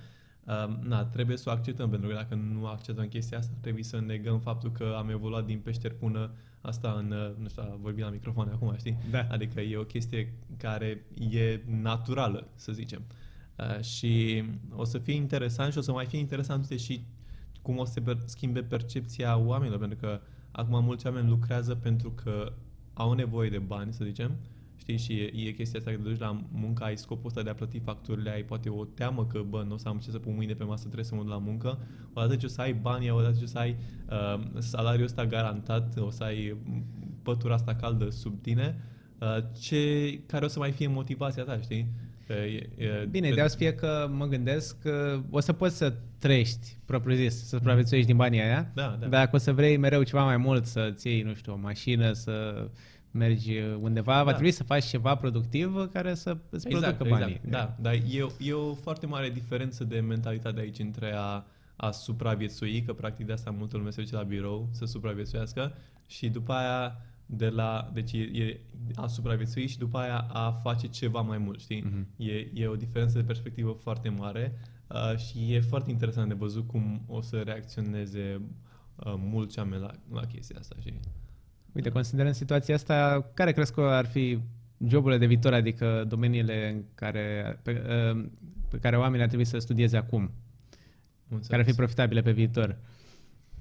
[0.44, 4.00] uh, na, trebuie să o acceptăm, pentru că dacă nu acceptăm chestia asta, trebuie să
[4.00, 8.10] negăm faptul că am evoluat din peșteri până asta în, uh, nu știu, vorbim la
[8.10, 8.98] microfon acum, știi?
[9.10, 9.26] Da.
[9.30, 13.02] Adică e o chestie care e naturală, să zicem.
[13.56, 17.04] Uh, și o să fie interesant și o să mai fie interesant uite, și
[17.62, 20.20] cum o să se per- schimbe percepția oamenilor, pentru că
[20.50, 22.52] acum mulți oameni lucrează pentru că
[22.94, 24.30] au nevoie de bani, să zicem,
[24.76, 27.50] știi, și e, e chestia asta că te duci la muncă, ai scopul ăsta de
[27.50, 30.18] a plăti facturile, ai poate o teamă că, bă, nu o să am ce să
[30.18, 31.78] pun mâine pe masă, trebuie să mă duc la muncă,
[32.12, 33.76] odată ce o să ai banii, odată ce o să ai
[34.10, 36.56] uh, salariul ăsta garantat, o să ai
[37.22, 38.84] pătura asta caldă sub tine,
[39.20, 41.88] uh, ce, care o să mai fie motivația ta, știi?
[42.28, 45.94] E, e, Bine, ideea o să fie că mă gândesc că o să poți să
[46.18, 49.06] trăiești, propriu zis, să supraviețuiești din banii aia, da, da.
[49.06, 52.66] dacă o să vrei mereu ceva mai mult, să-ți iei, nu știu, o mașină, să
[53.10, 54.22] mergi undeva, da.
[54.22, 57.40] va trebui să faci ceva productiv care să îți exact, producă banii.
[57.44, 61.44] Exact, da, dar e, e o foarte mare diferență de mentalitate aici între a,
[61.76, 65.74] a supraviețui, că practic de asta multă lume se duce la birou să supraviețuiască
[66.06, 66.96] și după aia
[67.30, 68.60] de la, deci e, e
[68.94, 71.84] a supraviețui și după aia a face ceva mai mult, știi?
[71.84, 72.16] Mm-hmm.
[72.16, 74.58] E, e o diferență de perspectivă foarte mare
[74.88, 78.40] uh, și e foarte interesant de văzut cum o să reacționeze
[78.96, 81.00] uh, mulți oameni la, la chestia asta, știi?
[81.72, 84.38] Uite, considerând situația asta, care crezi că ar fi
[84.86, 87.82] joburile de viitor, adică domeniile în care, pe,
[88.14, 88.24] uh,
[88.68, 90.30] pe care oamenii ar trebui să studieze acum?
[91.28, 91.46] Înțeles.
[91.46, 92.78] Care ar fi profitabile pe viitor?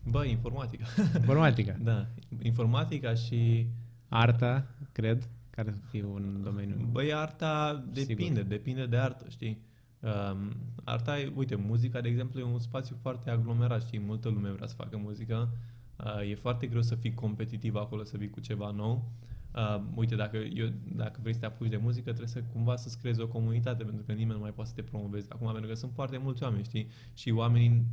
[0.09, 0.85] Bă, informatica.
[1.15, 1.75] Informatica.
[1.83, 2.07] da,
[2.41, 3.67] informatica și...
[4.09, 6.87] Arta, cred, care ar fi un domeniu.
[6.91, 8.41] Băi, arta depinde, Sigur.
[8.41, 9.61] depinde de artă, știi?
[9.99, 10.51] Um,
[10.83, 13.99] arta e, uite, muzica, de exemplu, e un spațiu foarte aglomerat, știi?
[13.99, 15.49] Multă lume vrea să facă muzică.
[15.97, 19.11] Uh, e foarte greu să fii competitiv acolo, să vii cu ceva nou.
[19.55, 22.99] Uh, uite, dacă, eu, dacă vrei să te apuci de muzică, trebuie să cumva să-ți
[22.99, 25.27] creezi o comunitate, pentru că nimeni nu mai poate să te promoveze.
[25.29, 26.87] Acum, pentru că sunt foarte mulți oameni, știi?
[27.13, 27.85] Și oamenii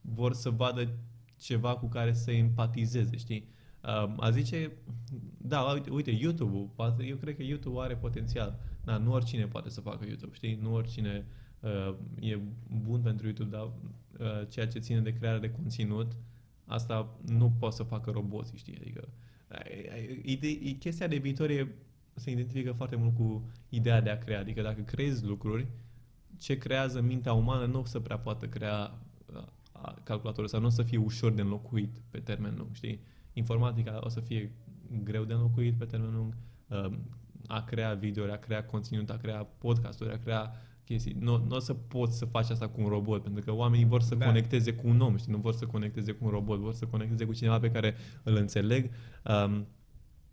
[0.00, 0.88] vor să vadă
[1.38, 3.48] ceva cu care să empatizeze, știi?
[3.82, 4.72] Uh, a zice,
[5.38, 6.70] da, uite, uite YouTube-ul,
[7.00, 8.58] eu cred că YouTube are potențial.
[8.84, 10.58] Da, nu oricine poate să facă YouTube, știi?
[10.62, 11.26] Nu oricine
[11.60, 12.38] uh, e
[12.82, 16.12] bun pentru YouTube, dar uh, ceea ce ține de crearea de conținut,
[16.64, 18.78] asta nu poate să facă roboții, știi?
[18.80, 19.08] Adică,
[20.22, 21.74] ide- chestia de viitor e,
[22.14, 24.38] se identifică foarte mult cu ideea de a crea.
[24.38, 25.66] Adică dacă creezi lucruri,
[26.38, 28.98] ce creează mintea umană nu o să prea poată crea
[30.02, 33.00] calculatorul sau nu o să fie ușor de înlocuit pe termen lung, știi?
[33.32, 34.52] Informatica o să fie
[35.02, 36.36] greu de înlocuit pe termen lung,
[36.68, 36.98] um,
[37.46, 40.52] a crea videouri, a crea conținut, a crea podcasturi, a crea
[40.84, 41.16] chestii.
[41.20, 44.00] Nu, nu o să poți să faci asta cu un robot, pentru că oamenii vor
[44.02, 44.26] să da.
[44.26, 45.32] conecteze cu un om, știi?
[45.32, 48.36] Nu vor să conecteze cu un robot, vor să conecteze cu cineva pe care îl
[48.36, 48.90] înțeleg.
[49.24, 49.66] Um,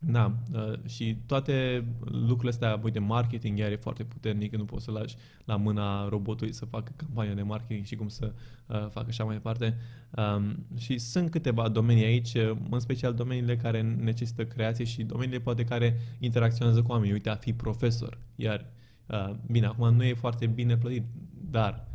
[0.05, 4.91] da, uh, și toate lucrurile astea, uite, marketing iar e foarte puternic, nu poți să
[4.91, 8.33] lași la mâna robotului să facă campania de marketing și cum să
[8.67, 9.77] uh, facă așa mai departe.
[10.17, 15.39] Um, și sunt câteva domenii aici, uh, în special domeniile care necesită creație și domeniile
[15.39, 17.13] poate care interacționează cu oamenii.
[17.13, 18.65] Uite, a fi profesor, iar,
[19.07, 21.03] uh, bine, acum nu e foarte bine plătit,
[21.51, 21.87] dar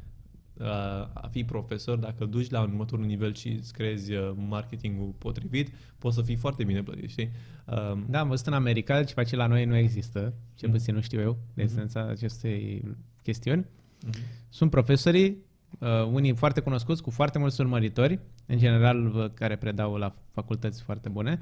[1.12, 5.14] a fi profesor, dacă îl duci la un următorul nivel și îți creezi uh, marketingul
[5.18, 7.30] potrivit, poți să fii foarte bine plătit, știi?
[7.64, 11.00] Um, da, am văzut în America, ceva ce la noi nu există, cel puțin nu
[11.00, 11.72] știu eu, de mhm.
[11.72, 12.10] esența uh-huh.
[12.10, 12.84] acestei
[13.22, 13.64] chestiuni.
[13.64, 14.48] Uh-huh.
[14.48, 15.36] Sunt profesorii,
[15.78, 21.08] uh, unii foarte cunoscuți, cu foarte mulți urmăritori, în general care predau la facultăți foarte
[21.08, 21.38] bune,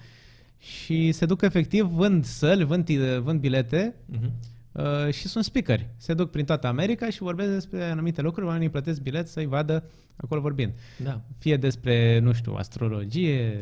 [0.59, 5.89] și se duc efectiv, vând săli, vând, vând bilete, uh-huh Uh, și sunt speakeri.
[5.97, 9.85] Se duc prin toată America și vorbesc despre anumite lucruri, oamenii plătesc bilet să-i vadă
[10.17, 10.73] acolo vorbind.
[11.03, 11.21] Da.
[11.39, 13.59] Fie despre, nu știu, astrologie,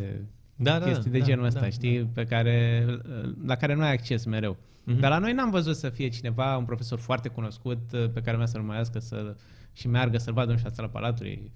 [0.56, 2.08] da, da chestii da, de da, genul ăsta, da, știi, da.
[2.14, 2.86] pe care,
[3.46, 4.56] la care nu ai acces mereu.
[4.56, 4.98] Mm-hmm.
[4.98, 8.36] Dar la noi n-am văzut să fie cineva, un profesor foarte cunoscut, uh, pe care
[8.36, 9.36] mea să-l mai să
[9.72, 11.52] și meargă să-l vadă, nu știu, la Palatului.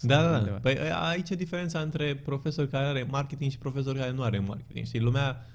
[0.00, 0.50] Da, da, da.
[0.50, 0.76] Păi
[1.10, 4.86] aici e diferența între profesor care are marketing și profesor care nu are marketing.
[4.86, 5.46] Știi, lumea,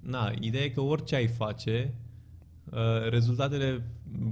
[0.00, 2.09] na, ideea e că orice ai face, Uh,
[3.08, 3.82] rezultatele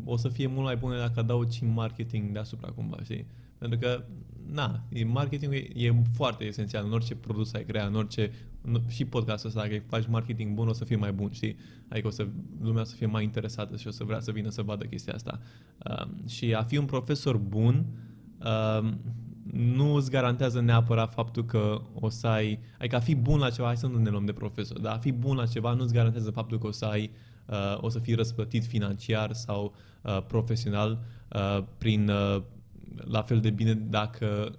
[0.04, 3.26] o să fie mult mai bune dacă adaugi marketing deasupra cumva, știi?
[3.58, 4.04] Pentru că,
[4.52, 8.32] na, marketingul e, e foarte esențial în orice produs ai crea, în orice,
[8.62, 11.56] în, și podcastul ăsta, dacă faci marketing bun, o să fie mai bun, știi?
[11.88, 12.26] Adică o să,
[12.62, 15.14] lumea o să fie mai interesată și o să vrea să vină să vadă chestia
[15.14, 15.40] asta.
[15.90, 17.86] Uh, și a fi un profesor bun
[18.44, 18.92] uh,
[19.52, 23.66] nu îți garantează neapărat faptul că o să ai, adică a fi bun la ceva,
[23.66, 25.92] hai să nu ne luăm de profesor, dar a fi bun la ceva nu îți
[25.92, 27.27] garantează faptul că o să ai uh,
[27.76, 30.98] o să fii răsplătit financiar sau uh, profesional
[31.32, 32.42] uh, prin uh,
[33.04, 34.54] la fel de bine dacă...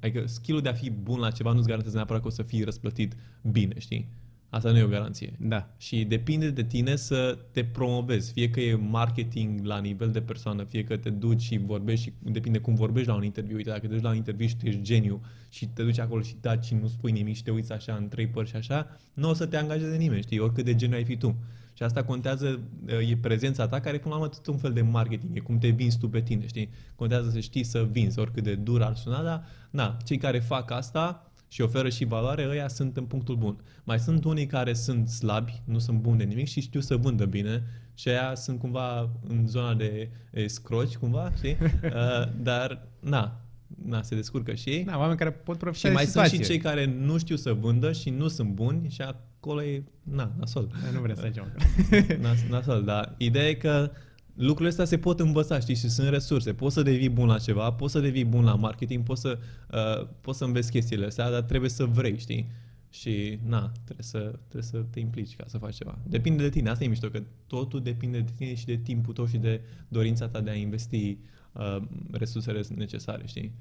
[0.00, 2.62] Adică skill de a fi bun la ceva nu-ți garantează neapărat că o să fii
[2.62, 4.08] răsplătit bine, știi?
[4.54, 5.32] Asta nu e o garanție.
[5.40, 5.74] Da.
[5.78, 8.32] Și depinde de tine să te promovezi.
[8.32, 12.12] Fie că e marketing la nivel de persoană, fie că te duci și vorbești și
[12.22, 13.56] depinde cum vorbești la un interviu.
[13.56, 16.22] Uite, dacă te duci la un interviu și tu ești geniu și te duci acolo
[16.22, 18.96] și taci și nu spui nimic și te uiți așa în trei părți și așa,
[19.14, 20.38] nu o să te angajeze nimeni, știi?
[20.38, 21.36] Oricât de geniu ai fi tu.
[21.76, 24.82] Și asta contează, uh, e prezența ta, care până la urmă tot un fel de
[24.82, 26.70] marketing, e cum te vinzi tu pe tine, știi?
[26.94, 30.70] Contează să știi să vinzi, oricât de dur ar suna, dar na, cei care fac
[30.70, 33.56] asta și oferă și valoare, ăia sunt în punctul bun.
[33.84, 37.24] Mai sunt unii care sunt slabi, nu sunt buni de nimic și știu să vândă
[37.24, 37.62] bine
[37.94, 40.08] și aia sunt cumva în zona de
[40.46, 41.56] scroci, cumva, știi?
[41.84, 43.40] Uh, dar, na,
[43.84, 44.84] na, se descurcă și ei.
[44.84, 46.30] Da, oameni care pot profita Și mai situație.
[46.30, 49.02] sunt și cei care nu știu să vândă și nu sunt buni și
[49.44, 50.70] acolo e, na, nasol.
[50.92, 52.20] Nu vrem să ajungem acolo.
[52.20, 53.90] Nas, nasol, dar ideea e că
[54.34, 56.52] lucrurile astea se pot învăța, știi, și sunt resurse.
[56.52, 59.38] Poți să devii bun la ceva, poți să devii bun la marketing, poți să,
[59.72, 62.50] uh, poți să înveți chestiile astea, dar trebuie să vrei, știi?
[62.90, 65.98] Și, na, trebuie să, trebuie să te implici ca să faci ceva.
[66.06, 69.26] Depinde de tine, asta e mișto, că totul depinde de tine și de timpul tău
[69.26, 71.18] și de dorința ta de a investi
[71.52, 71.76] uh,
[72.10, 73.52] resursele necesare, știi?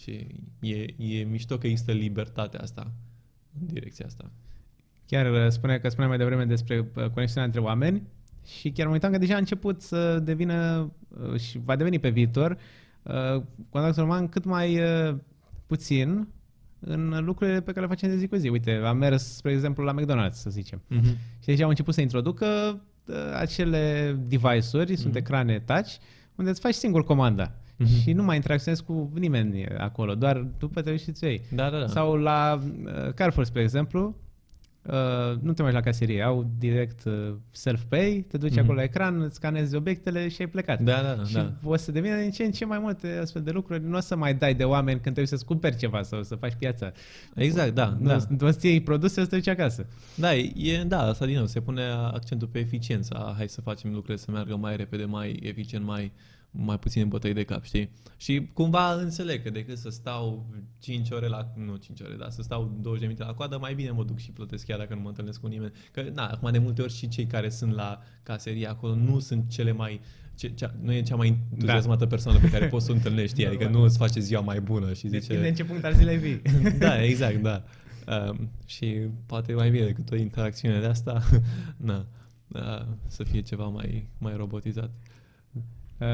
[0.00, 0.26] Și
[0.60, 2.92] e, e mișto că există libertatea asta
[3.60, 4.30] în direcția asta.
[5.08, 8.02] Chiar uh, spune că spuneam mai devreme despre uh, conexiunea între oameni
[8.46, 10.90] și chiar mă uitam că deja a început să devină
[11.32, 12.58] uh, și va deveni pe viitor
[13.02, 15.14] uh, contactul uman cât mai uh,
[15.66, 16.28] puțin
[16.80, 18.48] în lucrurile pe care le facem de zi cu zi.
[18.48, 20.82] Uite, am mers, spre exemplu, la McDonald's, să zicem.
[20.90, 21.16] Mm-hmm.
[21.38, 22.46] Și deja au început să introducă
[23.06, 25.94] uh, acele device-uri, sunt ecrane touch,
[26.34, 27.54] unde îți faci singur comanda.
[27.76, 28.00] Mhm.
[28.00, 31.42] Și nu mai interacționezi cu nimeni acolo, doar după te uiți și ți iei.
[31.50, 31.86] Da, da, da.
[31.86, 34.16] Sau la uh, Carrefour, spre exemplu,
[34.82, 38.58] uh, nu te mai la caserie, au direct uh, self-pay, te duci Mhm.
[38.60, 40.80] acolo la ecran, îți scanezi obiectele și ai plecat.
[40.82, 41.52] Da, da, da, Și da.
[41.62, 43.84] o să devină din ce în ce mai multe astfel de lucruri.
[43.84, 46.54] Nu o să mai dai de oameni când trebuie să-ți cumperi ceva sau să faci
[46.58, 46.92] piața.
[47.34, 48.46] Exact, da, Nu, da.
[48.46, 49.86] o să iei produse, o să te duci acasă.
[50.14, 53.34] Da, e, da, asta din nou, se pune accentul pe eficiența.
[53.36, 56.12] Hai să facem lucrurile să meargă mai repede, mai eficient, mai,
[56.50, 57.90] mai puțin bătăi de cap, știi?
[58.16, 60.46] Și cumva înțeleg că decât să stau
[60.78, 63.74] 5 ore la, nu 5 ore, dar să stau 20 de minute la coadă, mai
[63.74, 65.72] bine mă duc și plătesc chiar dacă nu mă întâlnesc cu nimeni.
[65.92, 69.50] Că, na, acum de multe ori și cei care sunt la caserie acolo nu sunt
[69.50, 70.00] cele mai,
[70.34, 73.46] ce, cea, nu e cea mai entuziasmată persoană pe care poți să o întâlnești, știi?
[73.46, 75.26] Adică nu îți face ziua mai bună și zice...
[75.26, 76.42] Depinde în ce punct al zilei vii.
[76.78, 77.64] da, exact, da.
[78.28, 78.86] Um, și
[79.26, 81.22] poate mai bine decât o interacțiune de asta,
[81.76, 82.06] na,
[82.48, 84.90] uh, să fie ceva mai, mai robotizat.
[86.00, 86.06] Uh,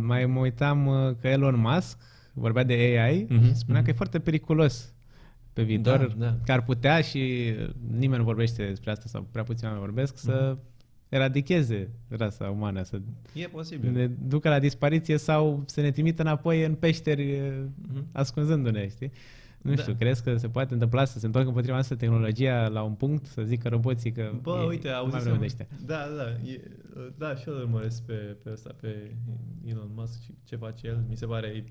[0.00, 1.98] mai mă uitam uh, că Elon Musk
[2.32, 3.84] vorbea de AI Mhm, și spunea mhm.
[3.84, 4.94] că e foarte periculos
[5.52, 6.36] pe viitor, Da, da.
[6.44, 7.52] că ar putea și
[7.96, 10.62] nimeni nu vorbește despre asta sau prea puțin oameni vorbesc, să Mhm.
[11.08, 13.00] eradicheze rasa umană, să
[13.32, 13.90] E posibil.
[13.90, 17.52] ne ducă la dispariție sau să ne trimită înapoi în peșteri uh,
[17.92, 18.06] Mhm.
[18.12, 19.10] ascunzându-ne, știi?
[19.64, 19.80] Nu Da.
[19.82, 23.26] știu, crezi că se poate întâmpla să se întoarcă împotriva noastră tehnologia la un punct,
[23.26, 25.22] să zică roboții că Bă, e, uite, nu mai auzisem...
[25.22, 25.66] vrem de ăștia.
[25.86, 26.60] Da, da, e,
[27.16, 29.16] da, și eu îl urmăresc pe, pe ăsta, pe
[29.64, 31.04] Elon Musk și ce face el.
[31.08, 31.64] Mi se pare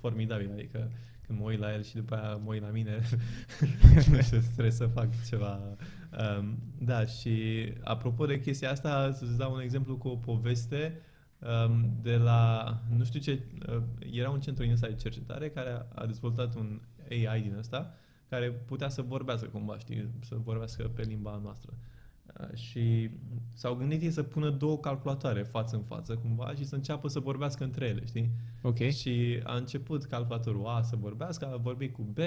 [0.00, 0.90] formidabil, adică
[1.26, 2.98] când mă uit la el și după aia mă uit la mine,
[4.10, 5.60] nu știu, trebuie să fac ceva.
[6.38, 11.00] Um, da, și apropo de chestia asta, să-ți dau un exemplu cu o poveste
[11.66, 12.64] um, de la,
[12.96, 13.82] nu știu ce, uh,
[14.12, 16.80] era un centru din ăsta de cercetare care a, a dezvoltat un
[17.12, 17.94] AI din ăsta
[18.28, 21.72] care putea să vorbească cumva, știi, să vorbească pe limba noastră.
[22.40, 23.10] Uh, Și
[23.54, 27.20] s-au gândit ei să pună două calculatoare față în față cumva și să înceapă să
[27.20, 28.30] vorbească între ele, știi?
[28.62, 28.78] Ok.
[28.78, 32.18] Și a început calculatorul A să vorbească, a vorbit cu B,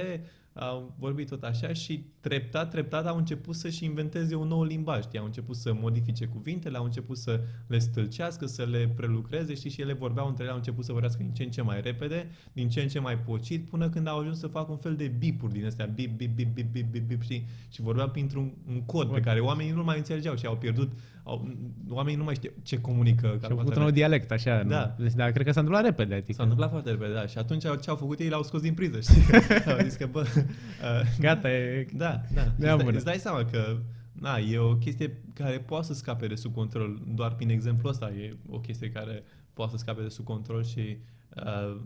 [0.57, 5.19] a vorbit tot așa și treptat, treptat au început să-și inventeze un nou limbaj, știi?
[5.19, 9.69] Au început să modifice cuvintele, au început să le stâlcească, să le prelucreze, știi?
[9.69, 12.29] Și ele vorbeau între ele, au început să vorbească din ce în ce mai repede,
[12.53, 15.07] din ce în ce mai pocit, până când au ajuns să facă un fel de
[15.07, 17.47] bipuri din astea, bip, bip, bip, bip, bip, bip, bip știi?
[17.69, 20.91] Și vorbeau printr-un un cod pe care oamenii nu mai înțelegeau și au pierdut,
[21.27, 21.47] au,
[21.89, 23.83] oamenii nu mai știu ce comunică Și au făcut un calculatoarele.
[23.85, 24.63] nou dialect, așa.
[24.63, 24.95] Da.
[24.97, 25.03] Nu?
[25.03, 26.13] Deci, dar cred că s-a întâmplat repede.
[26.15, 26.31] Adică.
[26.33, 27.25] S-a întâmplat foarte repede, da.
[27.27, 29.23] Și atunci ce au făcut ei, l-au scos din priză, știi?
[29.71, 31.87] au zis că, bă, uh, Gata, e...
[31.93, 32.41] da, da.
[32.41, 32.95] Îți Ne-am dai, bună.
[32.95, 33.77] îți dai seama că,
[34.11, 37.01] na, e o chestie care poate să scape de sub control.
[37.15, 39.23] Doar prin exemplu ăsta e o chestie care
[39.53, 40.97] poate să scape de sub control și
[41.35, 41.77] uh,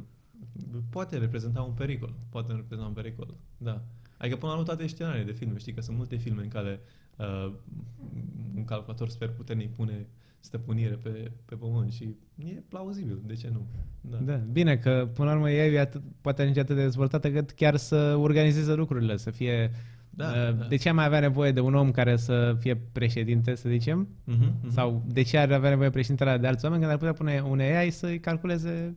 [0.90, 2.14] poate reprezenta un pericol.
[2.30, 3.82] Poate reprezenta un pericol, da.
[4.18, 6.80] Adică până la urmă toate scenariile de filme, știi că sunt multe filme în care
[7.20, 7.54] uh,
[8.56, 10.08] un calculator super puternic pune
[10.40, 12.16] stăpânire pe, pe pământ și
[12.46, 13.66] e plauzibil, de ce nu?
[14.26, 17.52] Da, bine că până la urmă ei e atât, poate ajunge atât de dezvoltată cât
[17.52, 19.72] chiar să organizeze lucrurile, să fie...
[20.10, 20.66] Da, uh, da.
[20.66, 24.08] De ce am mai avea nevoie de un om care să fie președinte, să zicem?
[24.24, 24.72] Mhm, mhm.
[24.72, 27.60] Sau de ce ar avea nevoie președintele de alți oameni când ar putea pune un
[27.60, 28.96] AI să-i calculeze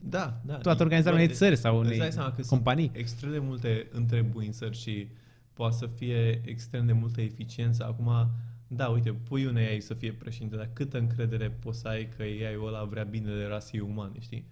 [0.00, 0.54] Da, da.
[0.56, 2.84] toată organizarea unei țări sau Îți unei dai seama că companii.
[2.84, 5.08] sunt extrem de multe întrebuințări și
[5.52, 7.84] poate să fie extrem de multă eficiență.
[7.84, 8.30] Acum,
[8.66, 12.22] da, uite, pui un AI să fie președinte, dar câtă încredere poți să ai că
[12.22, 14.46] AI-ul ăla vrea binele rasei umane, știi?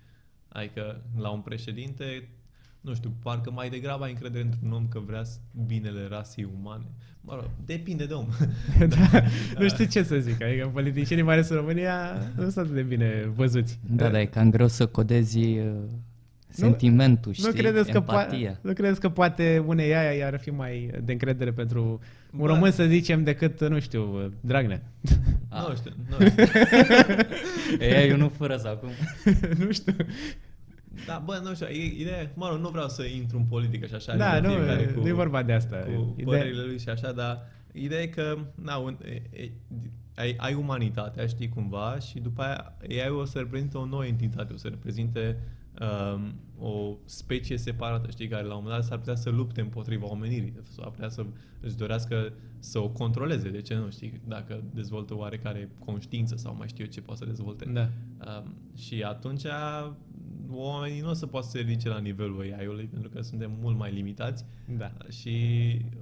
[0.48, 2.28] Adică la un președinte,
[2.80, 5.22] nu știu, parcă mai degrabă ai încredere într-un om că vrea
[5.66, 6.84] binele rasei umane.
[7.20, 8.28] Mă rog, depinde de om.
[8.94, 9.22] da,
[9.58, 12.82] nu știu ce să zic, adică politicienii mai ales în România nu sunt atât de
[12.82, 13.78] bine văzuți.
[13.90, 15.38] Da, dar e cam greu să codezi
[16.50, 17.46] uh, sentimentul, știi?
[17.46, 18.26] Nu credeți, că Empatia.
[18.48, 21.82] poate, nu credeți că poate unei aia ar fi mai de încredere pentru
[22.32, 22.46] un Bă.
[22.46, 24.82] român, să zicem, decât, nu știu, Dragnea?
[25.48, 25.64] Ah.
[25.68, 26.44] Nu știu, nu știu.
[27.80, 28.88] Ei, eu nu fără să acum.
[29.64, 29.94] nu știu.
[31.06, 33.94] Da, bă, nu știu, e- ideea, mă rog, nu vreau să intru în politică și
[33.94, 34.16] așa.
[34.16, 35.76] Da, adică nu, fiecare nu e vorba de asta.
[35.76, 39.50] Cu Ideea- părerile lui și așa, dar Ideea e că na, un, e, e,
[40.14, 42.72] ai, ai umanitatea, știi, cumva, și după aia
[43.04, 45.36] AI o să reprezinte o nouă entitate, o să reprezinte
[45.80, 50.06] um, o specie separată, știi, care la un moment dat s-ar putea să lupte împotriva
[50.06, 51.26] omenirii, sau ar putea să
[51.60, 56.68] își dorească să o controleze, de ce nu, știi, dacă dezvoltă oarecare conștiință sau mai
[56.68, 57.64] știu eu ce poate să dezvolte.
[57.64, 57.88] Da.
[58.26, 59.44] Um, și atunci
[60.52, 63.76] oamenii nu o să poată să se ridice la nivelul AI-ului pentru că suntem mult
[63.76, 64.44] mai limitați
[64.78, 64.92] Da.
[65.08, 65.34] și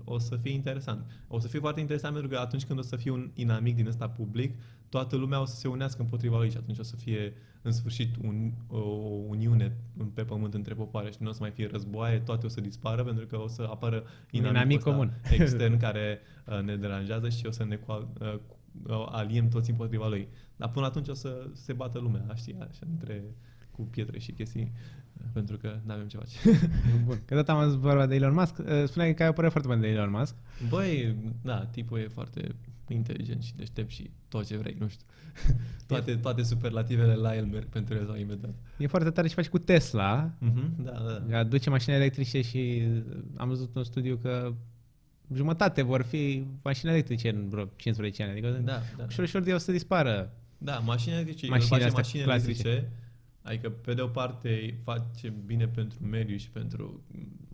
[0.05, 1.11] o să fie interesant.
[1.29, 3.87] O să fie foarte interesant pentru că atunci când o să fie un inamic din
[3.87, 4.55] ăsta public,
[4.89, 8.17] toată lumea o să se unească împotriva lui și atunci o să fie în sfârșit
[8.23, 8.79] un, o
[9.29, 9.77] uniune
[10.15, 13.05] pe pământ între popoare și nu o să mai fie războaie, toate o să dispară
[13.05, 15.13] pentru că o să apară inamicul inamic ăsta comun.
[15.39, 18.35] extern care uh, ne deranjează și o să ne coa- uh,
[18.87, 20.29] uh, aliem toți împotriva lui.
[20.57, 23.23] Dar până atunci o să se bată lumea, știi, așa, între
[23.79, 24.73] cu pietre și chestii,
[25.21, 26.39] uh, pentru că nu avem ce face.
[27.07, 27.21] Bun.
[27.25, 28.59] Că tot am văzut vorba de Elon Musk.
[28.59, 30.35] Uh, Spuneai că ai o părere foarte bună de Elon Musk.
[30.69, 32.55] Băi, da, tipul e foarte
[32.89, 35.07] inteligent și deștept și tot ce vrei, nu știu.
[35.87, 38.55] toate, toate superlativele la el merg pentru el sau imediat.
[38.79, 40.31] E foarte tare ce face cu Tesla.
[40.39, 41.39] Mhm, da, da, da.
[41.39, 42.83] Aduce mașini electrice și
[43.37, 44.53] am văzut un studiu că
[45.35, 48.31] jumătate vor fi mașini electrice în vreo 15 ani.
[48.33, 49.05] Adică Da, da.
[49.09, 50.33] ușor, ușor de o să dispară.
[50.59, 52.69] Da, mașini electrice, el Mașinile face astea mașini clasice.
[52.69, 52.91] electrice,
[53.49, 57.03] adică pe de o parte face bine pentru mediu și pentru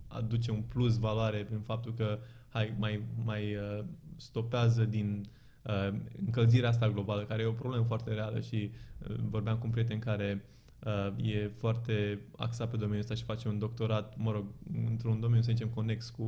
[0.07, 2.19] aduce un plus valoare prin faptul că
[2.49, 3.83] hai, mai, mai uh,
[4.15, 5.25] stopează din
[5.61, 8.71] uh, încălzirea asta globală, care e o problemă foarte reală și
[9.07, 10.45] uh, vorbeam cu un prieten care
[10.85, 14.45] uh, e foarte axat pe domeniul ăsta și face un doctorat, mă rog,
[14.85, 16.23] într-un domeniu, să zicem, conex cu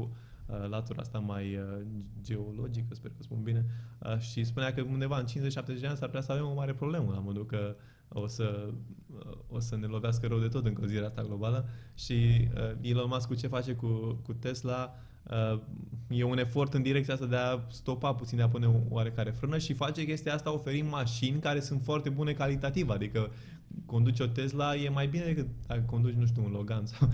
[0.45, 1.85] uh, latura asta mai uh,
[2.21, 3.65] geologică, sper că spun bine,
[3.99, 6.73] uh, și spunea că undeva în 50-70 de ani s-ar putea să avem o mare
[6.73, 7.75] problemă, la modul că
[8.09, 8.69] o să,
[9.19, 13.27] uh, o să ne lovească rău de tot încălzirea asta globală și uh, Elon Musk
[13.27, 15.59] cu ce face cu, cu Tesla uh,
[16.09, 19.31] e un efort în direcția asta de a stopa puțin, de a pune o oarecare
[19.31, 23.31] frână și face chestia asta oferind mașini care sunt foarte bune calitativ, adică
[23.85, 27.09] conduci o Tesla e mai bine decât dacă conduci, nu știu, un Logan sau...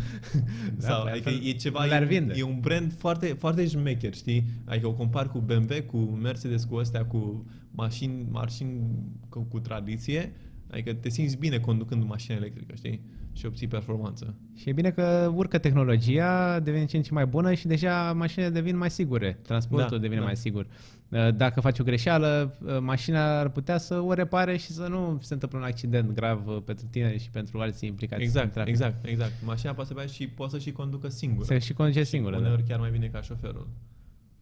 [0.78, 2.34] Da, sau pe adică altfel e ceva, le-ar e, vinde.
[2.38, 4.46] e un brand foarte, foarte șmecher, știi?
[4.66, 8.82] Adică o compar cu BMW, cu Mercedes, cu astea, cu mașini, mașini
[9.30, 10.34] cu, cu tradiție,
[10.74, 13.02] adică te simți bine conducând o mașină electrică, știi?
[13.34, 14.36] Și obții performanță.
[14.56, 18.50] Și e bine că urcă tehnologia, devine ce în ce mai bună și deja mașinile
[18.52, 19.40] devin mai sigure.
[19.42, 20.26] Transportul Da, devine da.
[20.26, 20.68] mai sigur.
[21.10, 25.18] Uh, Dacă faci o greșeală, uh, mașina ar putea să o repare și să nu
[25.22, 28.72] se întâmple un accident grav uh, pentru tine și pentru alții implicați în Exact, trafic.
[28.74, 29.34] exact, exact.
[29.46, 31.46] Mașina poate să bea și poate să și conducă singură.
[31.46, 32.36] Se și conduce singură.
[32.36, 32.42] Da.
[32.42, 33.68] Uneori chiar mai bine ca șoferul.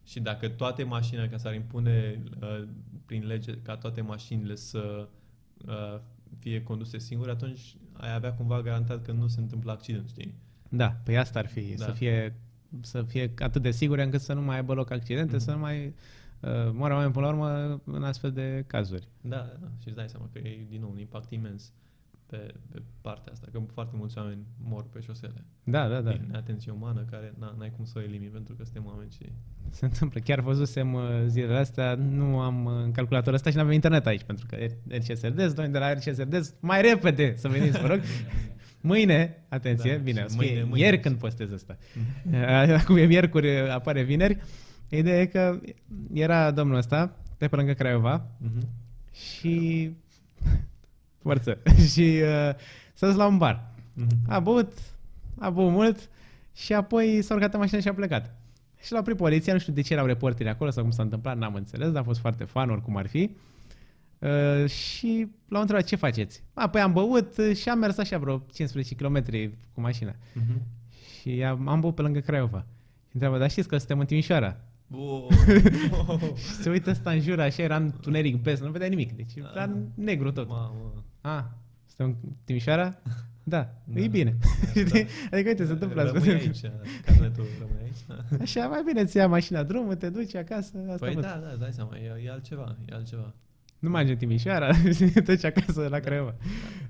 [0.04, 2.64] Și dacă toate mașinile, ca s-ar impune uh,
[3.06, 5.08] prin lege ca toate mașinile să
[5.66, 6.00] uh,
[6.38, 10.34] fie conduse singure, atunci ai avea cumva garantat că nu se întâmplă accident, știi?
[10.68, 11.84] Da, pe asta ar fi, Da.
[11.84, 12.34] să, fie,
[12.80, 15.44] să fie atât de sigure încât să nu mai aibă loc accidente, Mhm.
[15.44, 19.08] să nu mai uh, moară oameni până la urmă în astfel de cazuri.
[19.20, 19.66] Da, da, da.
[19.80, 21.72] Și îți dai seama că e din nou un impact imens
[22.36, 25.44] pe, pe partea asta, că foarte mulți oameni mor pe șosele.
[25.64, 26.10] Da, da, da.
[26.10, 29.32] Din neatenție umană, care na, n-ai cum să o elimini, pentru că suntem oameni și...
[29.70, 30.20] Se întâmplă.
[30.20, 34.06] Chiar văzusem uh, zilele astea, nu am uh, în calculatorul ăsta și nu avem internet
[34.06, 34.56] aici, pentru că
[34.88, 38.00] RC Serdez, noi de la RC Serdez, mai repede să veniți, vă rog.
[38.80, 40.84] Mâine, atenție, Da, bine, și o să mâine, fie mâine.
[40.84, 41.76] ieri când postez asta.
[42.32, 44.38] Uh, Acum e miercuri, apare vineri.
[44.88, 45.60] Ideea e că
[46.12, 48.68] era domnul ăsta, de pe lângă Craiova, Mhm.
[49.12, 49.90] și...
[51.22, 51.58] Forță.
[51.92, 52.54] și uh,
[52.94, 53.70] s-a dus la un bar.
[53.92, 54.16] Mhm.
[54.28, 54.72] A băut,
[55.38, 56.10] a băut mult
[56.54, 58.34] și apoi s-a urcat în mașină și a plecat.
[58.82, 61.36] Și l-a oprit poliția, nu știu de ce erau reporteri acolo sau cum s-a întâmplat,
[61.36, 63.30] n-am înțeles, dar a fost foarte fan oricum ar fi.
[64.18, 66.42] Uh, și l-au întrebat ce faceți.
[66.54, 69.22] Apoi am băut uh, și am mers așa vreo 15 km
[69.72, 70.14] cu mașina.
[70.32, 70.62] Mhm.
[71.20, 72.66] Și am, am băut pe lângă Craiova.
[73.06, 74.56] Și întreabă, dar știți că suntem în Timișoara?
[74.90, 75.26] Oh.
[76.42, 79.12] Și se uită ăsta în jur, așa era întuneric pes, nu vedea nimic.
[79.12, 80.48] Deci era negru tot.
[80.48, 81.04] Mamă.
[81.22, 82.94] A, suntem în Timișoara?
[83.44, 84.00] Da, Da.
[84.00, 84.36] e bine.
[84.74, 84.80] Da.
[84.86, 85.06] Știi?
[85.30, 86.12] adică uite, se întâmplă asta.
[86.18, 86.60] Rămâi aici,
[87.04, 88.40] carnetul rămâne aici.
[88.40, 91.22] Așa, mai bine ți ia mașina drumul, te duci acasă, asta Păi văd.
[91.22, 93.34] da, da, îți dai seama, e, e altceva, e altceva.
[93.78, 94.70] Nu mai ajungi în Timișoara,
[95.14, 96.34] te duci acasă la Craiova.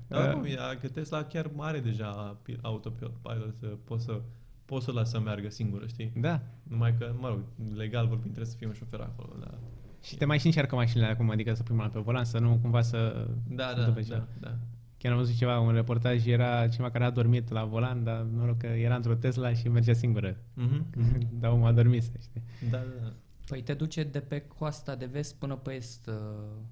[0.07, 4.21] Dar Uh, oricum, e- că Tesla chiar are deja pi- autopilot, să poți să
[4.65, 6.11] poți să o lași să meargă singură, știi?
[6.15, 6.41] Da.
[6.63, 7.39] Numai că, mă rog,
[7.75, 9.57] legal vorbind, trebuie să fie un șofer acolo, da.
[10.03, 12.57] Și te mai și încearcă mașinile acum, adică să pui mâna pe volan, să nu
[12.61, 13.27] cumva să...
[13.47, 14.27] Da, se da, întâmple da, ceva.
[14.39, 14.57] da.
[14.97, 18.57] Chiar am văzut ceva, un reportaj, era cineva care a dormit la volan, dar noroc
[18.57, 20.37] că era într-o Tesla și mergea singură.
[20.53, 20.85] Mhm.
[21.39, 22.43] dar omul a dormit, să știi.
[22.69, 23.13] Da, da, da.
[23.47, 26.13] Păi te duce de pe coasta de vest până pe est uh,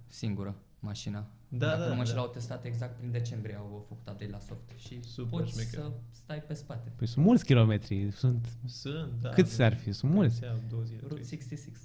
[0.08, 1.28] singură mașina.
[1.48, 2.00] Da, Dacă da, nu mă da.
[2.00, 5.80] înșel, au testat exact prin decembrie, au făcut update la soft și Super poți șmecher.
[5.80, 6.92] să stai pe spate.
[6.96, 8.48] Păi sunt mulți kilometri, sunt...
[8.66, 9.30] Sunt, da.
[9.30, 9.92] Câți ar fi?
[9.92, 10.36] Sunt mulți.
[10.36, 11.26] Se iau două zile, Route trei.
[11.26, 11.80] 66.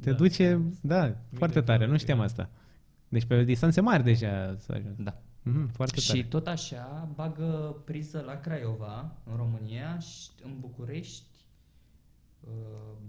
[0.00, 0.16] Te Da.
[0.16, 2.24] duce, da, foarte tare, nu kilometri, știam da.
[2.24, 2.48] asta.
[3.08, 4.96] Deci pe distanțe mari deja s-a ajuns.
[4.98, 5.20] Da.
[5.42, 6.18] Mhm, foarte tare.
[6.18, 11.22] Și tot așa bagă priză la Craiova, în România, și în București,
[12.40, 12.50] uh,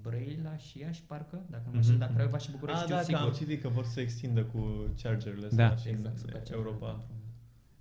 [0.02, 1.99] Brăila și Iași, parcă, dacă nu mă înșel, Mhm.
[1.99, 3.22] dar Craiova și București Ah, știu da, că sigur.
[3.22, 5.64] am citit că vor să se extindă cu chargerele Da.
[5.64, 6.88] astea și Exact, în supercharger Europa.
[6.88, 7.06] pentru-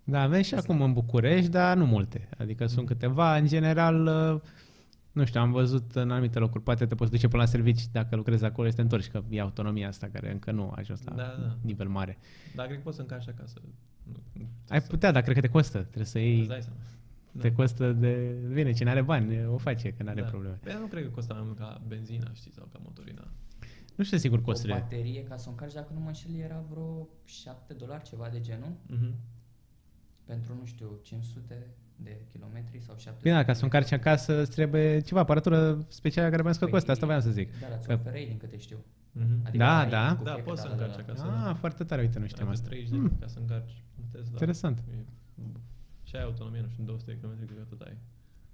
[0.05, 2.29] Da, avem și acum în București, dar nu multe.
[2.39, 3.37] Adică sunt câteva.
[3.37, 4.41] În general, uh,
[5.19, 8.17] nu știu, am văzut în anumite locuri, poate te poți duce până la servici dacă
[8.17, 11.15] lucrezi acolo și te întorci, că e autonomia asta care încă nu a ajuns la
[11.15, 11.57] Da, da.
[11.61, 12.19] nivel mare.
[12.55, 13.61] Dar cred că poți să încarci acasă.
[14.03, 15.79] Nu- nu- Ai să- putea, dar cred că te costă.
[15.79, 16.79] Trebuie să Îți iei, dai seama.
[17.41, 18.35] te costă de...
[18.53, 20.27] Bine, cine are bani o face, că nu are Da.
[20.29, 20.59] probleme.
[20.63, 23.29] Păi nu cred că costă mai mult ca benzina, știi, sau ca motorina.
[23.95, 24.79] Nu știu sigur O costurile.
[24.79, 28.41] baterie, ca să o încarci, dacă nu mă înșel, era vreo 7 dolari, ceva de
[28.41, 29.15] genul, Mhm.
[30.25, 31.67] pentru, nu știu, 500
[32.03, 35.85] de kilometri sau 700 Bine, de ca să o încarci acasă, îți trebuie ceva aparatură
[35.89, 36.91] specială care bănesc că costă.
[36.91, 37.61] Asta voiam să zic.
[37.61, 38.79] Da, dar ți Că- oferei din câte știu.
[39.13, 39.41] Mhm.
[39.43, 40.15] Adică Da, ai da.
[40.17, 41.13] cu Da, fiecare poți să dată, încarci da.
[41.13, 41.49] acasă.
[41.51, 42.75] Ah, foarte tare, uite, nu știam Aveți asta.
[42.75, 43.17] 30 de Hmm.
[43.21, 44.31] ca să încarci un Tesla.
[44.31, 44.79] Interesant.
[44.79, 45.05] E-
[46.03, 47.97] Și ai autonomie, nu știu, 200 de km cred că tot ai.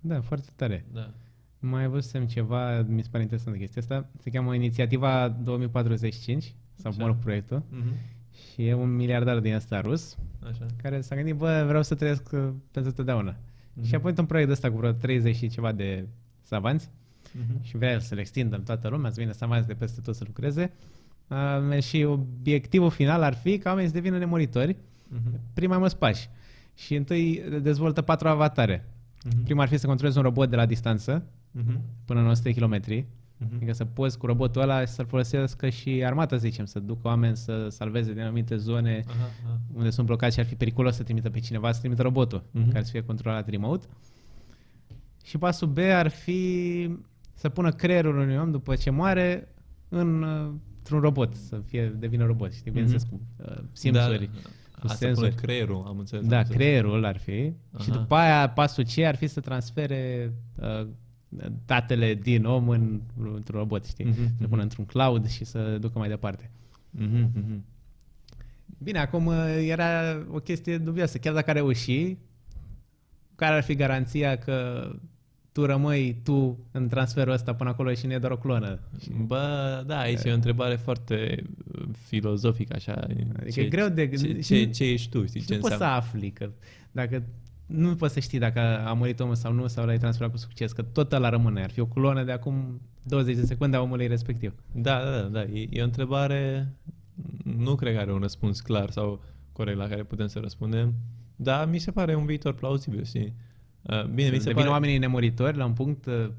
[0.00, 0.84] Da, foarte tare.
[0.92, 1.10] Da.
[1.58, 4.08] Mai văzusem ceva, mi se pare interesant de chestia asta.
[4.18, 7.00] Se cheamă Inițiativa 2045, sau Așa.
[7.00, 7.62] mă rog, proiectul.
[7.70, 7.88] Mhm.
[8.52, 10.16] Și e un miliardar din ăsta rus,
[10.50, 10.66] Așa.
[10.82, 13.36] care s-a gândit, bă, vreau să trăiesc uh, pentru totdeauna.
[13.72, 13.86] Mhm.
[13.86, 16.06] Și a pus un proiect ăsta cu vreo 30 și ceva de
[16.40, 16.90] savanți
[17.32, 17.62] Mhm.
[17.64, 20.14] și vrea el să le extindă în toată lumea, să vină savanți de peste tot
[20.14, 20.72] să lucreze.
[21.28, 24.76] Uh, și obiectivul final ar fi ca oamenii să devină nemuritori
[25.08, 25.40] Mhm.
[25.54, 26.28] prin mai mulți pași.
[26.74, 28.88] Și întâi dezvoltă patru avatare.
[29.24, 29.44] Mhm.
[29.44, 31.80] Prima ar fi să controlezi un robot de la distanță, Mhm.
[32.04, 32.80] până în 100 km.
[33.38, 33.54] Mhm.
[33.54, 37.00] Adică să poți cu robotul ăla și să-l folosească și armata, să zicem, să ducă
[37.08, 39.58] oameni să salveze din anumite zone Aha, aha.
[39.74, 42.70] unde sunt blocați și ar fi periculos să trimită pe cineva, să trimită robotul, Mhm.
[42.72, 43.86] care să fie controlat remote.
[45.24, 46.90] Și pasul B ar fi
[47.34, 49.48] să pună creierul unui om după ce moare
[49.88, 54.30] în, uh, într-un robot, să fie devină robot, știi, bineînțeles, cu uh, simțuri.
[54.32, 54.40] Da,
[54.80, 55.28] cu asta senzori.
[55.28, 56.26] pune creierul, am înțeles.
[56.26, 56.60] Da, am înțeles.
[56.62, 57.32] creierul ar fi.
[57.80, 57.98] Și Aha.
[57.98, 60.86] după aia pasul C ar fi să transfere uh,
[61.66, 63.00] datele din om în,
[63.34, 64.04] într-un robot, știi?
[64.04, 64.48] Mhm, Să le mhm.
[64.48, 66.50] pună într-un cloud și să ducă mai departe.
[66.90, 67.64] Mhm, mhm.
[68.78, 69.90] Bine, acum uh, era
[70.30, 71.18] o chestie dubioasă.
[71.18, 72.16] Chiar dacă a reuși,
[73.34, 74.88] care ar fi garanția că
[75.52, 78.78] tu rămâi tu în transferul ăsta până acolo și nu e doar o clonă?
[79.02, 81.44] Și- Bă, da, aici e o întrebare foarte
[81.74, 82.92] uh, filozofică, așa.
[83.40, 85.40] Adică e greu de- Ce, și ce, nu- ce ești tu, știi?
[85.40, 85.96] Și Ce nu poți să înseamnă?
[86.06, 86.50] afli că
[86.92, 87.22] dacă
[87.66, 90.72] nu poți să știi dacă a murit omul sau nu sau l-ai transferat cu succes,
[90.72, 91.62] că tot ăla rămâne.
[91.62, 94.54] Ar fi o clonă de acum 20 de secunde a omului respectiv.
[94.72, 95.42] Da, da, da, da.
[95.42, 96.72] E, e o întrebare,
[97.42, 99.22] nu cred că are un răspuns clar sau
[99.52, 100.94] corect la care putem să răspundem,
[101.36, 103.34] dar mi se pare un viitor plauzibil, știi?
[103.82, 104.68] Uh, Bine, mi se Devin pare...
[104.68, 106.30] oamenii nemuritori la un punct uh,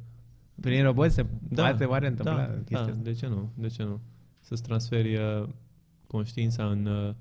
[0.62, 3.02] prin robot se Da, poate oare întâmpla da, chestia da, asta?
[3.04, 3.52] de ce nu?
[3.54, 4.00] De ce nu?
[4.40, 5.48] Să-ți transferi uh,
[6.08, 7.14] conștiința în, uh,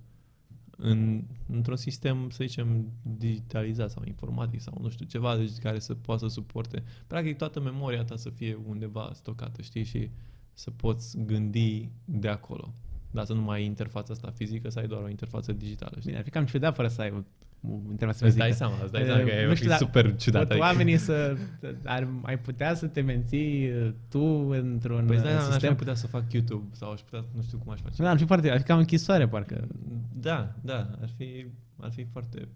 [0.76, 5.94] în, într-un sistem, să zicem, digitalizat sau informatic sau nu știu, ceva deci, care să
[5.94, 6.82] poată să suporte.
[7.06, 9.84] Practic toată memoria ta să fie undeva stocată, știi?
[9.84, 10.10] Și
[10.52, 12.72] să poți gândi de acolo.
[13.10, 16.04] Dar să nu mai ai interfața asta fizică, să ai doar o interfață digitală, știi?
[16.04, 17.24] Bine, ar fi cam ciudat fără să ai
[17.68, 18.42] o, o interfață Îți fizică.
[18.42, 20.40] dai seama, îți dai Eh, seama că nu e știu, dar super ciudat.
[20.42, 21.36] Pot adică- oamenii să...
[21.84, 24.20] Ar, ai putea să te menții uh, tu
[24.50, 25.68] într-un Păi uh, da, n-aș sistem?
[25.68, 28.02] mai putea să fac YouTube sau aș putea, nu știu cum aș face.
[28.02, 28.50] Da, ar fi foarte...
[28.50, 29.66] Ar fi ca o închisoare, parcă.
[30.12, 31.46] Da, da, ar fi,
[31.80, 32.48] ar fi foarte...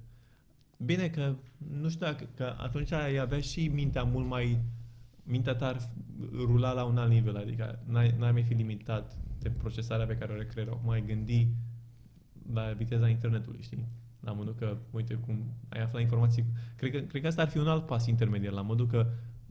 [0.85, 1.35] Bine că,
[1.81, 4.59] nu știu dacă, că atunci ai avea și mintea mult mai...
[5.23, 5.77] Mintea ta ar
[6.37, 10.33] rula la un alt nivel, adică n-ai, n-ai mai fi limitat de procesarea pe care
[10.33, 10.75] o are creierul.
[10.75, 11.49] Acum ai gândi
[12.53, 13.87] la viteza internetului, știi?
[14.29, 16.45] La modul că, uite cum ai aflat informații.
[16.77, 19.07] Cred că, cred că asta ar fi un alt pas intermediar, la modul că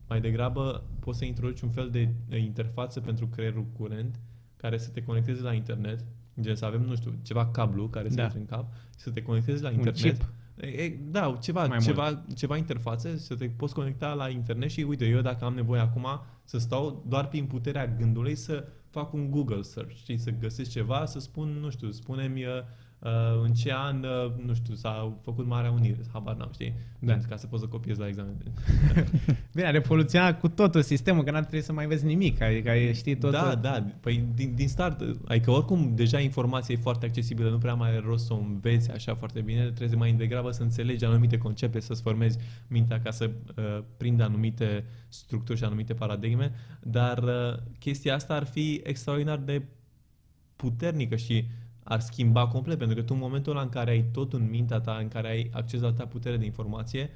[0.08, 4.20] mai degrabă poți să introduci un fel de de interfață pentru creierul curent
[4.56, 6.04] care să te conecteze la internet,
[6.40, 8.22] gen să avem, nu știu, ceva cablu care să Da.
[8.22, 10.16] intre în cap, să te conectezi la Un internet.
[10.16, 10.28] chip.
[10.60, 14.80] E, e, da, ceva, Mai ceva, ceva interfațe, să te poți conecta la internet și
[14.88, 16.06] uite, eu dacă am nevoie acum
[16.44, 21.04] să stau doar prin puterea gândului să fac un Google search, știi, să găsesc ceva,
[21.06, 22.44] să spun, nu știu, spune-mi
[23.00, 26.74] uh, uh, în ce an, uh, nu știu, s-a făcut Marea Unire, habar n-am, știi?
[26.98, 27.16] Da.
[27.28, 28.36] Ca să poți să copiezi la examen.
[29.54, 32.40] Bine, a revoluționat cu totul sistemul, că n-ar trebui să mai vezi nimic.
[32.40, 33.30] Adică ai știi tot.
[33.30, 37.74] Da, da, păi din, din start, adică oricum deja informația e foarte accesibilă, nu prea
[37.74, 41.38] mai are rost să o înveți așa foarte bine, trebuie mai degrabă să înțelegi anumite
[41.38, 42.38] concepte, să-ți formezi
[42.68, 48.44] mintea ca să uh, prindă anumite structuri și anumite paradigme, dar uh, chestia asta ar
[48.44, 49.62] fi extraordinar de
[50.56, 51.44] puternică și
[51.88, 54.80] ar schimba complet, pentru că tu în momentul ăla în care ai tot în mintea
[54.80, 57.10] ta, în care ai acces la atâta putere de informație,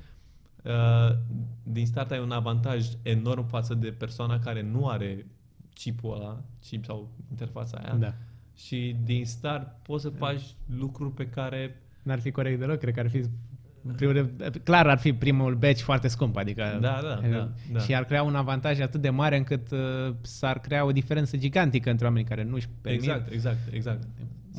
[0.65, 1.17] uh,
[1.63, 5.27] din start ai un avantaj enorm față de persoana care nu are
[5.75, 7.95] chipul ăla, chip sau interfața aia.
[7.95, 8.15] Da.
[8.57, 10.43] Și din start poți să faci
[10.79, 13.23] lucruri pe care N-ar fi corect deloc, cred că ar fi
[13.97, 17.79] primul, clar ar fi primul batch foarte scump, adică Da, da, da, da.
[17.79, 21.91] și ar crea un avantaj atât de mare încât uh, s-ar crea o diferență gigantică
[21.91, 23.03] între oamenii care nu-și permit.
[23.03, 24.03] Exact, exact, exact.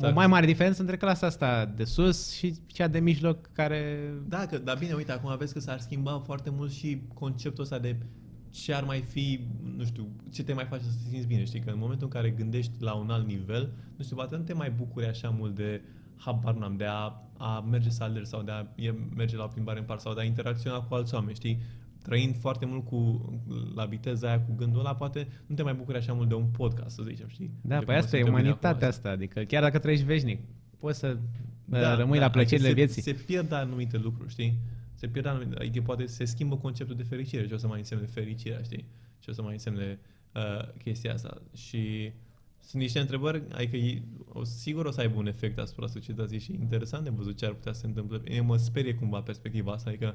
[0.02, 4.12] O mai mare diferență între clasa asta de sus și cea de mijloc care...
[4.28, 7.78] Da, că, dar bine, uite, acum vezi că s-ar schimba foarte mult și conceptul ăsta
[7.78, 7.96] de
[8.50, 9.40] ce ar mai fi,
[9.76, 11.60] nu știu, ce te mai face să te simți bine, știi?
[11.60, 14.52] Că în momentul în care gândești la un alt nivel, nu știu, poate nu te
[14.52, 15.82] mai bucuri așa mult de
[16.16, 19.46] habar n-am, de a, a merge să alergi sau de a e, merge la o
[19.46, 21.62] plimbare în parc sau de a interacționa cu alți oameni, știi?
[22.04, 23.28] Trăind foarte mult cu,
[23.74, 26.46] la viteza aia, cu gândul ăla, poate nu te mai bucuri așa mult de un
[26.46, 27.50] podcast, să zicem, știi?
[27.60, 28.88] Da, De păi cum asta e suntem bine umanitatea acum.
[28.88, 30.40] asta, adică chiar dacă trăiești veșnic,
[30.78, 31.16] poți să
[31.64, 33.02] da, rămâi la plăcerile adică vieții.
[33.02, 34.58] se, Se pierd anumite lucruri, știi?
[34.94, 37.46] Se pierd anumite, adică poate se schimbă conceptul de fericire.
[37.46, 38.84] Ce o să mai însemne fericirea, știi?
[39.18, 39.98] Ce o să mai însemne
[40.34, 41.42] uh, chestia asta.
[41.54, 42.12] Și
[42.60, 46.52] sunt niște întrebări, adică e, o, sigur o să aibă un efect asupra societății și
[46.52, 48.20] e interesant de văzut ce ar putea să se întâmple.
[48.28, 50.14] Mie mă sperie cumva perspectiva asta, adică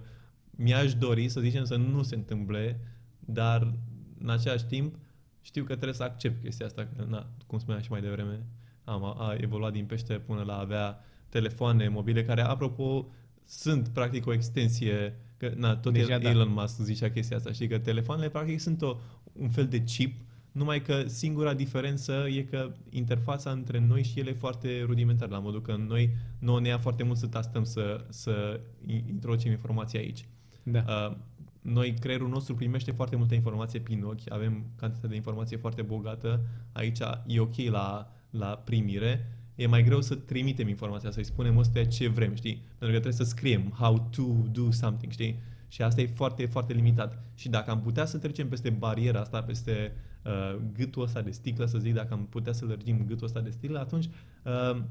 [0.61, 2.79] mi-aș dori să zicem să nu se întâmple,
[3.19, 3.73] dar
[4.19, 4.95] în același timp
[5.41, 8.45] știu că trebuie să accept chestia asta, că, na, cum spuneam și mai devreme,
[8.83, 10.99] am, a, a evoluat din pește până la a avea
[11.29, 13.07] telefoane mobile care, apropo,
[13.45, 16.29] sunt practic o extensie, că na, tot Deja Deja, da.
[16.29, 18.97] Elon Musk zicea chestia asta, știi, că telefoanele practic sunt o,
[19.33, 20.21] un fel de chip,
[20.51, 25.39] numai că singura diferență e că interfața între noi și ele e foarte rudimentară, la
[25.39, 26.09] modul că noi
[26.39, 28.59] nu ne ia foarte mult să tastăm să, să
[29.07, 30.25] introducem informația aici.
[30.71, 30.83] Da.
[30.87, 31.15] Uh,
[31.61, 36.41] noi, creierul nostru primește foarte multă informație prin ochi, avem cantitate de informație foarte bogată,
[36.71, 41.85] aici e ok la, la primire, e mai greu să trimitem informația, să-i spunem ăstuia
[41.85, 42.53] ce vrem, știi?
[42.53, 45.39] Pentru că trebuie să scriem how to do something, știi?
[45.67, 47.23] Și asta e foarte, foarte limitat.
[47.35, 49.91] Și dacă am putea să trecem peste bariera asta, peste
[50.25, 53.49] uh, gâtul ăsta de sticlă, să zic, dacă am putea să lărgim gâtul ăsta de
[53.49, 54.09] sticlă, atunci
[54.43, 54.81] uh,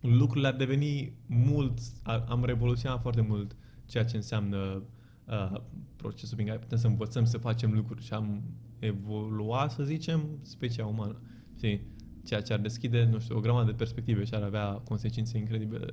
[0.00, 3.56] lucrurile ar deveni mult, ar, am revoluționat foarte mult
[3.86, 4.82] ceea ce înseamnă uh,
[5.96, 8.42] procesul prin care putem să învățăm să facem lucruri și am
[8.78, 11.20] evolua, să zicem, specia umană.
[11.56, 11.80] Știi?
[12.24, 15.86] Ceea ce ar deschide, nu știu, o grămadă de perspective și ar avea consecințe incredibile,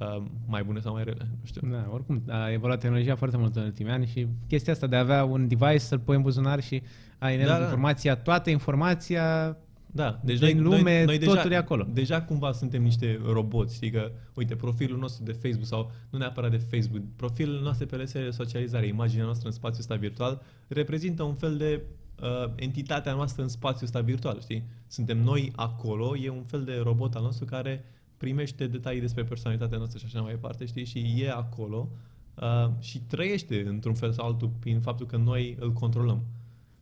[0.00, 1.68] uh, mai bune sau mai rele, nu știu.
[1.68, 5.00] Da, oricum a evoluat tehnologia foarte mult în ultimii ani și chestia asta de a
[5.00, 6.82] avea un device să-l pui în buzunar și
[7.18, 7.62] ai în el Da, da.
[7.62, 9.56] informația, toată informația
[9.94, 11.86] Da, deci Din noi, lume, noi, noi deja, totul e acolo.
[11.92, 16.50] Deja cumva suntem niște roboți, știi că, uite, profilul nostru de Facebook sau nu neapărat
[16.50, 21.22] de Facebook, profilul nostru pe rețelele de socializare, imaginea noastră în spațiul ăsta virtual, reprezintă
[21.22, 21.82] un fel de
[22.22, 24.64] uh, entitatea noastră în spațiul ăsta virtual, știi?
[24.86, 27.84] Suntem noi acolo, e un fel de robot al nostru care
[28.16, 30.84] primește detalii despre personalitatea noastră și așa mai departe, știi?
[30.84, 31.88] Și e acolo
[32.34, 36.22] uh, și trăiește într-un fel sau altul prin faptul că noi îl controlăm.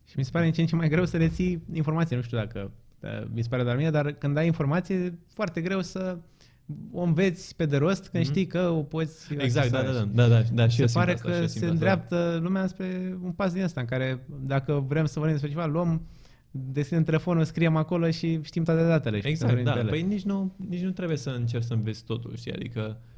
[0.04, 2.16] Și mi se pare în ce în ce mai greu să reții informație.
[2.16, 2.81] Nu știu dacă uh,
[3.32, 6.18] mi se pare doar mie, dar când ai informație, e foarte greu să
[6.92, 8.32] o înveți pe de rost când Mhm.
[8.32, 10.80] știi că o poți Exact, da, accesa da, și- da, da, da, da și se
[10.80, 11.72] eu simt pare asta, și că eu se simt asta.
[11.74, 15.66] îndreaptă lumea spre un pas din ăsta în care dacă vrem să vorbim despre ceva,
[15.66, 16.06] luăm,
[16.50, 19.20] deschidem telefonul, scriem acolo și știm toate datele.
[19.20, 19.72] și Exact, vorbim da.
[19.72, 19.90] pe ele.
[19.90, 22.52] Păi nici nu, nici nu trebuie să încerci să înveți totul, știi?
[22.52, 23.10] Adică, uh,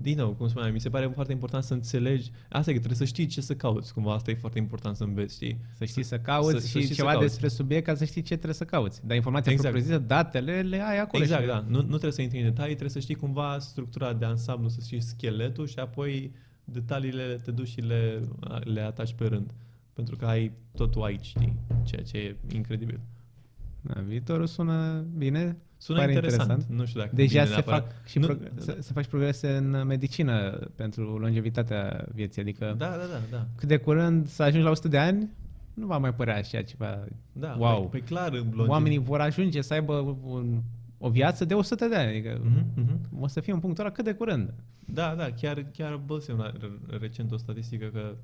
[0.00, 2.98] din nou, cum spuneam, mi se pare foarte important să înțelegi, asta e că trebuie
[2.98, 5.58] să știi ce să cauți, cumva asta e foarte important să înveți, știi?
[5.76, 7.26] Să știi să cauți să- să și știi să ceva cauți.
[7.26, 9.06] despre subiect ca să știi ce trebuie să cauți.
[9.06, 9.72] Dar informația Exact.
[9.74, 11.22] propriu-zisă, datele, le ai acolo.
[11.22, 11.64] Exact, și- da.
[11.68, 14.80] Nu, nu trebuie să intri în detalii, trebuie să știi cumva structura de ansamblu, să
[14.84, 16.32] știi scheletul și apoi
[16.64, 18.20] detaliile te duci și le,
[18.64, 19.50] le ataci pe rând.
[19.92, 21.54] Pentru că ai totul aici, știi?
[21.84, 23.00] Ceea ce e incredibil.
[23.80, 25.56] Da, viitorul sună bine.
[25.78, 26.64] Sună pare interesant.
[26.64, 27.82] Nu știu dacă Deja bine se neapărat.
[27.92, 32.42] fac, și Nu- prog- se, se fac și progrese în medicină pentru longevitatea vieții.
[32.42, 33.46] Adică Da, da, da, da.
[33.56, 35.28] cât de curând să ajungi la 100 de ani,
[35.74, 37.04] nu va mai părea așa ceva.
[37.32, 37.88] Da, wow.
[37.88, 40.60] Pe, pe clar, longev- Oamenii vor ajunge să aibă un,
[40.98, 42.08] o viață de 100 de ani.
[42.08, 43.22] Adică Mhm, mhm.
[43.22, 44.54] o să fie un punct ăla cât de curând.
[44.84, 46.52] Da, da, chiar, chiar băsem la,
[47.00, 48.14] recent o statistică că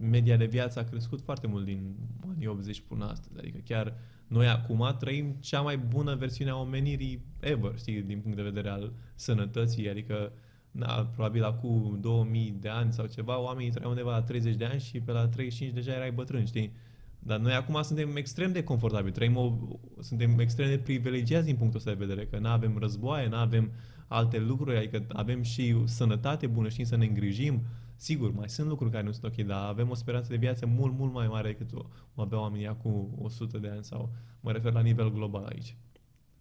[0.00, 1.94] media de viață a crescut foarte mult din
[2.34, 3.38] anii 80 până astăzi.
[3.38, 3.94] Adică chiar
[4.32, 8.68] noi acum trăim cea mai bună versiune a omenirii ever, știi, din punct de vedere
[8.68, 9.90] al sănătății.
[9.90, 10.32] Adică,
[10.70, 14.80] na, probabil acum 2000 de ani sau ceva, oamenii trăiau undeva la 30 de ani
[14.80, 16.72] și pe la 35 deja erai bătrân, știi?
[17.18, 19.52] Dar noi acum suntem extrem de confortabili, trăim o,
[20.00, 23.70] suntem extrem de privilegiați din punctul ăsta de vedere, că nu avem războaie, nu avem
[24.08, 27.62] alte lucruri, adică avem și sănătate bună, știm să ne îngrijim.
[27.96, 30.92] Sigur, mai sunt lucruri care nu sunt ok, dar avem o speranță de viață mult,
[30.98, 31.82] mult mai mare decât o,
[32.14, 35.76] o aveau oamenii acum 100 de ani sau mă refer la nivel global aici.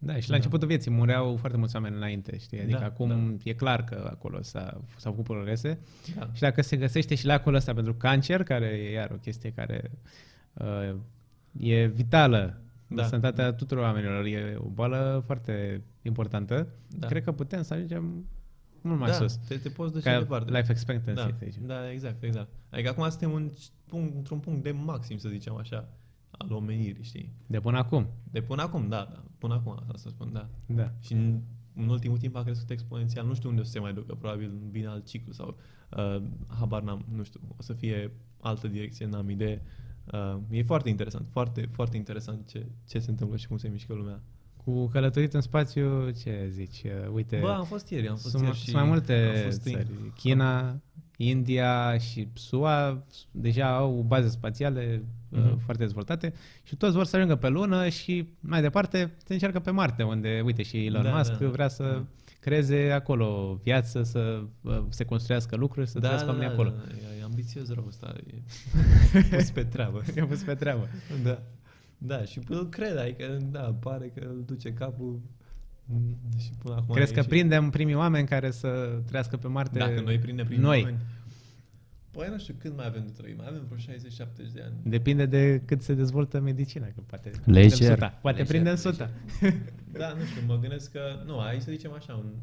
[0.03, 0.36] Da, și la Da.
[0.36, 2.60] începutul vieții mureau foarte mulți oameni înainte, știi?
[2.61, 3.49] Adică Da, acum da.
[3.49, 5.80] e clar că acolo s-a, s-au făcut progrese.
[6.15, 6.30] Da.
[6.34, 9.91] Și dacă se găsește și lacul ăsta pentru cancer, care e iar o chestie care
[10.53, 10.95] uh,
[11.60, 12.61] e vitală.
[12.88, 12.95] Da.
[12.95, 13.07] Da.
[13.07, 16.53] Sănătatea tuturor oamenilor e o boală foarte importantă.
[16.88, 16.98] Da.
[16.98, 17.07] Da.
[17.07, 18.26] Cred că putem să ajungem
[18.81, 19.35] mult mai da, sus.
[19.35, 20.57] Te, te poți duce Ca departe.
[20.57, 21.65] life expectancy, da, să zicem.
[21.65, 22.49] da, exact, exact.
[22.69, 23.51] Adică acum suntem în
[23.85, 25.89] punct, într-un punct de maxim, să zicem așa,
[26.31, 27.33] al omenirii, știi?
[27.47, 28.07] De până acum.
[28.31, 29.23] De până acum, da, da.
[29.37, 30.49] Până acum, asta să spun, da.
[30.65, 30.91] Da.
[30.99, 31.41] Și în,
[31.75, 33.25] în ultimul timp a crescut exponențial.
[33.25, 35.57] Nu știu unde o să se mai ducă, probabil vine alt ciclu sau
[35.97, 39.61] uh, habar n-am, nu știu, o să fie altă direcție, n-am idee.
[40.13, 43.93] Uh, e foarte interesant, foarte, foarte interesant ce, ce se întâmplă și cum se mișcă
[43.93, 44.21] lumea.
[44.63, 46.81] Cu călătorit în spațiu, ce zici?
[46.85, 49.41] Uh, Uite, Bă, am fost ieri, am fost sunt, ieri sunt și mai am multe
[49.45, 49.88] fost în- țări.
[50.15, 50.79] China,
[51.17, 55.45] India și SUA deja au baze spațiale Mhm.
[55.45, 56.33] uh, foarte dezvoltate
[56.63, 60.41] și toți vor să ajungă pe lună și mai departe se încearcă pe Marte, unde,
[60.45, 61.47] uite, și Elon Da, Musk da.
[61.47, 62.05] vrea să Da.
[62.39, 66.69] creeze acolo viață, să uh, se construiască lucruri, să trăiască oamenii acolo.
[66.69, 66.83] Da,
[67.15, 70.01] e, e ambițios rău ăsta, e pus pe treabă.
[70.15, 70.88] I-a pus pe treabă.
[71.23, 71.41] Da.
[72.03, 75.22] Da, și îl cred, adică, da, pare că îl duce capul
[75.86, 76.95] mm, și până acum...
[76.95, 79.80] Crezi e că și- prindem primii oameni care să trăiască pe Marte?
[79.80, 80.80] Dacă noi prindem primii Noi.
[80.80, 80.98] oameni...
[82.11, 84.73] Păi nu știu cât mai avem de trăit, mai avem vreo 60-70 de ani.
[84.84, 87.41] Depinde de cât se dezvoltă medicina, că poate Leger.
[87.44, 88.07] prindem suta.
[88.22, 88.91] Poate Leger, prindem leger.
[88.91, 89.10] suta.
[89.99, 92.34] Da, nu știu, mă gândesc că, nu, aici să zicem așa, un,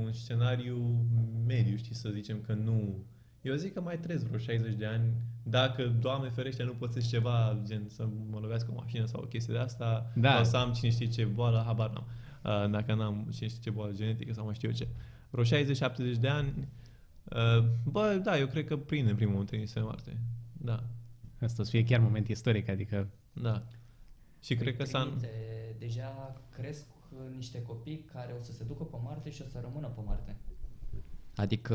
[0.00, 1.04] un scenariu
[1.46, 3.04] mediu, știi, să zicem că nu...
[3.42, 5.12] Eu zic că mai trăiesc vreo 60 de ani,
[5.42, 9.54] dacă, Doamne ferește, nu pățesc ceva, gen să mă lovească o mașină sau o chestie
[9.54, 10.34] de asta, Da.
[10.34, 12.06] sau să am cine știe ce boală, habar n-am.
[12.64, 14.88] Uh, dacă n-am cine știe ce boală genetică sau mai știu eu ce.
[15.30, 15.44] Vreo
[16.14, 16.68] 60-70 de ani,
[17.24, 20.16] uh, bă, da, eu cred că prindem primul întâlnire pe Marte.
[20.52, 20.82] Da,
[21.40, 23.62] Asta o să fie chiar moment istoric, adică da.
[24.42, 25.02] Și cred că s-a...
[25.02, 25.30] Trimite,
[25.78, 29.58] Deja cresc uh, niște copii care o să se ducă pe Marte și o să
[29.62, 30.36] rămână pe Marte.
[31.38, 31.74] Adică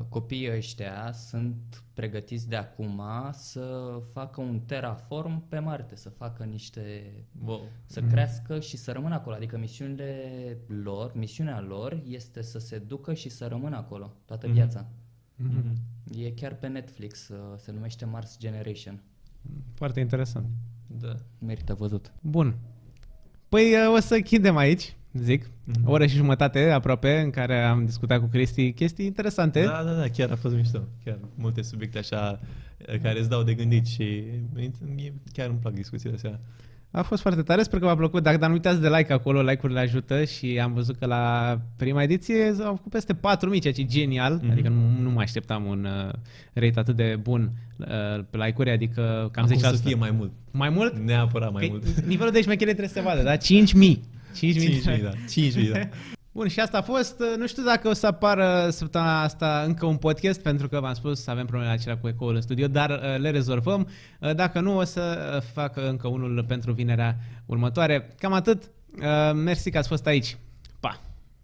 [0.00, 0.04] Oh.
[0.08, 3.02] copiii ăștia sunt pregătiți de acum
[3.32, 7.12] să facă un terraform pe Marte, să facă niște
[7.44, 7.68] Wow.
[7.86, 9.34] să crească și să rămână acolo.
[9.36, 14.54] Adică misiunile lor, misiunea lor este să se ducă și să rămână acolo toată Mhm.
[14.54, 14.86] viața.
[15.36, 15.72] Mhm.
[16.14, 19.02] E chiar pe Netflix, uh, se numește Mars Generation.
[19.74, 20.46] foarte interesant.
[20.86, 21.14] Da.
[21.38, 22.12] Merită văzut.
[22.20, 22.56] Bun.
[23.48, 25.50] Păi uh, o să închidem aici, zic.
[25.64, 25.88] Mhm.
[25.88, 29.62] O oră și jumătate aproape în care am discutat cu Cristi chestii interesante.
[29.64, 30.78] Da, da, da, chiar a fost mișto.
[31.04, 32.40] Chiar multe subiecte așa
[32.86, 36.40] eh, care îți dau de gândit și e- chiar îmi plac discuțiile astea.
[36.90, 38.22] A fost foarte tare, sper că v-a plăcut.
[38.22, 42.02] Dacă dar nu uitați de like acolo, like-urile ajută și am văzut că la prima
[42.02, 43.20] ediție au făcut peste 4.000,
[43.60, 44.34] ceea ce e genial.
[44.34, 44.46] Mhm.
[44.48, 44.52] Mm-hmm.
[44.52, 46.12] Adică nu, nu mă așteptam un uh,
[46.52, 47.86] rate atât de bun uh,
[48.30, 49.60] pe like-uri, adică cam Acum 10%.
[49.60, 50.32] să fie mai mult.
[50.50, 50.98] mai mult?
[50.98, 52.00] Neapărat mai Că mult.
[52.00, 53.36] Nivelul de șmecherie trebuie să se vadă, da?
[53.36, 54.00] 5.000.
[54.36, 55.10] 5.000, da.
[55.10, 55.78] 5.000, da.
[56.36, 57.22] Bun, și asta a fost.
[57.38, 61.26] Nu știu dacă o să apară săptămâna asta încă un podcast, pentru că v-am spus,
[61.26, 63.88] avem probleme acelea cu ecoul în studio, dar uh, le rezolvăm.
[64.20, 68.14] Uh, Dacă nu, o să uh, fac încă unul pentru vinerea următoare.
[68.18, 68.62] Cam atât.
[68.62, 70.36] Uh, Mersi că ați fost aici.
[70.36, 70.45] Pa!